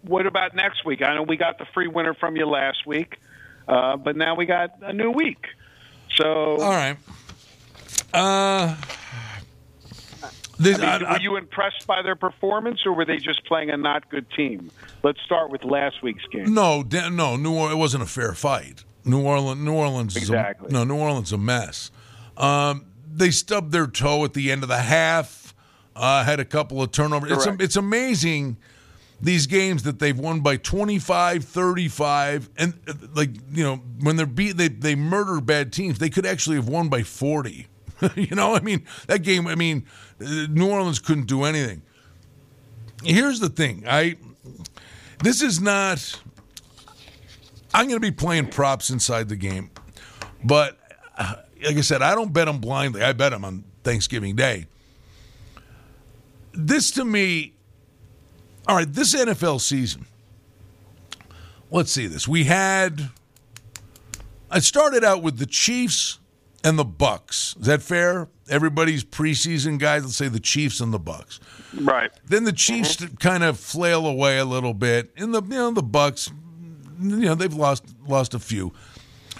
what 0.02 0.26
about 0.26 0.54
next 0.54 0.84
week? 0.84 1.02
I 1.02 1.14
know 1.14 1.22
we 1.22 1.36
got 1.36 1.58
the 1.58 1.66
free 1.72 1.86
winner 1.86 2.14
from 2.14 2.36
you 2.36 2.46
last 2.46 2.86
week, 2.86 3.20
uh, 3.68 3.96
but 3.96 4.16
now 4.16 4.34
we 4.34 4.46
got 4.46 4.74
a 4.82 4.92
new 4.92 5.10
week. 5.10 5.46
So, 6.16 6.56
all 6.56 6.70
right. 6.70 6.96
Uh, 8.12 8.76
this, 10.58 10.78
I 10.78 10.98
mean, 10.98 11.08
were 11.08 11.20
you 11.20 11.36
impressed 11.36 11.86
by 11.86 12.02
their 12.02 12.14
performance, 12.14 12.86
or 12.86 12.92
were 12.92 13.04
they 13.04 13.16
just 13.16 13.44
playing 13.46 13.70
a 13.70 13.76
not 13.76 14.08
good 14.10 14.30
team? 14.30 14.70
Let's 15.02 15.20
start 15.22 15.50
with 15.50 15.64
last 15.64 16.02
week's 16.02 16.24
game. 16.26 16.54
No, 16.54 16.82
no, 16.82 17.36
New 17.36 17.54
Orleans. 17.54 17.72
It 17.74 17.78
wasn't 17.78 18.02
a 18.02 18.06
fair 18.06 18.32
fight. 18.32 18.84
New 19.04 19.22
Orleans, 19.22 19.60
New 19.60 19.72
Orleans, 19.72 20.16
Exactly. 20.16 20.68
Is 20.68 20.72
a, 20.72 20.74
no, 20.74 20.84
New 20.84 20.96
Orleans 20.96 21.28
is 21.28 21.32
a 21.32 21.38
mess. 21.38 21.90
Um, 22.36 22.86
they 23.12 23.30
stubbed 23.30 23.72
their 23.72 23.86
toe 23.86 24.24
at 24.24 24.34
the 24.34 24.52
end 24.52 24.62
of 24.62 24.68
the 24.68 24.78
half. 24.78 25.54
Uh, 25.94 26.24
had 26.24 26.40
a 26.40 26.44
couple 26.44 26.80
of 26.80 26.92
turnovers. 26.92 27.32
It's, 27.32 27.62
it's 27.62 27.76
amazing 27.76 28.56
these 29.22 29.46
games 29.46 29.84
that 29.84 30.00
they've 30.00 30.18
won 30.18 30.40
by 30.40 30.56
25, 30.56 31.44
35, 31.44 32.50
and 32.56 32.74
uh, 32.88 32.92
like 33.14 33.30
you 33.52 33.62
know 33.62 33.76
when 34.00 34.16
they're 34.16 34.26
beat, 34.26 34.56
they 34.56 34.68
they 34.68 34.96
murder 34.96 35.40
bad 35.40 35.72
teams. 35.72 35.98
They 35.98 36.10
could 36.10 36.26
actually 36.26 36.56
have 36.56 36.68
won 36.68 36.88
by 36.88 37.04
40. 37.04 37.68
you 38.16 38.34
know, 38.34 38.54
I 38.54 38.60
mean 38.60 38.84
that 39.06 39.22
game. 39.22 39.46
I 39.46 39.54
mean, 39.54 39.86
uh, 40.20 40.46
New 40.50 40.68
Orleans 40.68 40.98
couldn't 40.98 41.26
do 41.26 41.44
anything. 41.44 41.82
Here's 43.04 43.38
the 43.38 43.48
thing. 43.48 43.84
I 43.88 44.16
this 45.22 45.40
is 45.40 45.60
not. 45.60 46.20
I'm 47.74 47.86
going 47.86 47.96
to 47.96 48.00
be 48.00 48.10
playing 48.10 48.48
props 48.48 48.90
inside 48.90 49.28
the 49.28 49.36
game, 49.36 49.70
but 50.44 50.76
uh, 51.16 51.36
like 51.64 51.76
I 51.76 51.80
said, 51.80 52.02
I 52.02 52.14
don't 52.14 52.32
bet 52.32 52.46
them 52.46 52.58
blindly. 52.58 53.02
I 53.02 53.12
bet 53.12 53.30
them 53.30 53.44
on 53.44 53.64
Thanksgiving 53.84 54.36
Day. 54.36 54.66
This 56.52 56.90
to 56.92 57.04
me, 57.04 57.54
all 58.66 58.76
right. 58.76 58.92
This 58.92 59.14
NFL 59.14 59.60
season. 59.60 60.06
Let's 61.70 61.90
see 61.90 62.06
this. 62.06 62.28
We 62.28 62.44
had. 62.44 63.10
I 64.50 64.58
started 64.58 65.02
out 65.04 65.22
with 65.22 65.38
the 65.38 65.46
Chiefs 65.46 66.18
and 66.62 66.78
the 66.78 66.84
Bucks. 66.84 67.56
Is 67.58 67.66
that 67.66 67.82
fair? 67.82 68.28
Everybody's 68.48 69.04
preseason 69.04 69.78
guys. 69.78 70.02
Let's 70.04 70.16
say 70.16 70.28
the 70.28 70.40
Chiefs 70.40 70.80
and 70.80 70.92
the 70.92 70.98
Bucks. 70.98 71.40
Right. 71.74 72.10
Then 72.26 72.44
the 72.44 72.52
Chiefs 72.52 72.96
mm-hmm. 72.96 73.14
kind 73.16 73.42
of 73.42 73.58
flail 73.58 74.06
away 74.06 74.38
a 74.38 74.44
little 74.44 74.74
bit, 74.74 75.10
and 75.16 75.34
the 75.34 75.42
you 75.42 75.48
know 75.48 75.70
the 75.72 75.82
Bucks, 75.82 76.30
you 77.00 77.16
know 77.16 77.34
they've 77.34 77.54
lost 77.54 77.84
lost 78.06 78.34
a 78.34 78.38
few. 78.38 78.72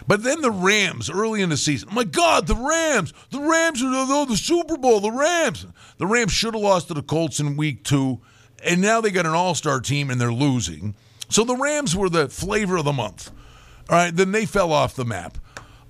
But 0.06 0.22
then 0.22 0.40
the 0.40 0.50
Rams 0.50 1.10
early 1.10 1.42
in 1.42 1.50
the 1.50 1.56
season. 1.56 1.90
Oh 1.92 1.94
my 1.94 2.04
God, 2.04 2.46
the 2.46 2.56
Rams! 2.56 3.12
The 3.30 3.40
Rams 3.40 3.82
are 3.82 4.06
the, 4.06 4.24
the 4.30 4.36
Super 4.36 4.76
Bowl. 4.76 5.00
The 5.00 5.12
Rams. 5.12 5.66
The 5.98 6.06
Rams 6.06 6.32
should 6.32 6.54
have 6.54 6.62
lost 6.62 6.88
to 6.88 6.94
the 6.94 7.02
Colts 7.02 7.38
in 7.38 7.56
Week 7.56 7.84
Two, 7.84 8.20
and 8.64 8.80
now 8.80 9.00
they 9.00 9.10
got 9.10 9.26
an 9.26 9.32
All 9.32 9.54
Star 9.54 9.80
team 9.80 10.10
and 10.10 10.20
they're 10.20 10.32
losing. 10.32 10.94
So 11.28 11.44
the 11.44 11.56
Rams 11.56 11.96
were 11.96 12.08
the 12.08 12.28
flavor 12.28 12.76
of 12.76 12.84
the 12.84 12.92
month. 12.92 13.30
All 13.88 13.96
right, 13.96 14.14
then 14.14 14.32
they 14.32 14.46
fell 14.46 14.72
off 14.72 14.94
the 14.94 15.04
map. 15.04 15.38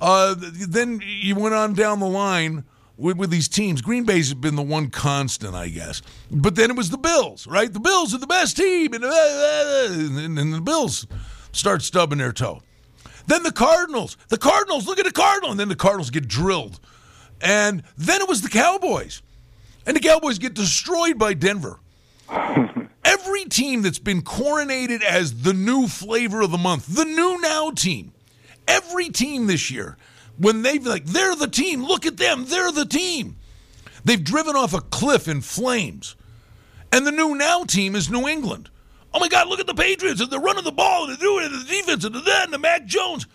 Uh, 0.01 0.35
then 0.37 1.01
you 1.05 1.35
went 1.35 1.55
on 1.55 1.75
down 1.75 2.01
the 2.01 2.07
line. 2.07 2.65
with, 2.97 3.17
with 3.17 3.31
these 3.31 3.49
teams. 3.49 3.83
Green 3.83 4.05
Bay's 4.05 4.33
been 4.35 4.57
the 4.57 4.63
one 4.63 4.91
constant, 4.91 5.55
I 5.55 5.69
guess. 5.69 6.03
But 6.31 6.55
then 6.55 6.71
it 6.71 6.77
was 6.77 6.91
the 6.91 6.99
Bills, 6.99 7.47
right? 7.47 7.73
The 7.73 7.81
Bills 7.81 8.15
are 8.15 8.19
the 8.19 8.27
best 8.27 8.57
team, 8.57 8.93
and, 8.95 9.05
uh, 9.05 9.89
and, 9.91 10.39
and 10.39 10.55
the 10.55 10.61
Bills 10.61 11.07
start 11.53 11.83
stubbing 11.83 12.19
their 12.19 12.33
toe. 12.33 12.63
Then 13.27 13.43
the 13.43 13.53
Cardinals. 13.53 14.17
The 14.29 14.39
Cardinals, 14.39 14.87
look 14.87 14.99
at 14.99 15.05
the 15.05 15.13
Cardinals. 15.13 15.53
And 15.53 15.61
then 15.61 15.69
the 15.69 15.77
Cardinals 15.77 16.11
get 16.11 16.29
drilled. 16.29 16.81
And 17.41 17.83
then 17.97 18.21
it 18.21 18.29
was 18.29 18.43
the 18.43 18.49
Cowboys. 18.49 19.23
And 19.87 19.97
the 19.97 20.01
Cowboys 20.01 20.39
get 20.39 20.55
destroyed 20.55 21.19
by 21.19 21.35
Denver. 21.35 21.81
Every 23.05 23.45
team 23.45 23.83
that's 23.83 23.99
been 23.99 24.23
coronated 24.23 25.03
as 25.03 25.43
the 25.43 25.53
new 25.53 25.87
flavor 25.87 26.41
of 26.41 26.51
the 26.51 26.59
month, 26.59 26.87
the 26.87 27.05
new 27.05 27.41
now 27.41 27.71
team, 27.71 28.13
every 28.67 29.11
team 29.11 29.47
this 29.47 29.71
year, 29.71 29.97
when 30.39 30.63
they've 30.63 30.85
like, 30.85 31.05
they're 31.05 31.37
the 31.37 31.49
team, 31.49 31.85
look 31.85 32.07
at 32.07 32.17
them, 32.17 32.47
they're 32.47 32.73
the 32.73 32.87
team. 32.87 33.37
They've 34.05 34.23
driven 34.23 34.57
off 34.57 34.75
a 34.75 34.81
cliff 34.81 35.29
in 35.29 35.41
flames. 35.41 36.17
And 36.93 37.07
the 37.07 37.13
new 37.13 37.35
now 37.35 37.65
team 37.65 37.95
is 37.95 38.11
New 38.11 38.27
England. 38.29 38.71
Oh 39.15 39.21
my 39.21 39.29
God, 39.29 39.49
look 39.49 39.61
at 39.61 39.67
the 39.67 39.75
Patriots, 39.75 40.21
and 40.21 40.31
they're 40.31 40.41
running 40.41 40.65
the 40.65 40.73
ball, 40.73 41.05
and 41.05 41.13
they're 41.13 41.27
doing 41.27 41.45
it, 41.45 41.53
and 41.53 41.63
the 41.63 41.69
defense, 41.69 42.05
and 42.05 42.15
the 42.15 42.21
that, 42.21 42.45
and 42.45 42.53
the 42.53 42.59
Mac 42.59 42.87
Jones. 42.87 43.27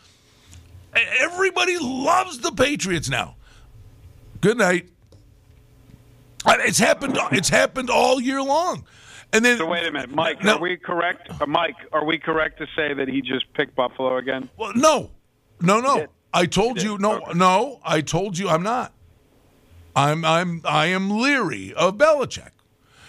Everybody 1.19 1.77
loves 1.79 2.39
the 2.39 2.51
Patriots 2.51 3.09
now. 3.09 3.35
Good 4.41 4.57
night. 4.57 4.89
It's 6.45 6.79
happened. 6.79 7.17
It's 7.31 7.49
happened 7.49 7.89
all 7.89 8.21
year 8.21 8.41
long. 8.41 8.85
And 9.33 9.43
then, 9.43 9.57
so 9.57 9.65
wait 9.65 9.85
a 9.85 9.91
minute, 9.91 10.09
Mike. 10.11 10.43
Now- 10.43 10.55
are 10.55 10.61
we 10.61 10.77
correct? 10.77 11.29
Uh, 11.41 11.45
Mike, 11.45 11.75
are 11.91 12.05
we 12.05 12.17
correct 12.17 12.59
to 12.59 12.67
say 12.75 12.93
that 12.93 13.07
he 13.09 13.21
just 13.21 13.51
picked 13.53 13.75
Buffalo 13.75 14.17
again? 14.17 14.49
Well, 14.57 14.71
no, 14.75 15.11
no, 15.61 15.81
no. 15.81 16.07
I 16.33 16.45
told 16.45 16.81
you 16.81 16.97
no, 16.97 17.19
no. 17.33 17.79
I 17.83 18.01
told 18.01 18.37
you 18.37 18.47
I'm 18.49 18.63
not. 18.63 18.93
I'm 19.95 20.23
I'm 20.23 20.61
I 20.63 20.87
am 20.87 21.09
leery 21.09 21.73
of 21.73 21.97
Belichick. 21.97 22.51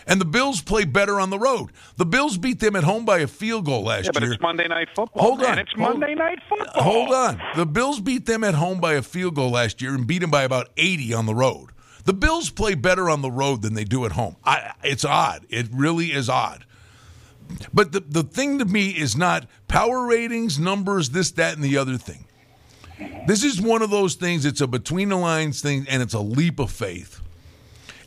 And 0.07 0.19
the 0.23 0.25
Bills 0.25 0.63
play 0.63 0.87
better 0.87 1.21
on 1.21 1.29
the 1.29 1.39
road. 1.39 1.71
The 1.97 2.07
Bills 2.07 2.39
beat 2.39 2.61
them 2.61 2.75
at 2.75 2.83
home 2.85 3.05
by 3.05 3.19
a 3.19 3.27
field 3.27 3.67
goal 3.67 3.83
last 3.85 4.07
Yeah, 4.07 4.11
but 4.15 4.23
year. 4.23 4.33
it's 4.33 4.41
Monday 4.41 4.67
Night 4.67 4.89
Football. 4.97 5.23
Hold 5.23 5.41
man. 5.41 5.51
on. 5.53 5.59
It's 5.59 5.73
Hold- 5.73 5.99
Monday 6.01 6.15
Night 6.15 6.39
Football. 6.49 6.83
Hold 6.83 7.13
on. 7.13 7.43
The 7.57 7.67
Bills 7.67 8.01
beat 8.01 8.25
them 8.25 8.43
at 8.43 8.55
home 8.55 8.81
by 8.81 8.95
a 8.95 9.03
field 9.03 9.35
goal 9.35 9.51
last 9.51 9.83
year 9.83 9.95
and 9.95 10.07
beat 10.07 10.21
them 10.21 10.31
by 10.31 10.45
about 10.45 10.71
80 10.79 11.13
on 11.13 11.27
the 11.27 11.35
road. 11.35 11.69
The 12.09 12.15
Bills 12.15 12.49
play 12.49 12.75
better 12.75 13.11
on 13.11 13.21
the 13.21 13.31
road 13.31 13.61
than 13.61 13.75
they 13.75 13.85
do 13.85 14.07
at 14.07 14.13
home. 14.13 14.37
I, 14.43 14.73
it's 14.83 15.05
odd. 15.05 15.45
It 15.51 15.69
really 15.71 16.07
is 16.07 16.31
odd. 16.31 16.65
But 17.75 17.93
the, 17.93 18.01
the 18.01 18.23
thing 18.23 18.59
to 18.61 18.65
me 18.65 18.93
is 18.93 19.15
not 19.15 19.47
power 19.69 20.07
ratings, 20.07 20.59
numbers, 20.59 21.11
this, 21.11 21.31
that, 21.33 21.55
and 21.55 21.63
the 21.63 21.77
other 21.77 21.99
thing. 21.99 22.25
This 23.27 23.45
is 23.45 23.61
one 23.61 23.83
of 23.83 23.91
those 23.91 24.15
things, 24.15 24.47
it's 24.47 24.63
a 24.63 24.67
between 24.67 25.11
the 25.11 25.17
lines 25.17 25.61
thing, 25.61 25.85
and 25.87 26.01
it's 26.03 26.15
a 26.15 26.21
leap 26.21 26.59
of 26.59 26.71
faith. 26.71 27.21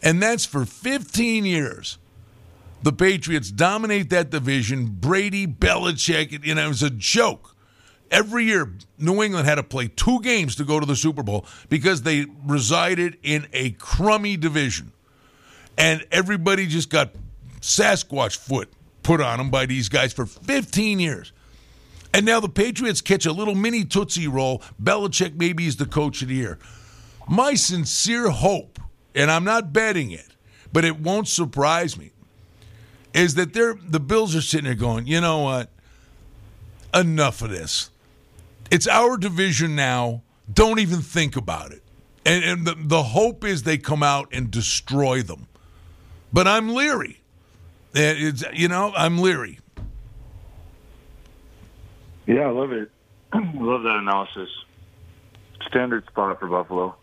And 0.01 0.19
that's 0.19 0.47
for 0.47 0.65
15 0.65 1.45
years. 1.45 1.99
The 2.81 2.93
Patriots 2.93 3.51
dominate 3.51 4.09
that 4.09 4.31
division. 4.31 4.87
Brady, 4.99 5.45
Belichick, 5.45 6.43
you 6.43 6.55
know, 6.55 6.65
it 6.65 6.69
was 6.69 6.81
a 6.81 6.89
joke. 6.89 7.50
Every 8.11 8.43
year, 8.43 8.71
New 8.97 9.23
England 9.23 9.47
had 9.47 9.55
to 9.55 9.63
play 9.63 9.87
two 9.87 10.19
games 10.21 10.55
to 10.57 10.65
go 10.65 10.79
to 10.79 10.85
the 10.85 10.97
Super 10.97 11.23
Bowl 11.23 11.45
because 11.69 12.01
they 12.01 12.25
resided 12.45 13.17
in 13.23 13.47
a 13.53 13.71
crummy 13.71 14.35
division. 14.35 14.91
And 15.77 16.05
everybody 16.11 16.67
just 16.67 16.89
got 16.89 17.11
Sasquatch 17.61 18.37
foot 18.37 18.69
put 19.03 19.21
on 19.21 19.37
them 19.37 19.49
by 19.49 19.65
these 19.65 19.89
guys 19.89 20.13
for 20.13 20.25
15 20.25 20.99
years. 20.99 21.31
And 22.13 22.25
now 22.25 22.39
the 22.41 22.49
Patriots 22.49 22.99
catch 22.99 23.25
a 23.25 23.31
little 23.31 23.55
mini 23.55 23.85
Tootsie 23.85 24.27
Roll. 24.27 24.61
Belichick 24.81 25.35
maybe 25.35 25.65
is 25.65 25.77
the 25.77 25.85
coach 25.85 26.21
of 26.21 26.27
the 26.27 26.35
year. 26.35 26.59
My 27.29 27.53
sincere 27.53 28.29
hope, 28.29 28.79
and 29.15 29.31
I'm 29.31 29.45
not 29.45 29.71
betting 29.71 30.11
it, 30.11 30.27
but 30.73 30.83
it 30.83 30.99
won't 30.99 31.29
surprise 31.29 31.97
me, 31.97 32.11
is 33.13 33.35
that 33.35 33.53
they're 33.53 33.75
the 33.75 33.99
Bills 33.99 34.35
are 34.35 34.41
sitting 34.41 34.65
there 34.65 34.75
going, 34.75 35.07
you 35.07 35.21
know 35.21 35.39
what? 35.39 35.69
Enough 36.93 37.41
of 37.41 37.49
this. 37.49 37.90
It's 38.71 38.87
our 38.87 39.17
division 39.17 39.75
now. 39.75 40.23
Don't 40.51 40.79
even 40.79 41.01
think 41.01 41.35
about 41.35 41.71
it. 41.71 41.83
And, 42.25 42.43
and 42.43 42.65
the, 42.65 42.75
the 42.77 43.03
hope 43.03 43.43
is 43.43 43.63
they 43.63 43.77
come 43.77 44.01
out 44.01 44.29
and 44.31 44.49
destroy 44.49 45.21
them. 45.21 45.47
But 46.31 46.47
I'm 46.47 46.69
leery. 46.73 47.21
It's, 47.93 48.43
you 48.53 48.69
know, 48.69 48.93
I'm 48.95 49.17
leery. 49.17 49.59
Yeah, 52.25 52.47
I 52.47 52.51
love 52.51 52.71
it. 52.71 52.89
I 53.33 53.39
love 53.55 53.83
that 53.83 53.97
analysis. 53.97 54.49
Standard 55.67 56.05
spot 56.07 56.39
for 56.39 56.47
Buffalo. 56.47 56.95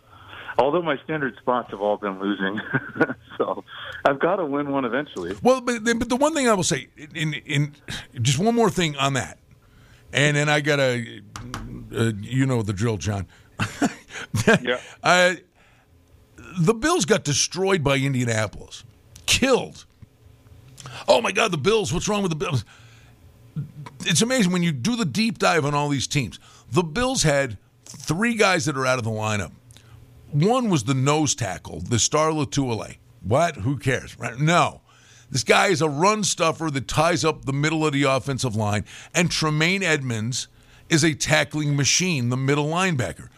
Although 0.59 0.83
my 0.83 0.97
standard 1.05 1.37
spots 1.37 1.71
have 1.71 1.81
all 1.81 1.99
been 1.99 2.19
losing, 2.19 2.61
so 3.39 3.62
I've 4.05 4.19
got 4.19 4.37
to 4.37 4.47
win 4.47 4.73
one 4.73 4.85
eventually. 4.85 5.37
Well, 5.43 5.61
but, 5.61 5.85
but 5.85 6.09
the 6.09 6.16
one 6.16 6.35
thing 6.35 6.49
I 6.49 6.55
will 6.55 6.64
say, 6.64 6.89
in, 7.14 7.35
in 7.35 7.75
just 8.21 8.41
one 8.41 8.57
more 8.57 8.69
thing 8.69 8.97
on 8.97 9.12
that, 9.12 9.39
and 10.13 10.37
then 10.37 10.49
I 10.49 10.61
gotta, 10.61 11.23
uh, 11.95 12.13
you 12.21 12.47
know 12.47 12.63
the 12.63 12.73
drill, 12.73 12.97
John. 12.97 13.27
yeah. 14.63 14.81
Uh, 15.03 15.35
the 16.59 16.75
Bills 16.75 17.05
got 17.05 17.25
destroyed 17.25 17.85
by 17.85 17.97
Indianapolis, 17.97 18.85
killed. 19.27 19.85
Oh 21.07 21.21
my 21.21 21.33
God, 21.33 21.51
the 21.51 21.59
Bills! 21.59 21.93
What's 21.93 22.09
wrong 22.09 22.23
with 22.23 22.31
the 22.31 22.37
Bills? 22.37 22.65
It's 24.01 24.23
amazing 24.23 24.53
when 24.53 24.63
you 24.63 24.73
do 24.73 24.97
the 24.97 25.05
deep 25.05 25.39
dive 25.39 25.65
on 25.65 25.75
all 25.75 25.89
these 25.89 26.07
teams. 26.07 26.39
The 26.71 26.83
Bills 26.83 27.23
had 27.23 27.59
three 27.85 28.35
guys 28.35 28.65
that 28.67 28.77
are 28.77 28.87
out 28.87 28.99
of 28.99 29.05
the 29.05 29.11
lineup. 29.11 29.53
One 30.31 30.69
was 30.69 30.85
the 30.85 30.95
nose 30.95 31.35
tackle, 31.35 31.81
the 31.81 31.99
Star 31.99 32.31
Lotulelei. 32.31 32.99
What? 33.23 33.57
Who 33.57 33.79
cares? 33.79 34.19
Right? 34.19 34.39
No. 34.39 34.83
This 35.31 35.45
guy 35.45 35.68
is 35.68 35.83
a 35.83 35.89
run 35.89 36.24
stuffer 36.24 36.70
that 36.70 36.89
ties 36.89 37.24
up 37.24 37.45
the 37.45 37.53
middle 37.53 37.87
of 37.87 37.93
the 37.93 38.05
offensive 38.05 38.57
line. 38.57 38.85
And 39.14 39.31
Tremaine 39.31 39.83
Edmunds 39.83 40.49
is 40.89 41.05
a 41.05 41.14
tackling 41.14 41.76
machine, 41.76 42.31
the 42.31 42.37
middle 42.37 42.66
linebacker. 42.66 43.29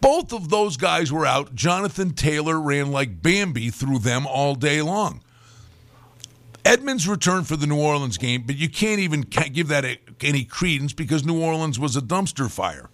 Both 0.00 0.32
of 0.32 0.50
those 0.50 0.76
guys 0.76 1.12
were 1.12 1.24
out. 1.24 1.54
Jonathan 1.54 2.12
Taylor 2.12 2.60
ran 2.60 2.90
like 2.90 3.22
Bambi 3.22 3.70
through 3.70 4.00
them 4.00 4.26
all 4.26 4.54
day 4.54 4.82
long. 4.82 5.22
Edmunds 6.64 7.08
returned 7.08 7.48
for 7.48 7.56
the 7.56 7.66
New 7.66 7.80
Orleans 7.80 8.18
game, 8.18 8.42
but 8.46 8.56
you 8.56 8.68
can't 8.68 9.00
even 9.00 9.22
give 9.22 9.68
that 9.68 9.84
any 10.20 10.44
credence 10.44 10.92
because 10.92 11.24
New 11.24 11.40
Orleans 11.40 11.78
was 11.78 11.96
a 11.96 12.00
dumpster 12.00 12.50
fire. 12.50 12.88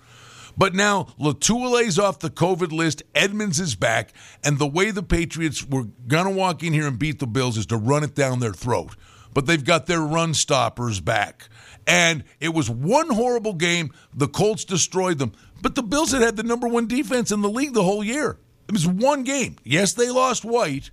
But 0.59 0.75
now 0.75 1.15
Lotulelei's 1.21 2.01
off 2.01 2.19
the 2.19 2.31
COVID 2.31 2.73
list. 2.73 3.05
Edmunds 3.15 3.61
is 3.61 3.77
back, 3.77 4.13
and 4.43 4.59
the 4.59 4.67
way 4.67 4.91
the 4.91 5.05
Patriots 5.05 5.65
were 5.65 5.85
gonna 6.09 6.33
walk 6.33 6.65
in 6.65 6.73
here 6.73 6.89
and 6.89 6.99
beat 6.99 7.21
the 7.21 7.29
Bills 7.29 7.57
is 7.57 7.67
to 7.67 7.77
run 7.77 8.03
it 8.03 8.17
down 8.17 8.41
their 8.41 8.53
throat. 8.53 8.97
But 9.33 9.47
they've 9.47 9.65
got 9.65 9.87
their 9.87 10.01
run 10.01 10.35
stoppers 10.35 10.99
back, 10.99 11.49
and 11.87 12.25
it 12.41 12.53
was 12.55 12.69
one 12.69 13.09
horrible 13.11 13.53
game. 13.53 13.93
The 14.13 14.27
Colts 14.27 14.65
destroyed 14.65 15.19
them, 15.19 15.33
but 15.63 15.77
the 15.77 15.83
Bills 15.83 16.11
had 16.11 16.23
had 16.23 16.37
the 16.37 16.43
number 16.43 16.67
one 16.67 16.89
defense 16.89 17.31
in 17.31 17.41
the 17.41 17.49
league 17.49 17.75
the 17.75 17.85
whole 17.85 18.03
year. 18.03 18.39
It 18.67 18.73
was 18.73 18.87
one 18.87 19.23
game. 19.23 19.57
Yes, 19.63 19.93
they 19.93 20.11
lost 20.11 20.45
White, 20.45 20.91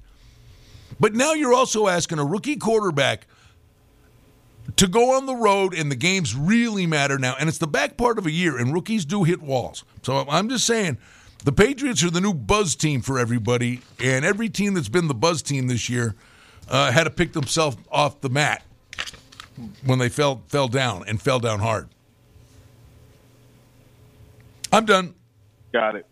but 1.00 1.16
now 1.16 1.34
you're 1.34 1.56
also 1.56 1.88
asking 1.88 2.20
a 2.20 2.26
rookie 2.26 2.58
quarterback 2.58 3.26
to 4.78 4.88
go 4.88 5.16
on 5.16 5.26
the 5.26 5.36
road 5.36 5.74
and 5.74 5.92
the 5.92 5.96
games 5.96 6.36
really 6.36 6.86
matter 6.86 7.18
now. 7.18 7.36
And 7.40 7.48
it's 7.48 7.58
the 7.58 7.68
back 7.68 7.98
part 7.98 8.18
of 8.18 8.26
a 8.26 8.32
year, 8.32 8.58
and 8.58 8.74
rookies 8.74 9.06
do 9.06 9.24
hit 9.24 9.42
walls. 9.42 9.84
So 10.04 10.26
I'm 10.30 10.50
just 10.50 10.66
saying 10.66 10.98
the 11.44 11.52
Patriots 11.52 12.04
are 12.04 12.10
the 12.10 12.22
new 12.22 12.34
buzz 12.34 12.76
team 12.76 13.02
for 13.02 13.20
everybody, 13.20 13.82
and 14.04 14.26
every 14.26 14.50
team 14.50 14.74
that's 14.74 14.90
been 14.90 15.08
the 15.08 15.14
buzz 15.14 15.42
team 15.42 15.68
this 15.68 15.90
year 15.90 16.16
uh, 16.70 16.92
had 16.92 17.06
to 17.06 17.10
pick 17.10 17.34
themselves 17.34 17.78
off 17.92 18.22
the 18.22 18.30
mat 18.30 18.64
when 19.86 20.00
they 20.00 20.10
fell 20.10 20.42
fell 20.48 20.68
down 20.68 21.04
and 21.08 21.22
fell 21.22 21.40
down 21.40 21.60
hard. 21.60 21.88
I'm 24.72 24.86
done. 24.86 25.14
Got 25.72 25.96
it. 25.96 26.06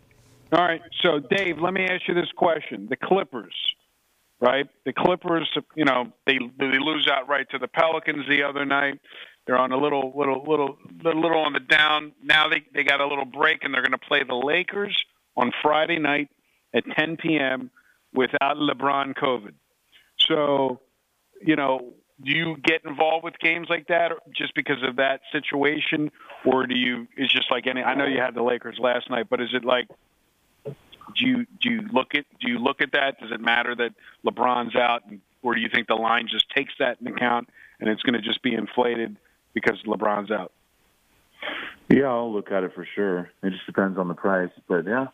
All 0.54 0.64
right. 0.64 0.82
So, 1.02 1.20
Dave, 1.20 1.58
let 1.60 1.74
me 1.74 1.84
ask 1.84 2.08
you 2.08 2.14
this 2.14 2.32
question: 2.38 2.88
The 2.90 2.96
Clippers, 2.96 3.54
right? 4.44 4.68
The 4.86 4.92
Clippers, 4.92 5.50
you 5.76 5.86
know, 5.86 6.12
they 6.28 6.38
they 6.60 6.78
lose 6.78 7.08
outright 7.10 7.50
to 7.52 7.58
the 7.58 7.68
Pelicans 7.68 8.28
the 8.28 8.44
other 8.44 8.66
night. 8.66 9.00
They're 9.48 9.58
on 9.58 9.72
a 9.72 9.78
little, 9.78 10.14
little, 10.16 10.44
little, 10.46 10.78
little, 11.04 11.40
on 11.40 11.54
the 11.54 11.60
down. 11.60 12.12
Now 12.22 12.50
they 12.50 12.64
they 12.74 12.84
got 12.84 13.00
a 13.00 13.08
little 13.08 13.26
break, 13.26 13.64
and 13.64 13.74
they're 13.74 13.82
going 13.82 13.92
to 13.92 13.98
play 13.98 14.24
the 14.28 14.36
Lakers 14.36 15.02
on 15.38 15.52
Friday 15.62 15.98
night 15.98 16.30
at 16.74 16.84
10 16.98 17.18
p.m. 17.18 17.72
without 18.14 18.58
LeBron 18.58 19.16
COVID. 19.16 19.54
So, 20.20 20.80
you 21.42 21.56
know, 21.56 21.94
do 22.24 22.32
you 22.32 22.58
get 22.64 22.82
involved 22.86 23.24
with 23.24 23.38
games 23.40 23.68
like 23.70 23.88
that 23.88 24.12
just 24.36 24.56
because 24.56 24.82
of 24.84 24.98
that 24.98 25.22
situation, 25.32 26.12
or 26.46 26.68
do 26.68 26.76
you? 26.76 27.08
It's 27.16 27.32
just 27.32 27.50
like 27.50 27.66
any. 27.66 27.82
I 27.82 27.96
know 27.96 28.06
you 28.06 28.20
had 28.20 28.36
the 28.36 28.44
Lakers 28.44 28.78
last 28.78 29.10
night, 29.10 29.28
but 29.30 29.42
is 29.42 29.50
it 29.54 29.64
like? 29.64 29.88
Do 31.16 31.26
you 31.26 31.46
do 31.62 31.70
you 31.70 31.82
look 31.92 32.16
at 32.16 32.26
do 32.40 32.50
you 32.50 32.60
look 32.60 32.82
at 32.82 32.92
that? 32.94 33.20
Does 33.20 33.32
it 33.32 33.40
matter 33.42 33.76
that 33.76 33.94
LeBron's 34.26 34.76
out, 34.76 35.04
or 35.42 35.56
do 35.56 35.62
you 35.62 35.70
think 35.74 35.88
the 35.88 35.96
line 35.96 36.28
just 36.30 36.50
takes 36.50 36.74
that 36.80 36.98
into 37.00 37.14
account 37.14 37.50
and 37.80 37.90
it's 37.90 38.02
going 38.04 38.14
to 38.14 38.22
just 38.22 38.42
be 38.42 38.54
inflated 38.54 39.18
because 39.54 39.82
LeBron's 39.84 40.32
out? 40.32 40.52
Yeah, 41.90 42.06
I'll 42.06 42.34
look 42.34 42.52
at 42.52 42.64
it 42.64 42.74
for 42.74 42.88
sure. 42.96 43.30
It 43.44 43.52
just 43.52 43.66
depends 43.66 43.98
on 43.98 44.08
the 44.08 44.14
price, 44.14 44.52
but 44.68 44.86
yeah, 44.86 45.08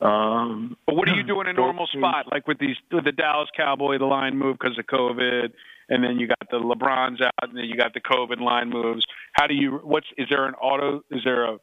Um, 0.00 0.76
But 0.86 0.94
what 0.96 1.08
do 1.08 1.14
you 1.14 1.22
do 1.22 1.40
in 1.40 1.46
a 1.48 1.52
normal 1.52 1.86
spot, 1.92 2.26
like 2.30 2.46
with 2.46 2.58
these 2.58 2.76
with 2.92 3.04
the 3.04 3.12
Dallas 3.12 3.48
Cowboy, 3.56 3.98
the 3.98 4.04
line 4.04 4.36
move 4.36 4.58
because 4.58 4.78
of 4.78 4.86
COVID, 4.86 5.52
and 5.88 6.04
then 6.04 6.18
you 6.18 6.26
got 6.28 6.50
the 6.50 6.58
LeBrons 6.58 7.20
out, 7.22 7.32
and 7.42 7.56
then 7.56 7.64
you 7.64 7.76
got 7.76 7.94
the 7.94 8.00
COVID 8.00 8.40
line 8.40 8.68
moves. 8.70 9.04
How 9.32 9.46
do 9.46 9.54
you? 9.54 9.80
What's 9.82 10.06
is 10.16 10.28
there 10.28 10.46
an 10.46 10.54
auto? 10.54 11.02
Is 11.10 11.22
there 11.24 11.44
a 11.44 11.58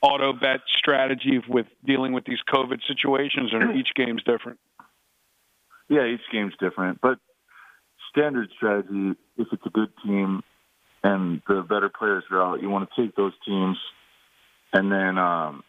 auto 0.00 0.32
bet 0.32 0.60
strategy 0.78 1.40
with 1.48 1.66
dealing 1.84 2.12
with 2.12 2.24
these 2.24 2.38
COVID 2.52 2.80
situations, 2.86 3.52
or 3.52 3.72
each 3.72 3.88
game's 3.94 4.22
different? 4.22 4.58
Yeah, 5.88 6.06
each 6.06 6.20
game's 6.30 6.54
different, 6.60 7.00
but 7.00 7.18
standard 8.10 8.48
strategy. 8.56 9.14
If 9.36 9.48
it's 9.52 9.62
a 9.64 9.70
good 9.70 9.90
team 10.04 10.42
and 11.02 11.42
the 11.48 11.62
better 11.62 11.88
players 11.88 12.24
are 12.30 12.42
out, 12.42 12.62
you 12.62 12.68
want 12.68 12.88
to 12.88 13.02
take 13.02 13.14
those 13.16 13.32
teams, 13.46 13.76
and 14.72 14.90
then 14.92 15.18
um, 15.18 15.62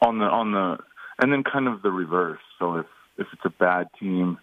on 0.00 0.18
the 0.18 0.24
on 0.24 0.52
the 0.52 0.78
and 1.18 1.32
then 1.32 1.42
kind 1.44 1.68
of 1.68 1.82
the 1.82 1.90
reverse. 1.90 2.40
So 2.58 2.76
if 2.76 2.86
if 3.18 3.26
it's 3.32 3.42
a 3.44 3.50
bad 3.50 3.88
team 3.98 4.38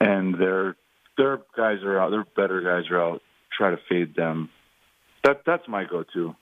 and 0.00 0.34
their 0.38 0.76
their 1.16 1.38
guys 1.56 1.78
are 1.84 2.00
out, 2.00 2.10
their 2.10 2.24
better 2.36 2.60
guys 2.60 2.90
are 2.90 3.00
out, 3.00 3.22
try 3.56 3.70
to 3.70 3.78
fade 3.88 4.14
them. 4.14 4.50
That 5.24 5.42
that's 5.46 5.66
my 5.68 5.84
go-to. 5.84 6.34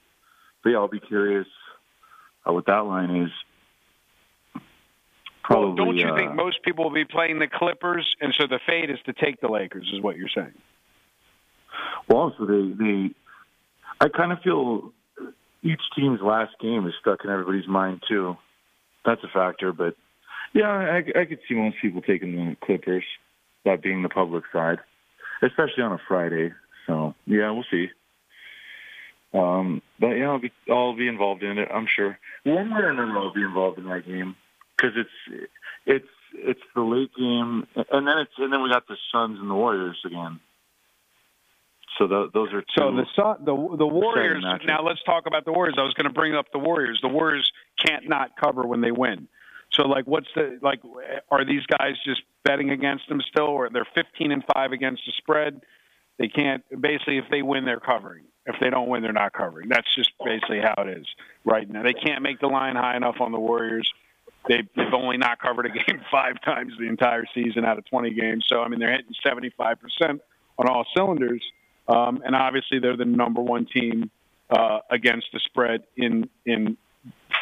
But 0.62 0.70
yeah, 0.70 0.76
I'll 0.76 0.88
be 0.88 1.00
curious 1.00 1.46
uh, 2.46 2.52
what 2.52 2.66
that 2.66 2.80
line 2.80 3.24
is. 3.24 3.30
Probably. 5.42 5.68
well, 5.68 5.86
don't 5.86 5.96
you 5.96 6.08
uh, 6.08 6.16
think 6.16 6.34
most 6.34 6.62
people 6.62 6.84
will 6.84 6.94
be 6.94 7.04
playing 7.04 7.38
the 7.38 7.48
Clippers, 7.48 8.14
and 8.20 8.34
so 8.34 8.46
the 8.46 8.61
fate 8.66 8.90
is 8.90 8.98
to 9.06 9.12
take 9.12 9.40
the 9.40 9.48
Lakers, 9.48 9.90
is 9.92 10.00
what 10.00 10.16
you're 10.16 10.28
saying? 10.28 10.52
Well, 12.08 12.18
also 12.18 12.46
they 12.46 12.72
they, 12.72 13.11
I 14.00 14.08
kind 14.08 14.32
of 14.32 14.40
feel 14.42 14.92
each 15.62 15.80
team's 15.96 16.20
last 16.20 16.52
game 16.61 16.86
is 16.86 16.94
stuck 17.00 17.24
in 17.24 17.30
everybody's 17.30 17.66
mind 17.66 18.02
too. 18.08 18.36
That's 19.04 19.22
a 19.24 19.28
factor, 19.28 19.72
but 19.72 19.96
yeah, 20.52 20.68
I, 20.68 20.98
I 21.20 21.24
could 21.24 21.38
see 21.48 21.54
most 21.54 21.76
people 21.80 22.02
taking 22.02 22.32
the 22.32 22.56
Clippers, 22.64 23.04
that 23.64 23.82
being 23.82 24.02
the 24.02 24.08
public 24.08 24.44
side, 24.52 24.78
especially 25.42 25.82
on 25.82 25.92
a 25.92 26.00
Friday. 26.08 26.52
So 26.86 27.14
yeah, 27.26 27.50
we'll 27.50 27.64
see. 27.70 27.88
Um, 29.32 29.82
but 29.98 30.08
yeah, 30.08 30.30
I'll 30.30 30.40
be 30.40 30.52
I'll 30.68 30.96
be 30.96 31.06
involved 31.06 31.42
in 31.42 31.58
it. 31.58 31.68
I'm 31.72 31.86
sure. 31.86 32.18
One 32.44 32.74
way 32.74 32.80
or 32.80 32.90
another, 32.90 33.16
I'll 33.18 33.32
be 33.32 33.42
involved 33.42 33.78
in 33.78 33.84
that 33.86 34.06
game 34.06 34.34
because 34.76 34.96
it's 34.96 35.48
it's 35.86 36.08
it's 36.34 36.60
the 36.74 36.82
late 36.82 37.14
game, 37.16 37.66
and 37.76 38.06
then 38.06 38.18
it's 38.18 38.32
and 38.38 38.52
then 38.52 38.62
we 38.62 38.70
got 38.70 38.88
the 38.88 38.96
Suns 39.12 39.38
and 39.40 39.50
the 39.50 39.54
Warriors 39.54 40.00
again. 40.04 40.40
So 41.98 42.06
th- 42.06 42.32
those 42.32 42.52
are 42.52 42.62
two. 42.62 42.66
So 42.76 42.92
the 42.92 43.06
Sun, 43.14 43.44
the 43.44 43.76
the 43.76 43.86
Warriors. 43.86 44.44
Now 44.64 44.82
let's 44.82 45.02
talk 45.04 45.26
about 45.26 45.44
the 45.44 45.52
Warriors. 45.52 45.76
I 45.78 45.82
was 45.82 45.94
going 45.94 46.06
to 46.06 46.12
bring 46.12 46.34
up 46.34 46.46
the 46.52 46.58
Warriors. 46.58 46.98
The 47.02 47.08
Warriors 47.08 47.50
can't 47.84 48.08
not 48.08 48.36
cover 48.36 48.66
when 48.66 48.80
they 48.80 48.90
win. 48.90 49.28
So 49.72 49.86
like, 49.86 50.06
what's 50.06 50.28
the 50.34 50.58
like? 50.62 50.80
Are 51.30 51.44
these 51.44 51.64
guys 51.66 51.94
just 52.04 52.22
betting 52.44 52.70
against 52.70 53.08
them 53.08 53.20
still, 53.30 53.44
or 53.44 53.68
they're 53.70 53.86
15 53.94 54.32
and 54.32 54.42
five 54.54 54.72
against 54.72 55.02
the 55.06 55.12
spread? 55.18 55.60
They 56.18 56.28
can't. 56.28 56.64
Basically, 56.80 57.18
if 57.18 57.26
they 57.30 57.42
win, 57.42 57.64
they're 57.64 57.80
covering. 57.80 58.24
If 58.47 58.57
they 58.61 58.70
don't 58.70 58.88
win, 58.88 59.03
they're 59.03 59.12
not 59.12 59.32
covering. 59.32 59.68
That's 59.68 59.93
just 59.95 60.12
basically 60.24 60.61
how 60.61 60.74
it 60.82 60.88
is 60.88 61.07
right 61.45 61.68
now. 61.68 61.82
They 61.82 61.93
can't 61.93 62.22
make 62.22 62.41
the 62.41 62.47
line 62.47 62.76
high 62.76 62.97
enough 62.97 63.16
on 63.20 63.32
the 63.32 63.38
Warriors. 63.38 63.91
They've, 64.49 64.66
they've 64.74 64.95
only 64.95 65.18
not 65.18 65.41
covered 65.41 65.66
a 65.66 65.68
game 65.86 66.01
five 66.11 66.41
times 66.43 66.72
the 66.78 66.86
entire 66.86 67.24
season 67.34 67.64
out 67.64 67.78
of 67.78 67.84
20 67.86 68.11
games. 68.14 68.47
So 68.49 68.62
I 68.62 68.68
mean, 68.68 68.80
they're 68.80 68.93
hitting 68.93 69.14
75 69.22 69.78
percent 69.80 70.22
on 70.59 70.68
all 70.68 70.86
cylinders. 70.97 71.43
Um, 71.88 72.22
and 72.24 72.34
obviously, 72.34 72.78
they're 72.78 72.97
the 72.97 73.05
number 73.05 73.41
one 73.41 73.66
team 73.66 74.11
uh, 74.51 74.80
against 74.91 75.26
the 75.32 75.41
spread 75.41 75.82
in 75.97 76.28
in 76.47 76.76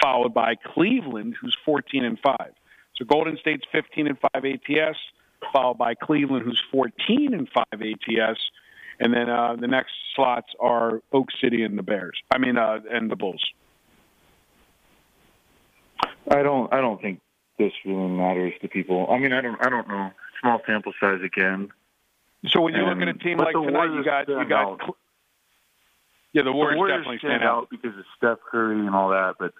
followed 0.00 0.34
by 0.34 0.54
Cleveland, 0.54 1.34
who's 1.40 1.56
14 1.64 2.04
and 2.04 2.18
five. 2.20 2.52
So 2.96 3.04
Golden 3.04 3.36
State's 3.38 3.64
15 3.72 4.08
and 4.08 4.18
five 4.18 4.44
ATS, 4.44 4.98
followed 5.52 5.78
by 5.78 5.94
Cleveland, 5.94 6.44
who's 6.44 6.62
14 6.70 7.34
and 7.34 7.48
five 7.50 7.80
ATS, 7.80 8.40
and 9.00 9.12
then 9.12 9.30
uh, 9.30 9.56
the 9.58 9.66
next 9.66 9.92
slots 10.14 10.48
are 10.60 11.00
Oak 11.12 11.28
City 11.40 11.62
and 11.62 11.78
the 11.78 11.82
Bears. 11.82 12.18
I 12.30 12.38
mean, 12.38 12.56
uh, 12.56 12.80
and 12.90 13.10
the 13.10 13.16
Bulls. 13.16 13.44
I 16.30 16.42
don't. 16.42 16.72
I 16.72 16.80
don't 16.80 17.00
think 17.00 17.20
this 17.58 17.72
really 17.84 18.08
matters 18.08 18.52
to 18.62 18.68
people. 18.68 19.06
I 19.10 19.18
mean, 19.18 19.32
I 19.32 19.40
don't. 19.40 19.56
I 19.64 19.68
don't 19.68 19.88
know. 19.88 20.10
Small 20.40 20.60
sample 20.66 20.92
size 21.00 21.20
again. 21.24 21.70
So 22.48 22.60
when 22.60 22.74
you 22.74 22.82
look 22.82 22.98
at 22.98 23.08
a 23.08 23.14
team 23.14 23.38
like 23.38 23.54
the 23.54 23.60
tonight, 23.60 23.92
you 23.94 24.04
got 24.04 24.28
you 24.28 24.48
got 24.48 24.80
out. 24.80 24.96
Yeah, 26.32 26.42
the 26.42 26.52
Warriors, 26.52 26.74
the 26.74 26.78
Warriors 26.78 26.98
definitely 26.98 27.18
stand 27.18 27.40
stand 27.40 27.42
out. 27.42 27.62
out 27.62 27.70
because 27.70 27.98
of 27.98 28.04
Steph 28.16 28.38
Curry 28.50 28.78
and 28.78 28.94
all 28.94 29.08
that, 29.10 29.36
but 29.38 29.54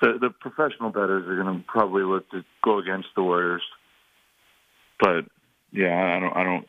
the 0.00 0.18
the 0.18 0.30
professional 0.30 0.90
bettors 0.90 1.26
are 1.28 1.42
going 1.42 1.58
to 1.58 1.64
probably 1.66 2.04
look 2.04 2.30
to 2.30 2.44
go 2.62 2.78
against 2.78 3.08
the 3.16 3.22
Warriors. 3.22 3.62
But 5.00 5.24
yeah, 5.72 6.16
I 6.16 6.20
don't. 6.20 6.36
I 6.36 6.44
don't. 6.44 6.68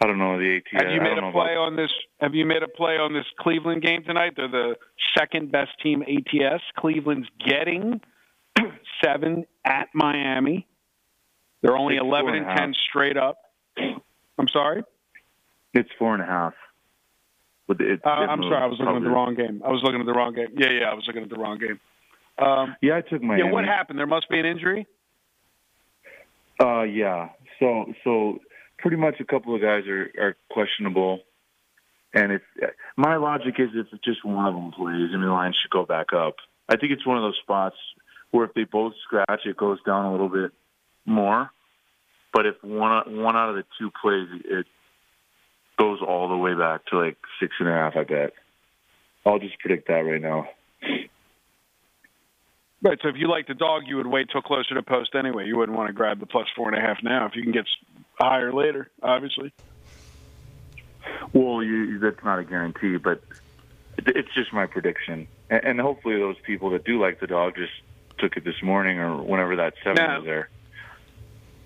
I 0.00 0.06
don't 0.06 0.18
know 0.18 0.38
the 0.38 0.56
ATS. 0.58 0.84
Have 0.84 0.92
you 0.92 1.00
made 1.00 1.18
a 1.18 1.32
play 1.32 1.56
on 1.56 1.74
this? 1.76 1.90
Have 2.20 2.34
you 2.34 2.46
made 2.46 2.62
a 2.62 2.68
play 2.68 2.98
on 2.98 3.12
this 3.12 3.24
Cleveland 3.40 3.82
game 3.82 4.04
tonight? 4.04 4.34
They're 4.36 4.48
the 4.48 4.76
second 5.16 5.50
best 5.50 5.70
team 5.82 6.02
ATS. 6.02 6.62
Cleveland's 6.76 7.26
getting 7.44 8.00
seven 9.02 9.44
at 9.64 9.88
Miami. 9.94 10.66
They're 11.62 11.76
only 11.76 11.96
It's 11.96 12.04
eleven 12.04 12.34
and 12.34 12.46
and 12.46 12.56
ten 12.58 12.74
straight 12.88 13.16
up. 13.16 13.38
I'm 14.38 14.48
sorry. 14.48 14.84
It's 15.74 15.90
four 15.98 16.14
and 16.14 16.22
a 16.22 16.26
half. 16.26 16.54
It, 17.68 18.00
Uh, 18.04 18.08
I'm 18.08 18.42
sorry. 18.42 18.62
I 18.62 18.66
was 18.66 18.78
looking 18.78 18.96
at 18.96 19.02
the 19.02 19.10
wrong 19.10 19.34
game. 19.34 19.62
I 19.64 19.68
was 19.70 19.82
looking 19.82 20.00
at 20.00 20.06
the 20.06 20.12
wrong 20.12 20.32
game. 20.32 20.48
Yeah, 20.56 20.70
yeah. 20.70 20.90
I 20.90 20.94
was 20.94 21.04
looking 21.08 21.22
at 21.24 21.28
the 21.28 21.36
wrong 21.36 21.58
game. 21.58 21.80
Um, 22.38 22.76
Yeah, 22.80 22.96
I 22.96 23.00
took 23.02 23.20
Miami. 23.20 23.42
yeah. 23.44 23.50
What 23.52 23.64
happened? 23.64 23.98
There 23.98 24.06
must 24.06 24.28
be 24.30 24.38
an 24.38 24.46
injury. 24.46 24.86
Uh, 26.62 26.82
yeah. 26.82 27.30
So, 27.58 27.92
so 28.04 28.38
pretty 28.78 28.96
much 28.96 29.16
a 29.20 29.24
couple 29.24 29.54
of 29.54 29.60
guys 29.60 29.84
are, 29.86 30.10
are 30.18 30.36
questionable, 30.50 31.20
and 32.14 32.32
if 32.32 32.42
my 32.96 33.16
logic 33.16 33.54
is 33.58 33.68
if 33.74 33.86
just 34.02 34.24
one 34.24 34.46
of 34.46 34.54
them 34.54 34.72
plays, 34.72 35.10
I 35.12 35.16
mean 35.16 35.26
the 35.26 35.32
line 35.32 35.52
should 35.60 35.70
go 35.70 35.84
back 35.84 36.12
up. 36.12 36.36
I 36.68 36.76
think 36.76 36.92
it's 36.92 37.06
one 37.06 37.16
of 37.16 37.22
those 37.22 37.38
spots 37.42 37.76
where 38.30 38.44
if 38.44 38.54
they 38.54 38.64
both 38.64 38.92
scratch, 39.04 39.42
it 39.44 39.56
goes 39.56 39.78
down 39.84 40.06
a 40.06 40.12
little 40.12 40.28
bit 40.28 40.52
more. 41.04 41.50
But 42.32 42.46
if 42.46 42.56
one 42.62 43.22
one 43.22 43.36
out 43.36 43.50
of 43.50 43.56
the 43.56 43.64
two 43.78 43.90
plays, 44.02 44.28
it 44.44 44.66
goes 45.78 46.00
all 46.06 46.28
the 46.28 46.36
way 46.36 46.54
back 46.54 46.86
to 46.86 46.98
like 46.98 47.16
six 47.40 47.54
and 47.60 47.68
a 47.68 47.72
half. 47.72 47.96
I 47.96 48.04
bet. 48.04 48.32
I'll 49.24 49.38
just 49.38 49.58
predict 49.58 49.88
that 49.88 50.00
right 50.00 50.20
now. 50.20 50.48
Right. 52.80 52.98
So 53.02 53.08
if 53.08 53.16
you 53.16 53.28
like 53.28 53.48
the 53.48 53.54
dog, 53.54 53.82
you 53.86 53.96
would 53.96 54.06
wait 54.06 54.28
till 54.30 54.40
closer 54.40 54.74
to 54.74 54.82
post 54.82 55.14
anyway. 55.18 55.46
You 55.46 55.56
wouldn't 55.56 55.76
want 55.76 55.88
to 55.88 55.92
grab 55.92 56.20
the 56.20 56.26
plus 56.26 56.46
four 56.54 56.68
and 56.68 56.78
a 56.78 56.80
half 56.80 56.98
now 57.02 57.26
if 57.26 57.32
you 57.34 57.42
can 57.42 57.52
get 57.52 57.66
higher 58.18 58.52
later. 58.52 58.90
Obviously. 59.02 59.52
Well, 61.32 61.62
you, 61.62 61.98
that's 61.98 62.22
not 62.24 62.38
a 62.38 62.44
guarantee, 62.44 62.96
but 62.96 63.22
it's 63.98 64.32
just 64.34 64.52
my 64.52 64.66
prediction. 64.66 65.26
And, 65.50 65.64
and 65.64 65.80
hopefully, 65.80 66.16
those 66.18 66.36
people 66.44 66.70
that 66.70 66.84
do 66.84 67.00
like 67.00 67.20
the 67.20 67.26
dog 67.26 67.54
just 67.56 67.72
took 68.18 68.36
it 68.36 68.44
this 68.44 68.62
morning 68.62 68.98
or 68.98 69.22
whenever 69.22 69.56
that 69.56 69.74
seven 69.84 69.96
Now- 69.96 70.16
was 70.18 70.24
there. 70.24 70.48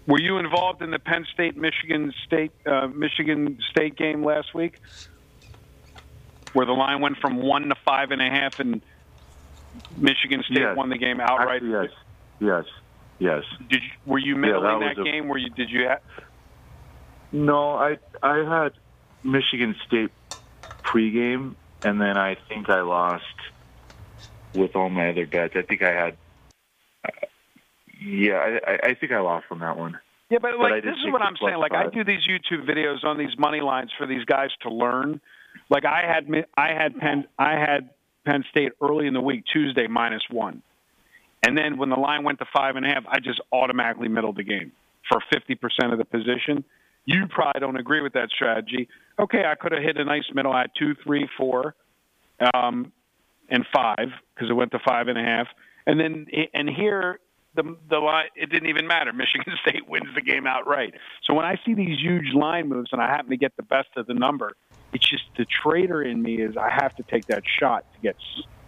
Were 0.05 0.21
you 0.21 0.39
involved 0.39 0.83
in 0.83 0.91
the 0.91 0.99
Penn 0.99 1.25
State 1.33 1.57
Michigan 1.57 2.13
State 2.27 2.51
uh, 2.67 2.89
Michigan 2.89 3.59
State 3.71 3.95
game 3.95 4.25
last 4.25 4.53
week, 4.53 4.81
where 6.55 6.67
the 6.67 6.73
line 6.73 7.01
went 7.01 7.19
from 7.19 7.37
one 7.41 7.69
to 7.69 7.77
five 7.85 8.11
and 8.11 8.21
a 8.21 8.29
half, 8.29 8.59
and 8.59 8.83
Michigan 9.97 10.43
State 10.43 10.59
Yes. 10.59 10.77
won 10.77 10.89
the 10.89 10.99
game 10.99 11.21
outright? 11.21 11.63
Actually, 11.63 11.71
yes, 11.71 11.91
yes, 12.41 12.65
yes. 13.21 13.45
Did 13.71 13.81
you, 13.85 13.91
were 14.05 14.19
you 14.19 14.35
Yeah, 14.35 14.41
middling 14.41 14.63
that 14.65 14.79
that, 14.81 14.99
was 14.99 15.07
a- 15.07 15.11
game? 15.13 15.29
Were 15.29 15.39
you? 15.39 15.51
Did 15.51 15.71
you? 15.71 15.87
Ha- 15.89 15.99
No, 17.33 17.75
I 17.75 17.99
I 18.23 18.39
had 18.39 18.73
Michigan 19.25 19.75
State 19.87 20.11
pregame, 20.85 21.55
and 21.83 22.01
then 22.01 22.17
I 22.17 22.37
think 22.49 22.69
I 22.69 22.83
lost 22.83 23.25
with 24.55 24.77
all 24.77 24.91
my 24.91 25.11
other 25.11 25.27
bets. 25.27 25.55
I 25.57 25.63
think 25.63 25.83
I 25.83 25.93
had. 25.93 26.17
Uh, 27.05 27.09
yeah, 28.05 28.59
I, 28.67 28.89
I- 28.89 28.95
think 28.95 29.13
I 29.13 29.21
lost 29.21 29.47
on 29.51 29.61
that 29.61 29.79
one. 29.79 29.99
Yeah, 30.29 30.39
but 30.41 30.59
like 30.59 30.83
this 30.83 30.97
is 30.97 31.13
what 31.13 31.23
I'm 31.23 31.37
saying. 31.43 31.59
Like 31.59 31.73
I 31.73 31.89
do 31.89 32.05
these 32.05 32.27
YouTube 32.27 32.67
videos 32.67 33.05
on 33.05 33.19
these 33.19 33.37
money 33.39 33.61
lines 33.61 33.91
for 33.99 34.07
these 34.07 34.25
guys 34.25 34.51
to 34.63 34.71
learn. 34.71 35.21
Like 35.69 35.85
I 35.85 36.03
had 36.07 36.27
I 36.57 36.73
had 36.73 36.99
Penn 36.99 37.27
I 37.39 37.53
had 37.53 37.91
Penn 38.25 38.45
State 38.51 38.73
early 38.81 39.07
in 39.07 39.15
the 39.15 39.21
week 39.21 39.45
Tuesday 39.53 39.87
minus 39.89 40.23
one, 40.31 40.63
and 41.43 41.57
then 41.57 41.77
when 41.77 41.91
the 41.91 41.97
line 41.97 42.25
went 42.25 42.39
to 42.39 42.47
five 42.55 42.77
and 42.77 42.87
a 42.87 42.89
half, 42.89 43.05
I 43.07 43.21
just 43.21 43.41
automatically 43.53 44.09
middled 44.09 44.37
the 44.37 44.43
game 44.43 44.73
for 45.09 45.21
fifty 45.33 45.55
percent 45.55 45.93
of 45.93 45.99
the 45.99 46.05
position. 46.07 46.65
You 47.05 47.27
probably 47.29 47.61
don't 47.61 47.77
agree 47.77 48.01
with 48.01 48.13
that 48.13 48.31
strategy. 48.31 48.89
Okay, 49.19 49.45
I 49.45 49.55
could 49.55 49.73
have 49.73 49.83
hit 49.83 49.97
a 49.97 50.05
nice 50.05 50.25
middle 50.35 50.55
at 50.55 50.71
two, 50.75 50.95
three, 51.05 51.29
four, 51.37 51.75
um, 52.55 52.93
and 53.49 53.67
five 53.73 54.09
because 54.35 54.51
it 54.51 54.55
went 54.55 54.71
to 54.73 54.79
five 54.87 55.09
and 55.09 55.19
a 55.19 55.23
half, 55.23 55.49
and 55.87 55.99
then 55.99 56.27
and 56.55 56.69
here 56.69 57.19
the 57.55 57.77
the 57.91 57.99
line 57.99 58.27
it 58.35 58.51
didn't 58.51 58.69
even 58.69 58.87
matter. 58.87 59.13
Michigan 59.23 59.55
State 59.67 59.89
wins 59.89 60.15
the 60.15 60.23
game 60.23 60.47
outright. 60.47 60.95
So 61.25 61.35
when 61.35 61.45
I 61.45 61.57
see 61.67 61.75
these 61.75 61.99
huge 61.99 62.35
line 62.35 62.69
moves 62.69 62.91
and 62.93 63.01
I 63.01 63.09
happen 63.09 63.31
to 63.31 63.37
get 63.37 63.57
the 63.57 63.63
best 63.63 63.89
of 63.97 64.07
the 64.07 64.15
number, 64.15 64.53
it's 64.93 65.09
just 65.09 65.25
the 65.37 65.45
trader 65.45 66.03
in 66.03 66.23
me 66.23 66.41
is 66.41 66.57
I 66.57 66.71
have 66.71 66.95
to 66.97 67.03
take 67.03 67.27
that 67.27 67.43
shot 67.59 67.85
to 67.95 68.01
get 68.01 68.17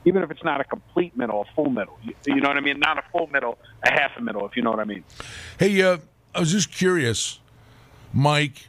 even 0.05 0.23
if 0.23 0.31
it's 0.31 0.45
not 0.45 0.61
a 0.61 0.65
complete 0.65 1.17
middle, 1.17 1.43
a 1.43 1.55
full 1.55 1.71
middle. 1.71 1.99
You, 2.03 2.15
you 2.27 2.41
know 2.41 2.49
what 2.49 2.59
I 2.59 2.61
mean? 2.61 2.79
Not 2.79 2.99
a 2.99 3.05
full 3.11 3.27
middle, 3.29 3.59
a 3.87 3.91
half 3.91 4.11
a 4.19 4.21
middle, 4.21 4.47
if 4.47 4.57
you 4.57 4.63
know 4.63 4.71
what 4.71 4.81
I 4.81 4.85
mean. 4.85 5.05
Hey, 5.59 5.81
uh, 5.81 5.99
I 6.35 6.41
was 6.41 6.53
just 6.53 6.71
curious, 6.71 7.41
Mike. 8.15 8.69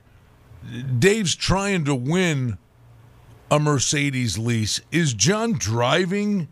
Dave's 0.97 1.35
trying 1.35 1.85
to 1.85 1.93
win 1.93 2.57
a 3.51 3.59
Mercedes 3.59 4.37
lease. 4.37 4.81
Is 4.91 5.13
John 5.13 5.53
driving 5.53 6.47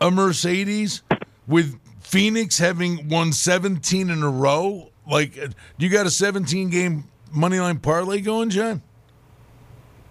a 0.00 0.10
Mercedes 0.10 1.02
with 1.46 1.78
Phoenix 2.00 2.58
having 2.58 3.08
won 3.08 3.32
17 3.32 4.10
in 4.10 4.22
a 4.22 4.28
row? 4.28 4.90
Like, 5.08 5.38
uh, 5.38 5.48
you 5.78 5.88
got 5.88 6.06
a 6.06 6.10
17 6.10 6.68
game 6.70 7.04
money 7.32 7.60
line 7.60 7.78
parlay 7.78 8.20
going, 8.20 8.50
John? 8.50 8.82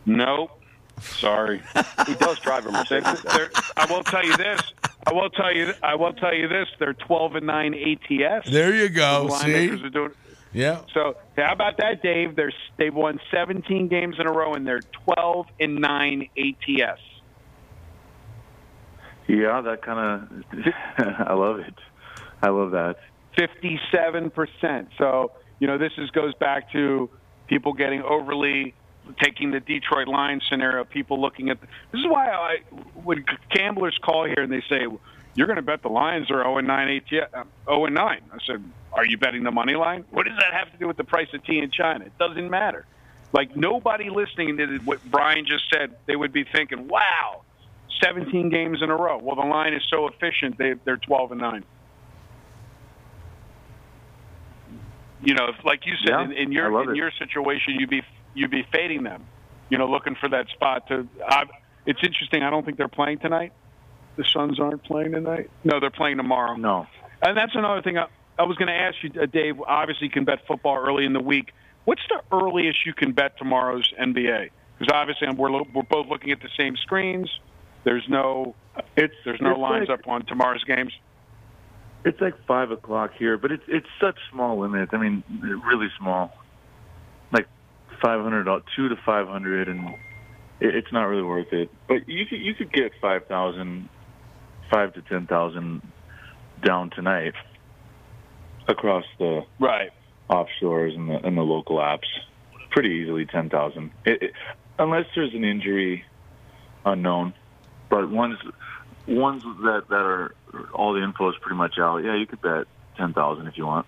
Nope. 0.06 0.62
Sorry. 1.02 1.62
he 2.08 2.14
does 2.16 2.40
drive 2.40 2.66
a 2.66 2.72
Mercedes. 2.72 3.22
They're- 3.24 3.52
I 3.76 3.86
will 3.92 4.04
tell 4.04 4.24
you 4.24 4.38
this. 4.38 4.62
I 5.06 5.12
will 5.12 5.30
tell 5.30 5.54
you. 5.54 5.74
I 5.84 5.96
will 5.96 6.14
tell 6.14 6.34
you 6.34 6.48
this. 6.48 6.70
They're 6.80 6.94
twelve 6.94 7.36
and 7.36 7.46
nine 7.46 7.74
ATS. 7.74 8.50
There 8.50 8.74
you 8.74 8.88
go. 8.88 9.28
The 9.28 9.38
See? 9.40 9.70
are 9.70 9.90
doing. 9.90 10.12
Yeah. 10.54 10.82
So 10.94 11.16
how 11.36 11.52
about 11.52 11.78
that, 11.78 12.02
Dave? 12.04 12.36
They're 12.36 12.54
they've 12.78 12.94
won 12.94 13.20
17 13.32 13.88
games 13.88 14.16
in 14.20 14.28
a 14.28 14.32
row, 14.32 14.54
and 14.54 14.66
they're 14.66 14.82
12 15.06 15.48
and 15.60 15.76
nine 15.76 16.30
ATS. 16.38 17.02
Yeah, 19.28 19.62
that 19.62 19.82
kind 19.82 20.00
of. 20.00 20.68
I 21.28 21.34
love 21.34 21.60
it. 21.60 21.74
I 22.42 22.50
love 22.50 22.72
that. 22.72 22.98
57 23.38 24.30
percent. 24.30 24.90
So 24.98 25.32
you 25.60 25.68
know 25.68 25.78
this 25.78 25.94
is 25.98 26.12
goes 26.12 26.36
back 26.36 26.72
to 26.74 27.10
people 27.48 27.74
getting 27.74 28.04
overly 28.04 28.76
taking 29.22 29.52
the 29.52 29.60
Detroit 29.60 30.08
Lions 30.08 30.44
scenario. 30.50 30.84
People 30.84 31.20
looking 31.20 31.50
at 31.50 31.60
this 31.62 32.00
is 32.00 32.08
why 32.08 32.30
I 32.30 32.58
when 33.04 33.26
gamblers 33.52 33.98
call 34.04 34.26
here 34.26 34.42
and 34.44 34.52
they 34.52 34.64
say 34.70 34.88
you're 35.36 35.48
going 35.48 35.58
to 35.58 35.64
bet 35.64 35.82
the 35.82 35.90
Lions 35.90 36.30
are 36.30 36.44
0 36.44 36.58
and 36.60 36.68
9 36.68 36.88
ATS, 36.98 37.10
0 37.10 37.46
um, 37.68 37.84
and 37.86 37.96
9. 37.96 38.22
I 38.32 38.38
said, 38.46 38.64
are 38.94 39.06
you 39.06 39.18
betting 39.18 39.44
the 39.44 39.52
money 39.52 39.76
line? 39.76 40.06
What 40.12 40.26
does 40.28 40.38
that 40.38 40.54
have 40.54 40.72
to 40.72 40.78
do 40.78 40.88
with 40.88 40.98
the 40.98 41.04
price 41.04 41.28
of 41.34 41.44
tea 41.44 41.60
in 41.60 41.72
China? 41.72 42.06
It 42.06 42.18
doesn't 42.20 42.50
matter. 42.50 42.86
Like 43.32 43.56
nobody 43.56 44.10
listening 44.12 44.58
to 44.58 44.78
what 44.86 45.00
Brian 45.10 45.46
just 45.46 45.64
said, 45.74 45.96
they 46.06 46.16
would 46.16 46.32
be 46.32 46.44
thinking, 46.44 46.88
"Wow, 46.88 47.42
17 48.04 48.50
games 48.50 48.84
in 48.84 48.92
a 48.92 48.96
row." 48.96 49.18
Well, 49.18 49.36
the 49.36 49.42
line 49.42 49.74
is 49.74 49.82
so 49.90 50.08
efficient; 50.08 50.60
they, 50.60 50.74
they're 50.86 50.98
12 50.98 51.32
and 51.32 51.42
nine. 51.42 51.64
You 55.24 55.34
know, 55.34 55.48
if, 55.48 55.66
like 55.66 55.86
you 55.88 55.94
said, 56.06 56.10
Yeah, 56.12 56.26
in, 56.26 56.32
in 56.34 56.52
your 56.52 56.84
in 56.84 56.90
it. 56.92 56.96
your 56.96 57.10
situation, 57.18 57.76
you'd 57.80 57.90
be 57.90 58.04
you'd 58.36 58.52
be 58.52 58.68
fading 58.72 59.02
them. 59.02 59.26
You 59.70 59.80
know, 59.80 59.90
looking 59.90 60.16
for 60.16 60.30
that 60.30 60.50
spot 60.50 60.88
to. 60.90 61.08
I, 61.28 61.46
it's 61.88 62.02
interesting. 62.04 62.44
I 62.44 62.52
don't 62.52 62.64
think 62.64 62.78
they're 62.78 62.88
playing 62.88 63.18
tonight. 63.18 63.52
The 64.16 64.24
Suns 64.26 64.60
aren't 64.60 64.84
playing 64.84 65.14
tonight. 65.14 65.50
No, 65.64 65.80
they're 65.80 65.90
playing 65.90 66.18
tomorrow. 66.18 66.56
No. 66.56 66.88
And 67.22 67.36
that's 67.38 67.56
another 67.56 67.82
thing 67.82 67.98
I, 67.98 68.08
I 68.38 68.44
was 68.44 68.58
going 68.58 68.68
to 68.68 68.74
ask 68.74 68.96
you, 69.02 69.10
uh, 69.22 69.26
Dave. 69.26 69.60
Obviously, 69.62 70.08
you 70.08 70.12
can 70.12 70.26
bet 70.26 70.46
football 70.48 70.78
early 70.78 71.06
in 71.06 71.14
the 71.14 71.22
week. 71.22 71.54
What's 71.86 72.02
the 72.10 72.22
earliest 72.36 72.86
you 72.86 72.94
can 72.94 73.12
bet 73.12 73.38
tomorrow's 73.38 73.92
NBA? 74.00 74.50
Because 74.78 74.94
obviously, 74.94 75.28
we're 75.36 75.52
lo- 75.52 75.68
we're 75.74 75.84
both 75.84 76.08
looking 76.08 76.32
at 76.32 76.42
the 76.42 76.50
same 76.58 76.76
screens. 76.78 77.30
There's 77.84 78.08
no 78.08 78.56
it's 78.96 79.14
there's 79.26 79.42
no 79.42 79.52
it's 79.52 79.60
lines 79.60 79.90
like- 79.90 80.00
up 80.00 80.08
on 80.08 80.26
tomorrow's 80.26 80.64
games. 80.64 80.94
It's 82.06 82.20
like 82.20 82.34
five 82.46 82.70
o'clock 82.72 83.12
here, 83.18 83.38
but 83.38 83.52
it's 83.52 83.64
it's 83.68 83.88
such 84.00 84.18
small 84.32 84.60
limits. 84.60 84.92
I 84.94 84.98
mean, 84.98 85.24
really 85.42 85.88
small, 85.98 86.34
like 87.32 87.48
five 88.02 88.22
hundred, 88.22 88.46
two 88.76 88.90
to 88.90 88.96
five 89.06 89.28
hundred, 89.28 89.70
and 89.70 89.88
it, 90.60 90.76
it's 90.76 90.92
not 90.92 91.04
really 91.06 91.24
worth 91.24 91.54
it. 91.54 91.70
But 91.88 92.10
you 92.10 92.26
could 92.26 92.40
you 92.42 92.56
could 92.56 92.74
get 92.74 92.92
five 93.02 93.28
thousand, 93.28 93.88
five 94.74 94.94
to 94.94 95.02
ten 95.04 95.28
thousand 95.28 95.82
down 96.64 96.90
tonight 96.90 97.34
across 98.68 99.06
the 99.20 99.46
right 99.60 99.92
offshores 100.30 100.96
and 100.96 101.10
the 101.10 101.26
and 101.26 101.38
the 101.38 101.42
local 101.42 101.78
apps, 101.78 102.08
pretty 102.72 102.90
easily 102.90 103.26
ten 103.26 103.50
thousand. 103.50 103.92
Unless 104.80 105.06
there's 105.16 105.34
an 105.34 105.44
injury 105.44 106.04
unknown, 106.86 107.34
but 107.90 108.10
ones 108.10 108.38
ones 109.08 109.44
that 109.44 109.84
that 109.90 109.96
are 109.96 110.36
all 110.74 110.94
the 110.94 111.04
info 111.04 111.30
is 111.30 111.36
pretty 111.42 111.58
much 111.58 111.78
out. 111.78 111.98
Yeah, 111.98 112.16
you 112.16 112.26
could 112.26 112.42
bet 112.42 112.66
ten 112.98 113.14
thousand 113.14 113.48
if 113.48 113.58
you 113.58 113.68
want. 113.68 113.86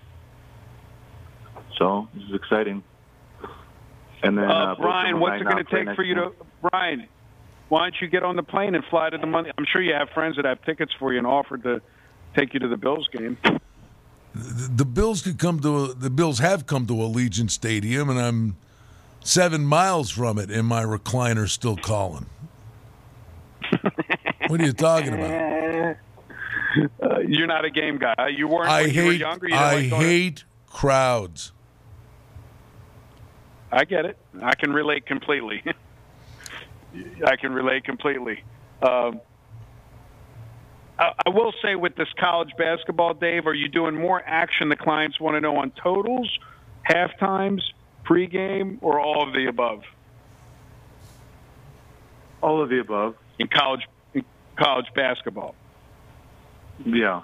So 1.80 2.08
this 2.14 2.24
is 2.24 2.36
exciting. 2.36 2.84
And 4.24 4.38
then 4.38 4.50
Uh, 4.50 4.54
uh, 4.54 4.76
Brian, 4.76 5.20
what's 5.20 5.42
it 5.42 5.46
going 5.46 5.64
to 5.66 5.86
take 5.86 5.96
for 5.96 6.04
you 6.04 6.16
to 6.16 6.32
Brian? 6.62 7.08
Why 7.70 7.82
don't 7.82 7.96
you 8.00 8.08
get 8.08 8.24
on 8.24 8.36
the 8.36 8.44
plane 8.44 8.76
and 8.76 8.84
fly 8.86 9.10
to 9.10 9.18
the 9.18 9.26
money? 9.26 9.52
I'm 9.58 9.66
sure 9.66 9.82
you 9.82 9.94
have 9.94 10.10
friends 10.10 10.36
that 10.36 10.46
have 10.46 10.64
tickets 10.64 10.94
for 11.00 11.12
you 11.12 11.18
and 11.18 11.28
offered 11.28 11.64
to 11.64 11.82
take 12.36 12.54
you 12.54 12.60
to 12.60 12.68
the 12.68 12.78
Bills 12.78 13.08
game. 13.08 13.38
The, 14.36 14.70
the 14.76 14.86
Bills 14.86 15.22
could 15.22 15.40
come 15.40 15.60
to 15.62 15.94
the 15.94 16.10
Bills 16.10 16.40
have 16.40 16.68
come 16.68 16.86
to 16.88 16.94
Allegiant 16.94 17.50
Stadium, 17.50 18.10
and 18.10 18.20
I'm 18.20 18.58
seven 19.22 19.66
miles 19.66 20.12
from 20.12 20.38
it, 20.38 20.52
and 20.52 20.68
my 20.68 20.84
recliner's 20.84 21.54
still 21.54 21.78
calling. 21.78 22.28
what 24.48 24.62
are 24.62 24.66
you 24.66 24.74
talking 24.74 25.14
about? 25.14 25.96
Uh, 27.02 27.20
you're 27.20 27.48
not 27.48 27.66
a 27.66 27.70
game 27.70 27.98
guy. 27.98 28.28
You 28.36 28.48
weren't 28.48 28.70
I 28.70 28.84
when 28.84 28.94
you 28.94 29.06
were 29.06 29.12
hate 29.12 29.20
younger. 29.22 29.48
You 29.48 29.56
I 29.56 29.76
like 29.76 29.86
hate 29.86 30.44
crowds. 30.68 31.52
I 33.72 33.86
get 33.86 34.06
it. 34.06 34.18
I 34.42 34.54
can 34.56 34.72
relate 34.72 35.06
completely. 35.06 35.64
I 37.26 37.36
can 37.36 37.52
relate 37.52 37.84
completely. 37.84 38.44
Um, 38.82 39.20
I, 40.98 41.12
I 41.26 41.30
will 41.30 41.54
say 41.64 41.76
with 41.76 41.96
this 41.96 42.08
college 42.20 42.50
basketball, 42.58 43.14
Dave, 43.14 43.48
are 43.48 43.54
you 43.54 43.68
doing 43.68 43.96
more 43.96 44.22
action 44.26 44.70
the 44.70 44.76
clients 44.76 45.20
want 45.20 45.36
to 45.36 45.42
know 45.42 45.58
on 45.58 45.72
totals, 45.82 46.30
half 46.84 47.12
times, 47.20 47.64
pregame, 48.10 48.78
or 48.82 49.00
all 49.00 49.28
of 49.28 49.34
the 49.34 49.48
above? 49.48 49.82
All 52.42 52.62
of 52.62 52.70
the 52.70 52.80
above. 52.80 53.16
In 53.40 53.48
college, 53.48 53.82
in 54.14 54.24
college 54.58 54.86
basketball. 54.96 55.56
Yeah, 56.86 57.22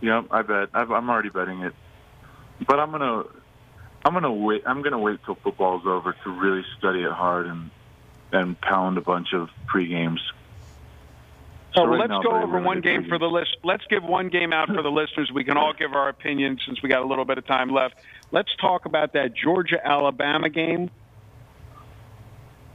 yeah, 0.00 0.22
I 0.30 0.42
bet. 0.42 0.68
I've, 0.74 0.90
I'm 0.90 1.08
already 1.10 1.28
betting 1.28 1.60
it, 1.60 1.74
but 2.66 2.78
I'm 2.80 2.90
gonna, 2.90 3.24
I'm 4.04 4.12
gonna 4.12 4.32
wait. 4.32 4.62
I'm 4.66 4.82
gonna 4.82 4.98
wait 4.98 5.18
till 5.24 5.36
football's 5.36 5.82
over 5.86 6.16
to 6.24 6.30
really 6.30 6.62
study 6.78 7.02
it 7.02 7.12
hard 7.12 7.46
and 7.46 7.70
and 8.32 8.60
pound 8.60 8.98
a 8.98 9.00
bunch 9.00 9.32
of 9.32 9.50
pre 9.66 9.86
games. 9.86 10.20
Oh, 11.74 11.88
well, 11.88 11.98
let's 11.98 12.12
go 12.24 12.42
over 12.42 12.60
one 12.60 12.80
game 12.82 13.06
for 13.08 13.18
the 13.18 13.26
list. 13.26 13.56
Let's 13.64 13.84
give 13.88 14.04
one 14.04 14.28
game 14.28 14.52
out 14.52 14.68
for 14.68 14.82
the 14.82 14.90
listeners. 14.90 15.30
We 15.32 15.42
can 15.42 15.56
all 15.56 15.72
give 15.72 15.94
our 15.94 16.08
opinion 16.08 16.58
since 16.66 16.82
we 16.82 16.88
got 16.88 17.02
a 17.02 17.06
little 17.06 17.24
bit 17.24 17.38
of 17.38 17.46
time 17.46 17.70
left. 17.70 17.94
Let's 18.30 18.54
talk 18.60 18.84
about 18.84 19.14
that 19.14 19.34
Georgia 19.34 19.80
Alabama 19.82 20.50
game. 20.50 20.90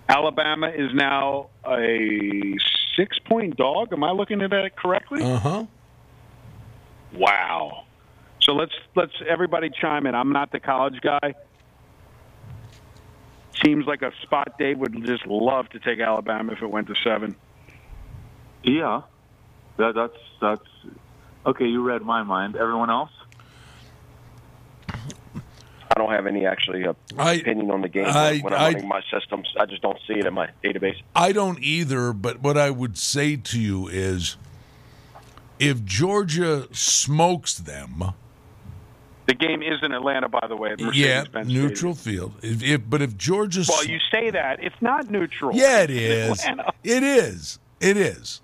Alabama 0.10 0.70
is 0.70 0.93
now 0.93 1.49
a 1.68 2.55
six 2.95 3.20
point 3.20 3.55
dog. 3.58 3.93
Am 3.93 4.03
I 4.03 4.12
looking 4.12 4.41
at 4.41 4.49
that 4.49 4.76
correctly? 4.76 5.22
Uh 5.22 5.38
huh. 5.38 5.66
Wow. 7.14 7.84
So 8.41 8.53
let's 8.53 8.74
let's 8.95 9.14
everybody 9.28 9.70
chime 9.70 10.08
in. 10.08 10.16
I'm 10.16 10.32
not 10.32 10.51
the 10.51 10.60
college 10.60 10.99
guy. 11.01 11.36
Seems 13.64 13.86
like 13.86 14.01
a 14.03 14.12
spot 14.22 14.58
Dave 14.60 14.78
would 14.78 15.03
just 15.05 15.26
love 15.26 15.68
to 15.70 15.80
take 15.80 15.99
Alabama 15.99 16.53
if 16.53 16.62
it 16.62 16.68
went 16.70 16.88
to 16.88 16.95
seven. 16.95 17.36
Yeah, 18.64 19.01
that, 19.78 19.95
that's 19.95 20.18
that's 20.41 20.70
okay. 21.45 21.66
You 21.66 21.82
read 21.84 22.01
my 22.03 22.24
mind. 22.24 22.55
Everyone 22.55 22.89
else? 22.89 23.12
I 24.89 25.99
don't 25.99 26.12
have 26.12 26.28
any 26.28 26.45
actually 26.45 26.86
uh, 26.86 26.93
I- 27.18 27.34
opinion 27.34 27.72
on 27.72 27.82
the 27.82 27.89
game 27.89 28.05
I- 28.08 28.39
when 28.43 28.53
I'm 28.53 28.60
I- 28.60 28.72
running 28.74 28.88
my 28.88 29.01
systems. 29.12 29.47
I 29.60 29.66
just 29.66 29.82
don't 29.82 29.97
see 30.08 30.14
it 30.14 30.26
in 30.26 30.34
my 30.34 30.49
database. 30.64 31.01
I 31.16 31.32
don't 31.32 31.60
either, 31.62 32.14
but 32.14 32.41
what 32.41 32.58
I 32.58 32.70
would 32.70 32.97
say 32.97 33.36
to 33.38 33.60
you 33.60 33.88
is 33.88 34.38
if 35.60 35.84
Georgia 35.84 36.68
smokes 36.72 37.55
them, 37.58 38.03
The 39.28 39.34
game 39.34 39.61
is 39.61 39.80
in 39.84 39.91
Atlanta, 39.91 40.30
by 40.30 40.47
the 40.47 40.55
way. 40.55 40.75
yeah, 40.93 41.25
neutral 41.45 41.93
field. 41.93 42.34
If, 42.41 42.63
if, 42.63 42.89
but 42.89 43.01
if 43.01 43.17
Georgia. 43.17 43.63
Well, 43.67 43.86
you 43.86 43.99
say 44.09 44.30
that 44.32 44.63
it's 44.63 44.82
not 44.82 45.11
neutral. 45.11 45.53
yeah, 45.53 45.82
it 45.82 45.89
is. 45.91 46.45
It 46.84 47.03
is. 47.03 47.59
It 47.82 47.97
is. 47.97 48.41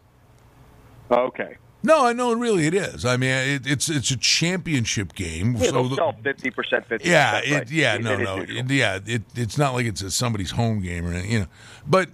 Okay. 1.09 1.55
No, 1.85 2.05
I 2.05 2.13
know. 2.13 2.33
Really, 2.33 2.65
it 2.67 2.73
is. 2.73 3.03
I 3.05 3.17
mean, 3.17 3.29
it, 3.29 3.67
it's 3.67 3.89
it's 3.89 4.09
a 4.11 4.17
championship 4.17 5.13
game. 5.15 5.55
Yeah, 5.57 5.65
so 5.67 5.71
they'll 5.71 5.89
the- 5.89 5.95
sell 5.95 6.15
fifty 6.23 6.49
percent, 6.49 6.85
fifty. 6.87 7.09
yeah, 7.09 7.33
right. 7.51 7.69
yeah, 7.71 7.95
It- 7.95 8.01
no, 8.03 8.13
it 8.13 8.19
no, 8.23 8.37
it- 8.39 8.69
yeah. 8.71 8.99
It, 9.05 9.23
it's 9.35 9.57
not 9.57 9.73
like 9.73 9.85
it's 9.85 10.01
a, 10.01 10.09
somebody's 10.11 10.51
home 10.51 10.81
game 10.81 11.05
or 11.05 11.11
anything, 11.11 11.31
you 11.31 11.39
know. 11.41 11.47
But 11.87 12.09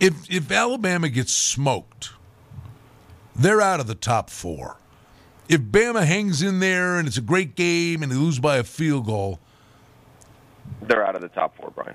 if 0.00 0.30
if 0.30 0.50
Alabama 0.50 1.08
gets 1.10 1.32
smoked, 1.32 2.10
they're 3.36 3.60
out 3.60 3.80
of 3.80 3.86
the 3.86 3.94
top 3.94 4.30
four. 4.30 4.78
If 5.52 5.60
Bama 5.60 6.06
hangs 6.06 6.40
in 6.40 6.60
there 6.60 6.96
and 6.96 7.06
it's 7.06 7.18
a 7.18 7.20
great 7.22 7.54
game 7.54 8.02
and 8.02 8.10
they 8.10 8.16
lose 8.16 8.38
by 8.38 8.56
a 8.56 8.64
field 8.64 9.04
goal, 9.04 9.38
They're 10.80 11.06
out 11.06 11.14
of 11.14 11.20
the 11.20 11.28
top 11.28 11.54
four, 11.58 11.70
Brian. 11.70 11.94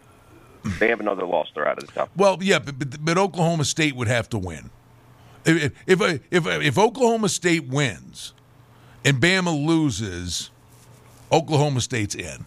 They 0.80 0.90
have 0.90 1.00
another 1.00 1.26
loss. 1.26 1.48
They're 1.56 1.68
out 1.68 1.82
of 1.82 1.88
the 1.88 1.92
top. 1.92 2.12
well, 2.16 2.38
yeah, 2.40 2.60
but, 2.60 2.78
but, 2.78 3.04
but 3.04 3.18
Oklahoma 3.18 3.66
State 3.66 3.96
would 3.96 4.08
have 4.08 4.30
to 4.30 4.38
win. 4.38 4.70
If 5.44 5.74
if 5.88 6.02
if, 6.30 6.46
if 6.46 6.78
Oklahoma 6.78 7.30
State 7.30 7.68
wins 7.68 8.34
and 9.04 9.20
Bama 9.20 9.66
loses, 9.66 10.52
Oklahoma 11.32 11.82
State's 11.82 12.14
in. 12.14 12.46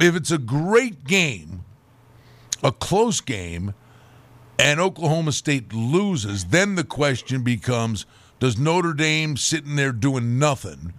If 0.00 0.16
it's 0.16 0.32
a 0.32 0.38
great 0.38 1.04
game, 1.04 1.64
a 2.64 2.72
close 2.72 3.20
game, 3.20 3.74
and 4.58 4.80
Oklahoma 4.80 5.30
State 5.30 5.72
loses, 5.72 6.46
then 6.46 6.74
the 6.74 6.84
question 6.84 7.44
becomes 7.44 8.04
does 8.40 8.58
Notre 8.58 8.94
Dame 8.94 9.36
sitting 9.36 9.76
there 9.76 9.92
doing 9.92 10.38
nothing 10.38 10.94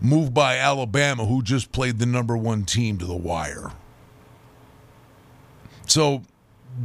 move 0.00 0.34
by 0.34 0.56
Alabama, 0.56 1.24
who 1.24 1.42
just 1.42 1.70
played 1.70 1.98
the 1.98 2.06
number 2.06 2.36
one 2.36 2.64
team 2.64 2.98
to 2.98 3.06
the 3.06 3.16
wire? 3.16 3.70
So, 5.86 6.22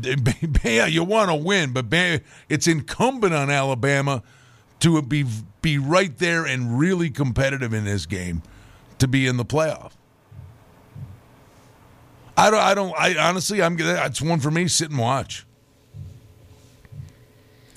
yeah, 0.64 0.86
you 0.86 1.03
want 1.03 1.30
to 1.30 1.36
win, 1.36 1.74
but 1.74 1.86
it's 2.49 2.68
incumbent 2.68 3.34
on 3.34 3.49
Alabama 3.49 4.22
to 4.82 5.01
be 5.01 5.26
be 5.62 5.78
right 5.78 6.18
there 6.18 6.45
and 6.45 6.78
really 6.78 7.09
competitive 7.09 7.74
in 7.74 7.86
this 7.86 8.05
game 8.05 8.41
to 8.99 9.07
be 9.07 9.28
in 9.28 9.38
the 9.38 9.45
playoff. 9.45 9.91
I 12.38 12.49
don't. 12.49 12.59
I 12.59 12.74
don't. 12.74 12.93
I 12.97 13.30
honestly, 13.30 13.62
I'm. 13.62 13.78
It's 13.80 14.22
one 14.22 14.39
for 14.39 14.51
me. 14.51 14.68
Sit 14.68 14.89
and 14.89 14.99
watch. 14.99 15.45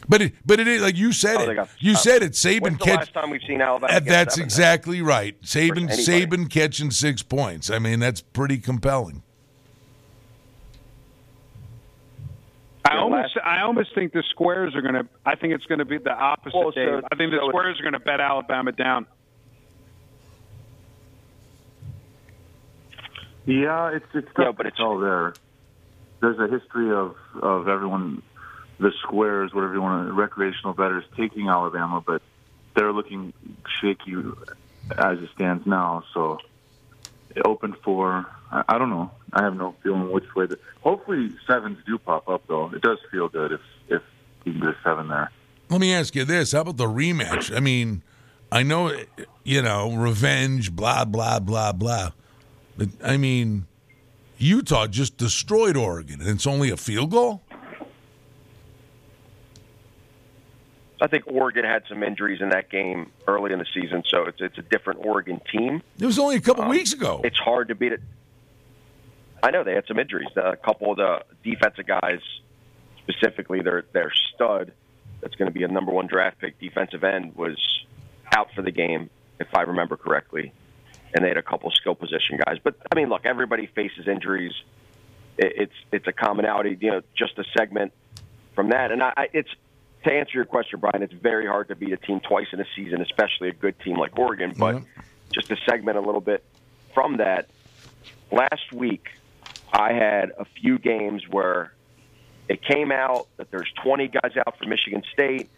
But 0.09 0.23
it, 0.23 0.35
but 0.45 0.61
it 0.61 0.69
is 0.69 0.83
like 0.83 0.97
you 0.97 1.13
said 1.13 1.37
oh, 1.37 1.51
it. 1.51 1.55
Got, 1.55 1.69
you 1.79 1.93
uh, 1.93 1.97
said 1.97 2.23
it. 2.23 2.33
Saban 2.33 2.79
catch. 2.79 2.97
last 2.97 3.15
time 3.15 3.31
we've 3.31 3.41
seen 3.47 3.61
Alabama? 3.61 4.01
That's 4.01 4.39
exactly 4.39 5.01
right. 5.03 5.41
Saban 5.43 5.89
Saban 5.91 6.51
catching 6.51 6.91
six 6.91 7.23
points. 7.23 7.71
I 7.71 7.79
mean, 7.79 8.01
that's 8.01 8.21
pretty 8.21 8.59
compelling. 8.59 9.23
I 12.85 12.99
almost, 12.99 13.39
I 13.43 13.63
almost 13.63 13.95
think 13.95 14.13
the 14.13 14.23
squares 14.31 14.75
are 14.77 14.83
going 14.83 14.95
to. 14.95 15.09
I 15.25 15.37
think 15.37 15.55
it's 15.55 15.65
going 15.65 15.79
to 15.79 15.87
be 15.87 15.99
the 15.99 16.13
opposite. 16.13 16.55
Well, 16.55 16.73
so, 16.75 17.01
I 17.11 17.17
think 17.17 17.31
the 17.31 17.39
so 17.41 17.49
squares 17.49 17.81
are 17.81 17.83
going 17.83 17.95
to 17.95 17.99
bet 17.99 18.21
Alabama 18.21 18.73
down. 18.73 19.07
Yeah, 23.47 23.91
it's 23.95 24.07
it's 24.15 24.29
tough. 24.37 24.47
Yeah, 24.47 24.53
but 24.53 24.67
it's 24.67 24.81
all 24.81 24.99
there. 24.99 25.35
There's 26.21 26.39
a 26.39 26.49
history 26.49 26.91
of 26.93 27.17
of 27.41 27.69
everyone, 27.69 28.23
the 28.79 28.93
squares, 29.03 29.53
whatever 29.55 29.75
you 29.75 29.83
want, 29.83 30.09
to, 30.09 30.13
recreational 30.13 30.75
bettors 30.75 31.05
taking 31.17 31.49
Alabama, 31.49 32.03
but 32.05 32.23
they're 32.75 32.93
looking 32.93 33.33
shaky 33.81 34.15
as 34.97 35.19
it 35.19 35.31
stands 35.35 35.67
now. 35.67 36.05
So, 36.13 36.39
it 37.35 37.43
open 37.47 37.75
for 37.85 38.27
I, 38.55 38.63
I 38.69 38.79
don't 38.79 38.91
know. 38.91 39.11
I 39.33 39.43
have 39.43 39.57
no 39.57 39.75
feeling 39.83 40.11
which 40.13 40.35
way. 40.35 40.47
Hopefully, 40.83 41.31
sevens 41.47 41.79
do 41.87 41.99
pop 41.99 42.29
up 42.29 42.47
though. 42.47 42.71
It 42.73 42.81
does 42.81 42.99
feel 43.11 43.29
good 43.29 43.53
if 43.53 43.61
if 43.89 44.03
you 44.45 44.53
can 44.53 44.61
get 44.61 44.71
a 44.71 44.77
seven 44.85 45.09
there. 45.09 45.31
Let 45.69 45.81
me 45.81 45.93
ask 45.93 46.15
you 46.15 46.25
this: 46.25 46.53
How 46.53 46.61
about 46.61 46.77
the 46.77 46.87
rematch? 46.87 47.55
I 47.55 47.61
mean, 47.61 48.03
I 48.53 48.63
know 48.63 48.97
you 49.43 49.61
know 49.61 49.93
revenge, 49.93 50.75
blah 50.75 51.05
blah 51.05 51.41
blah 51.41 51.73
blah. 51.73 52.13
But 52.77 52.89
I 53.03 53.17
mean, 53.17 53.67
Utah 54.39 54.87
just 54.87 55.17
destroyed 55.17 55.77
Oregon, 55.77 56.21
and 56.21 56.31
it's 56.31 56.47
only 56.47 56.71
a 56.71 56.77
field 56.77 57.11
goal. 57.11 57.43
I 61.05 61.07
think 61.07 61.25
Oregon 61.27 61.65
had 61.65 61.83
some 61.87 62.03
injuries 62.03 62.41
in 62.41 62.49
that 62.49 62.71
game 62.71 63.11
early 63.29 63.53
in 63.53 63.59
the 63.59 63.67
season, 63.75 64.03
so 64.09 64.25
it's 64.25 64.41
it's 64.41 64.57
a 64.57 64.63
different 64.63 65.05
Oregon 65.05 65.41
team. 65.53 65.83
It 65.99 66.07
was 66.07 66.19
only 66.19 66.37
a 66.37 66.41
couple 66.41 66.65
um, 66.65 66.71
weeks 66.71 66.95
ago. 66.95 67.21
It's 67.23 67.39
hard 67.39 67.69
to 67.69 67.75
beat 67.75 67.93
it. 67.93 68.01
I 69.43 69.51
know 69.51 69.65
they 69.65 69.75
had 69.75 69.87
some 69.87 69.99
injuries. 69.99 70.31
A 70.37 70.57
couple 70.57 70.93
of 70.93 70.97
the 70.97 71.25
defensive 71.43 71.87
guys, 71.87 72.21
specifically 73.03 73.61
their 73.61 73.85
their 73.93 74.13
stud, 74.35 74.73
that's 75.21 75.35
going 75.35 75.51
to 75.51 75.55
be 75.55 75.63
a 75.63 75.69
number 75.69 75.93
one 75.93 76.07
draft 76.07 76.39
pick 76.39 76.59
defensive 76.59 77.05
end, 77.05 77.37
was 77.37 77.59
out 78.35 78.49
for 78.55 78.63
the 78.63 78.71
game, 78.71 79.11
if 79.39 79.55
I 79.55 79.63
remember 79.63 79.97
correctly 79.97 80.53
and 81.15 81.25
they 81.25 81.29
had 81.29 81.37
a 81.37 81.43
couple 81.43 81.71
skill 81.71 81.95
position 81.95 82.41
guys. 82.45 82.59
But 82.63 82.75
I 82.91 82.97
mean, 82.97 83.09
look, 83.09 83.25
everybody 83.25 83.67
faces 83.67 84.09
injuries. 84.09 84.53
It's 85.39 85.75
it's 85.93 86.07
a 86.07 86.13
commonality, 86.13 86.77
you 86.81 86.91
know, 86.91 87.03
just 87.17 87.39
a 87.39 87.45
segment 87.57 87.93
from 88.55 88.71
that. 88.71 88.91
And 88.91 89.03
I, 89.03 89.29
it's 89.33 89.51
to 90.05 90.13
answer 90.13 90.33
your 90.35 90.45
question, 90.45 90.81
Brian. 90.81 91.03
It's 91.03 91.13
very 91.13 91.47
hard 91.47 91.69
to 91.69 91.77
beat 91.77 91.93
a 91.93 91.97
team 91.97 92.21
twice 92.21 92.47
in 92.53 92.61
a 92.61 92.67
season, 92.77 93.01
especially 93.01 93.49
a 93.49 93.53
good 93.53 93.79
team 93.81 93.97
like 93.97 94.19
Oregon. 94.19 94.55
But 94.57 94.77
mm-hmm. 94.77 95.01
just 95.33 95.49
to 95.49 95.57
segment 95.69 95.97
a 95.99 96.01
little 96.01 96.21
bit 96.21 96.45
from 96.93 97.19
that, 97.19 97.49
last 98.31 98.73
week 98.73 99.09
I 99.73 99.93
had 99.93 100.33
a 100.39 100.45
few 100.45 100.79
games 100.79 101.23
where 101.29 101.73
it 102.49 102.63
came 102.63 102.93
out 102.93 103.29
that 103.37 103.51
there's 103.51 103.71
20 103.83 104.09
guys 104.09 104.33
out 104.47 104.59
for 104.59 104.67
Michigan 104.67 105.03
State. 105.13 105.49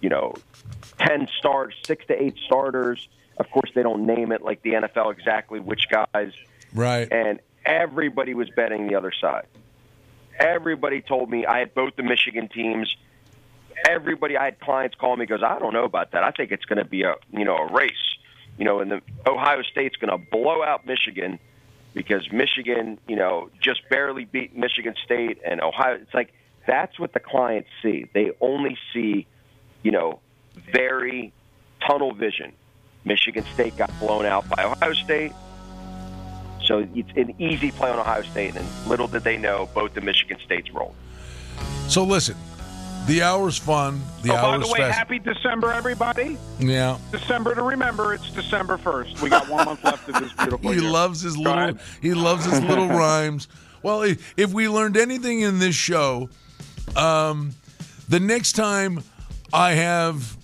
You 0.00 0.10
know, 0.10 0.34
10 0.98 1.28
starts, 1.38 1.74
six 1.84 2.04
to 2.06 2.22
eight 2.22 2.36
starters 2.44 3.08
of 3.38 3.50
course, 3.50 3.70
they 3.74 3.82
don't 3.82 4.06
name 4.06 4.32
it 4.32 4.42
like 4.42 4.62
the 4.62 4.72
NFL 4.72 5.12
exactly 5.12 5.60
which 5.60 5.88
guys. 5.90 6.32
Right. 6.74 7.10
And 7.10 7.40
everybody 7.64 8.34
was 8.34 8.48
betting 8.50 8.86
the 8.86 8.94
other 8.94 9.12
side. 9.20 9.46
Everybody 10.38 11.00
told 11.00 11.30
me 11.30 11.46
I 11.46 11.58
had 11.58 11.74
both 11.74 11.96
the 11.96 12.02
Michigan 12.02 12.48
teams. 12.48 12.94
Everybody, 13.88 14.36
I 14.36 14.46
had 14.46 14.60
clients 14.60 14.96
call 14.96 15.16
me 15.16 15.26
goes, 15.26 15.42
I 15.42 15.58
don't 15.58 15.72
know 15.72 15.84
about 15.84 16.12
that. 16.12 16.24
I 16.24 16.30
think 16.30 16.50
it's 16.50 16.64
going 16.64 16.78
to 16.78 16.84
be 16.84 17.02
a 17.02 17.16
you 17.30 17.44
know 17.44 17.56
a 17.56 17.72
race. 17.72 17.92
You 18.58 18.64
know, 18.64 18.80
and 18.80 18.90
the 18.90 19.02
Ohio 19.26 19.62
State's 19.62 19.96
going 19.96 20.10
to 20.10 20.30
blow 20.30 20.62
out 20.62 20.86
Michigan 20.86 21.38
because 21.92 22.30
Michigan, 22.32 22.98
you 23.06 23.16
know, 23.16 23.50
just 23.60 23.86
barely 23.90 24.24
beat 24.24 24.56
Michigan 24.56 24.94
State 25.04 25.38
and 25.44 25.60
Ohio. 25.60 25.98
It's 26.00 26.14
like 26.14 26.32
that's 26.66 26.98
what 26.98 27.12
the 27.12 27.20
clients 27.20 27.68
see. 27.82 28.06
They 28.12 28.32
only 28.40 28.78
see, 28.92 29.26
you 29.82 29.90
know, 29.90 30.20
very 30.72 31.32
tunnel 31.86 32.14
vision 32.14 32.52
Michigan 33.04 33.44
State 33.54 33.76
got 33.76 33.90
blown 34.00 34.26
out 34.26 34.48
by 34.48 34.64
Ohio 34.64 34.92
State. 34.92 35.32
So 36.64 36.86
it's 36.94 37.10
an 37.16 37.34
easy 37.40 37.70
play 37.70 37.90
on 37.90 37.98
Ohio 37.98 38.22
State, 38.22 38.56
and 38.56 38.66
little 38.88 39.06
did 39.06 39.22
they 39.22 39.36
know 39.36 39.68
both 39.72 39.94
the 39.94 40.00
Michigan 40.00 40.38
States 40.44 40.70
rolled. 40.72 40.96
So 41.88 42.02
listen, 42.02 42.36
the 43.06 43.22
hour's 43.22 43.56
fun. 43.56 44.00
The 44.22 44.32
oh, 44.32 44.36
hour's 44.36 44.62
by 44.62 44.66
the 44.66 44.72
way, 44.72 44.78
fast. 44.78 44.98
happy 44.98 45.18
December, 45.18 45.72
everybody. 45.72 46.36
Yeah. 46.58 46.98
December 47.12 47.54
to 47.54 47.62
remember. 47.62 48.14
It's 48.14 48.30
December 48.30 48.76
first. 48.76 49.20
We 49.22 49.30
got 49.30 49.48
one 49.48 49.64
month 49.64 49.84
left 49.84 50.08
of 50.08 50.14
this 50.20 50.32
beautiful 50.38 50.72
he 50.72 50.80
year. 50.80 50.90
Loves 50.90 51.20
his 51.20 51.36
little, 51.36 51.78
he 52.02 52.14
loves 52.14 52.44
his 52.44 52.60
little 52.62 52.88
rhymes. 52.88 53.48
Well, 53.82 54.02
if 54.02 54.52
we 54.52 54.68
learned 54.68 54.96
anything 54.96 55.40
in 55.40 55.58
this 55.58 55.74
show, 55.74 56.28
um, 56.96 57.54
the 58.08 58.18
next 58.18 58.52
time 58.54 59.02
I 59.52 59.72
have 59.72 60.36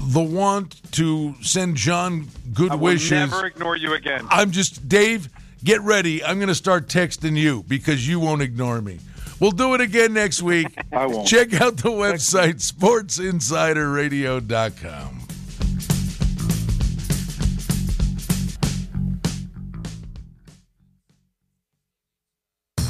the 0.00 0.22
want 0.22 0.80
to 0.92 1.34
send 1.42 1.76
John 1.76 2.28
good 2.54 2.70
I 2.70 2.76
will 2.76 2.84
wishes. 2.84 3.10
Never 3.10 3.46
ignore 3.46 3.76
you 3.76 3.94
again. 3.94 4.26
I'm 4.30 4.50
just 4.50 4.88
Dave. 4.88 5.28
Get 5.64 5.82
ready. 5.82 6.22
I'm 6.22 6.38
going 6.38 6.48
to 6.48 6.54
start 6.54 6.86
texting 6.86 7.36
you 7.36 7.64
because 7.66 8.06
you 8.08 8.20
won't 8.20 8.42
ignore 8.42 8.80
me. 8.80 9.00
We'll 9.40 9.50
do 9.52 9.74
it 9.74 9.80
again 9.80 10.12
next 10.14 10.42
week. 10.42 10.76
I 10.92 11.06
won't. 11.06 11.28
Check 11.28 11.54
out 11.60 11.76
the 11.78 11.90
website 11.90 12.56
sportsinsiderradio.com. 12.72 15.17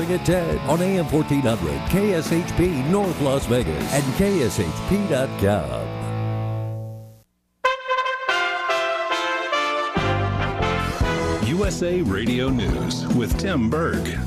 at 0.00 0.26
10 0.26 0.58
on 0.60 0.80
AM 0.82 1.06
1400, 1.06 1.80
KSHP 1.88 2.88
North 2.90 3.20
Las 3.20 3.46
Vegas, 3.46 3.92
and 3.92 4.04
KSHP.com. 4.14 5.84
USA 11.46 12.02
Radio 12.02 12.48
News 12.48 13.06
with 13.14 13.38
Tim 13.38 13.70
Berg. 13.70 14.18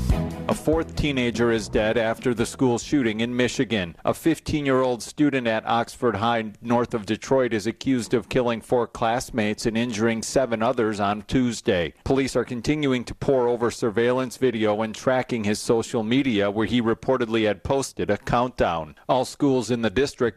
A 0.50 0.54
fourth 0.54 0.96
teenager 0.96 1.52
is 1.52 1.68
dead 1.68 1.98
after 1.98 2.32
the 2.32 2.46
school 2.46 2.78
shooting 2.78 3.20
in 3.20 3.36
Michigan. 3.36 3.94
A 4.06 4.14
15 4.14 4.64
year 4.64 4.80
old 4.80 5.02
student 5.02 5.46
at 5.46 5.66
Oxford 5.66 6.16
High, 6.16 6.52
north 6.62 6.94
of 6.94 7.04
Detroit, 7.04 7.52
is 7.52 7.66
accused 7.66 8.14
of 8.14 8.30
killing 8.30 8.62
four 8.62 8.86
classmates 8.86 9.66
and 9.66 9.76
injuring 9.76 10.22
seven 10.22 10.62
others 10.62 11.00
on 11.00 11.20
Tuesday. 11.28 11.92
Police 12.02 12.34
are 12.34 12.46
continuing 12.46 13.04
to 13.04 13.14
pore 13.14 13.46
over 13.46 13.70
surveillance 13.70 14.38
video 14.38 14.80
and 14.80 14.94
tracking 14.94 15.44
his 15.44 15.58
social 15.58 16.02
media, 16.02 16.50
where 16.50 16.64
he 16.64 16.80
reportedly 16.80 17.46
had 17.46 17.62
posted 17.62 18.08
a 18.08 18.16
countdown. 18.16 18.94
All 19.06 19.26
schools 19.26 19.70
in 19.70 19.82
the 19.82 19.90
district 19.90 20.18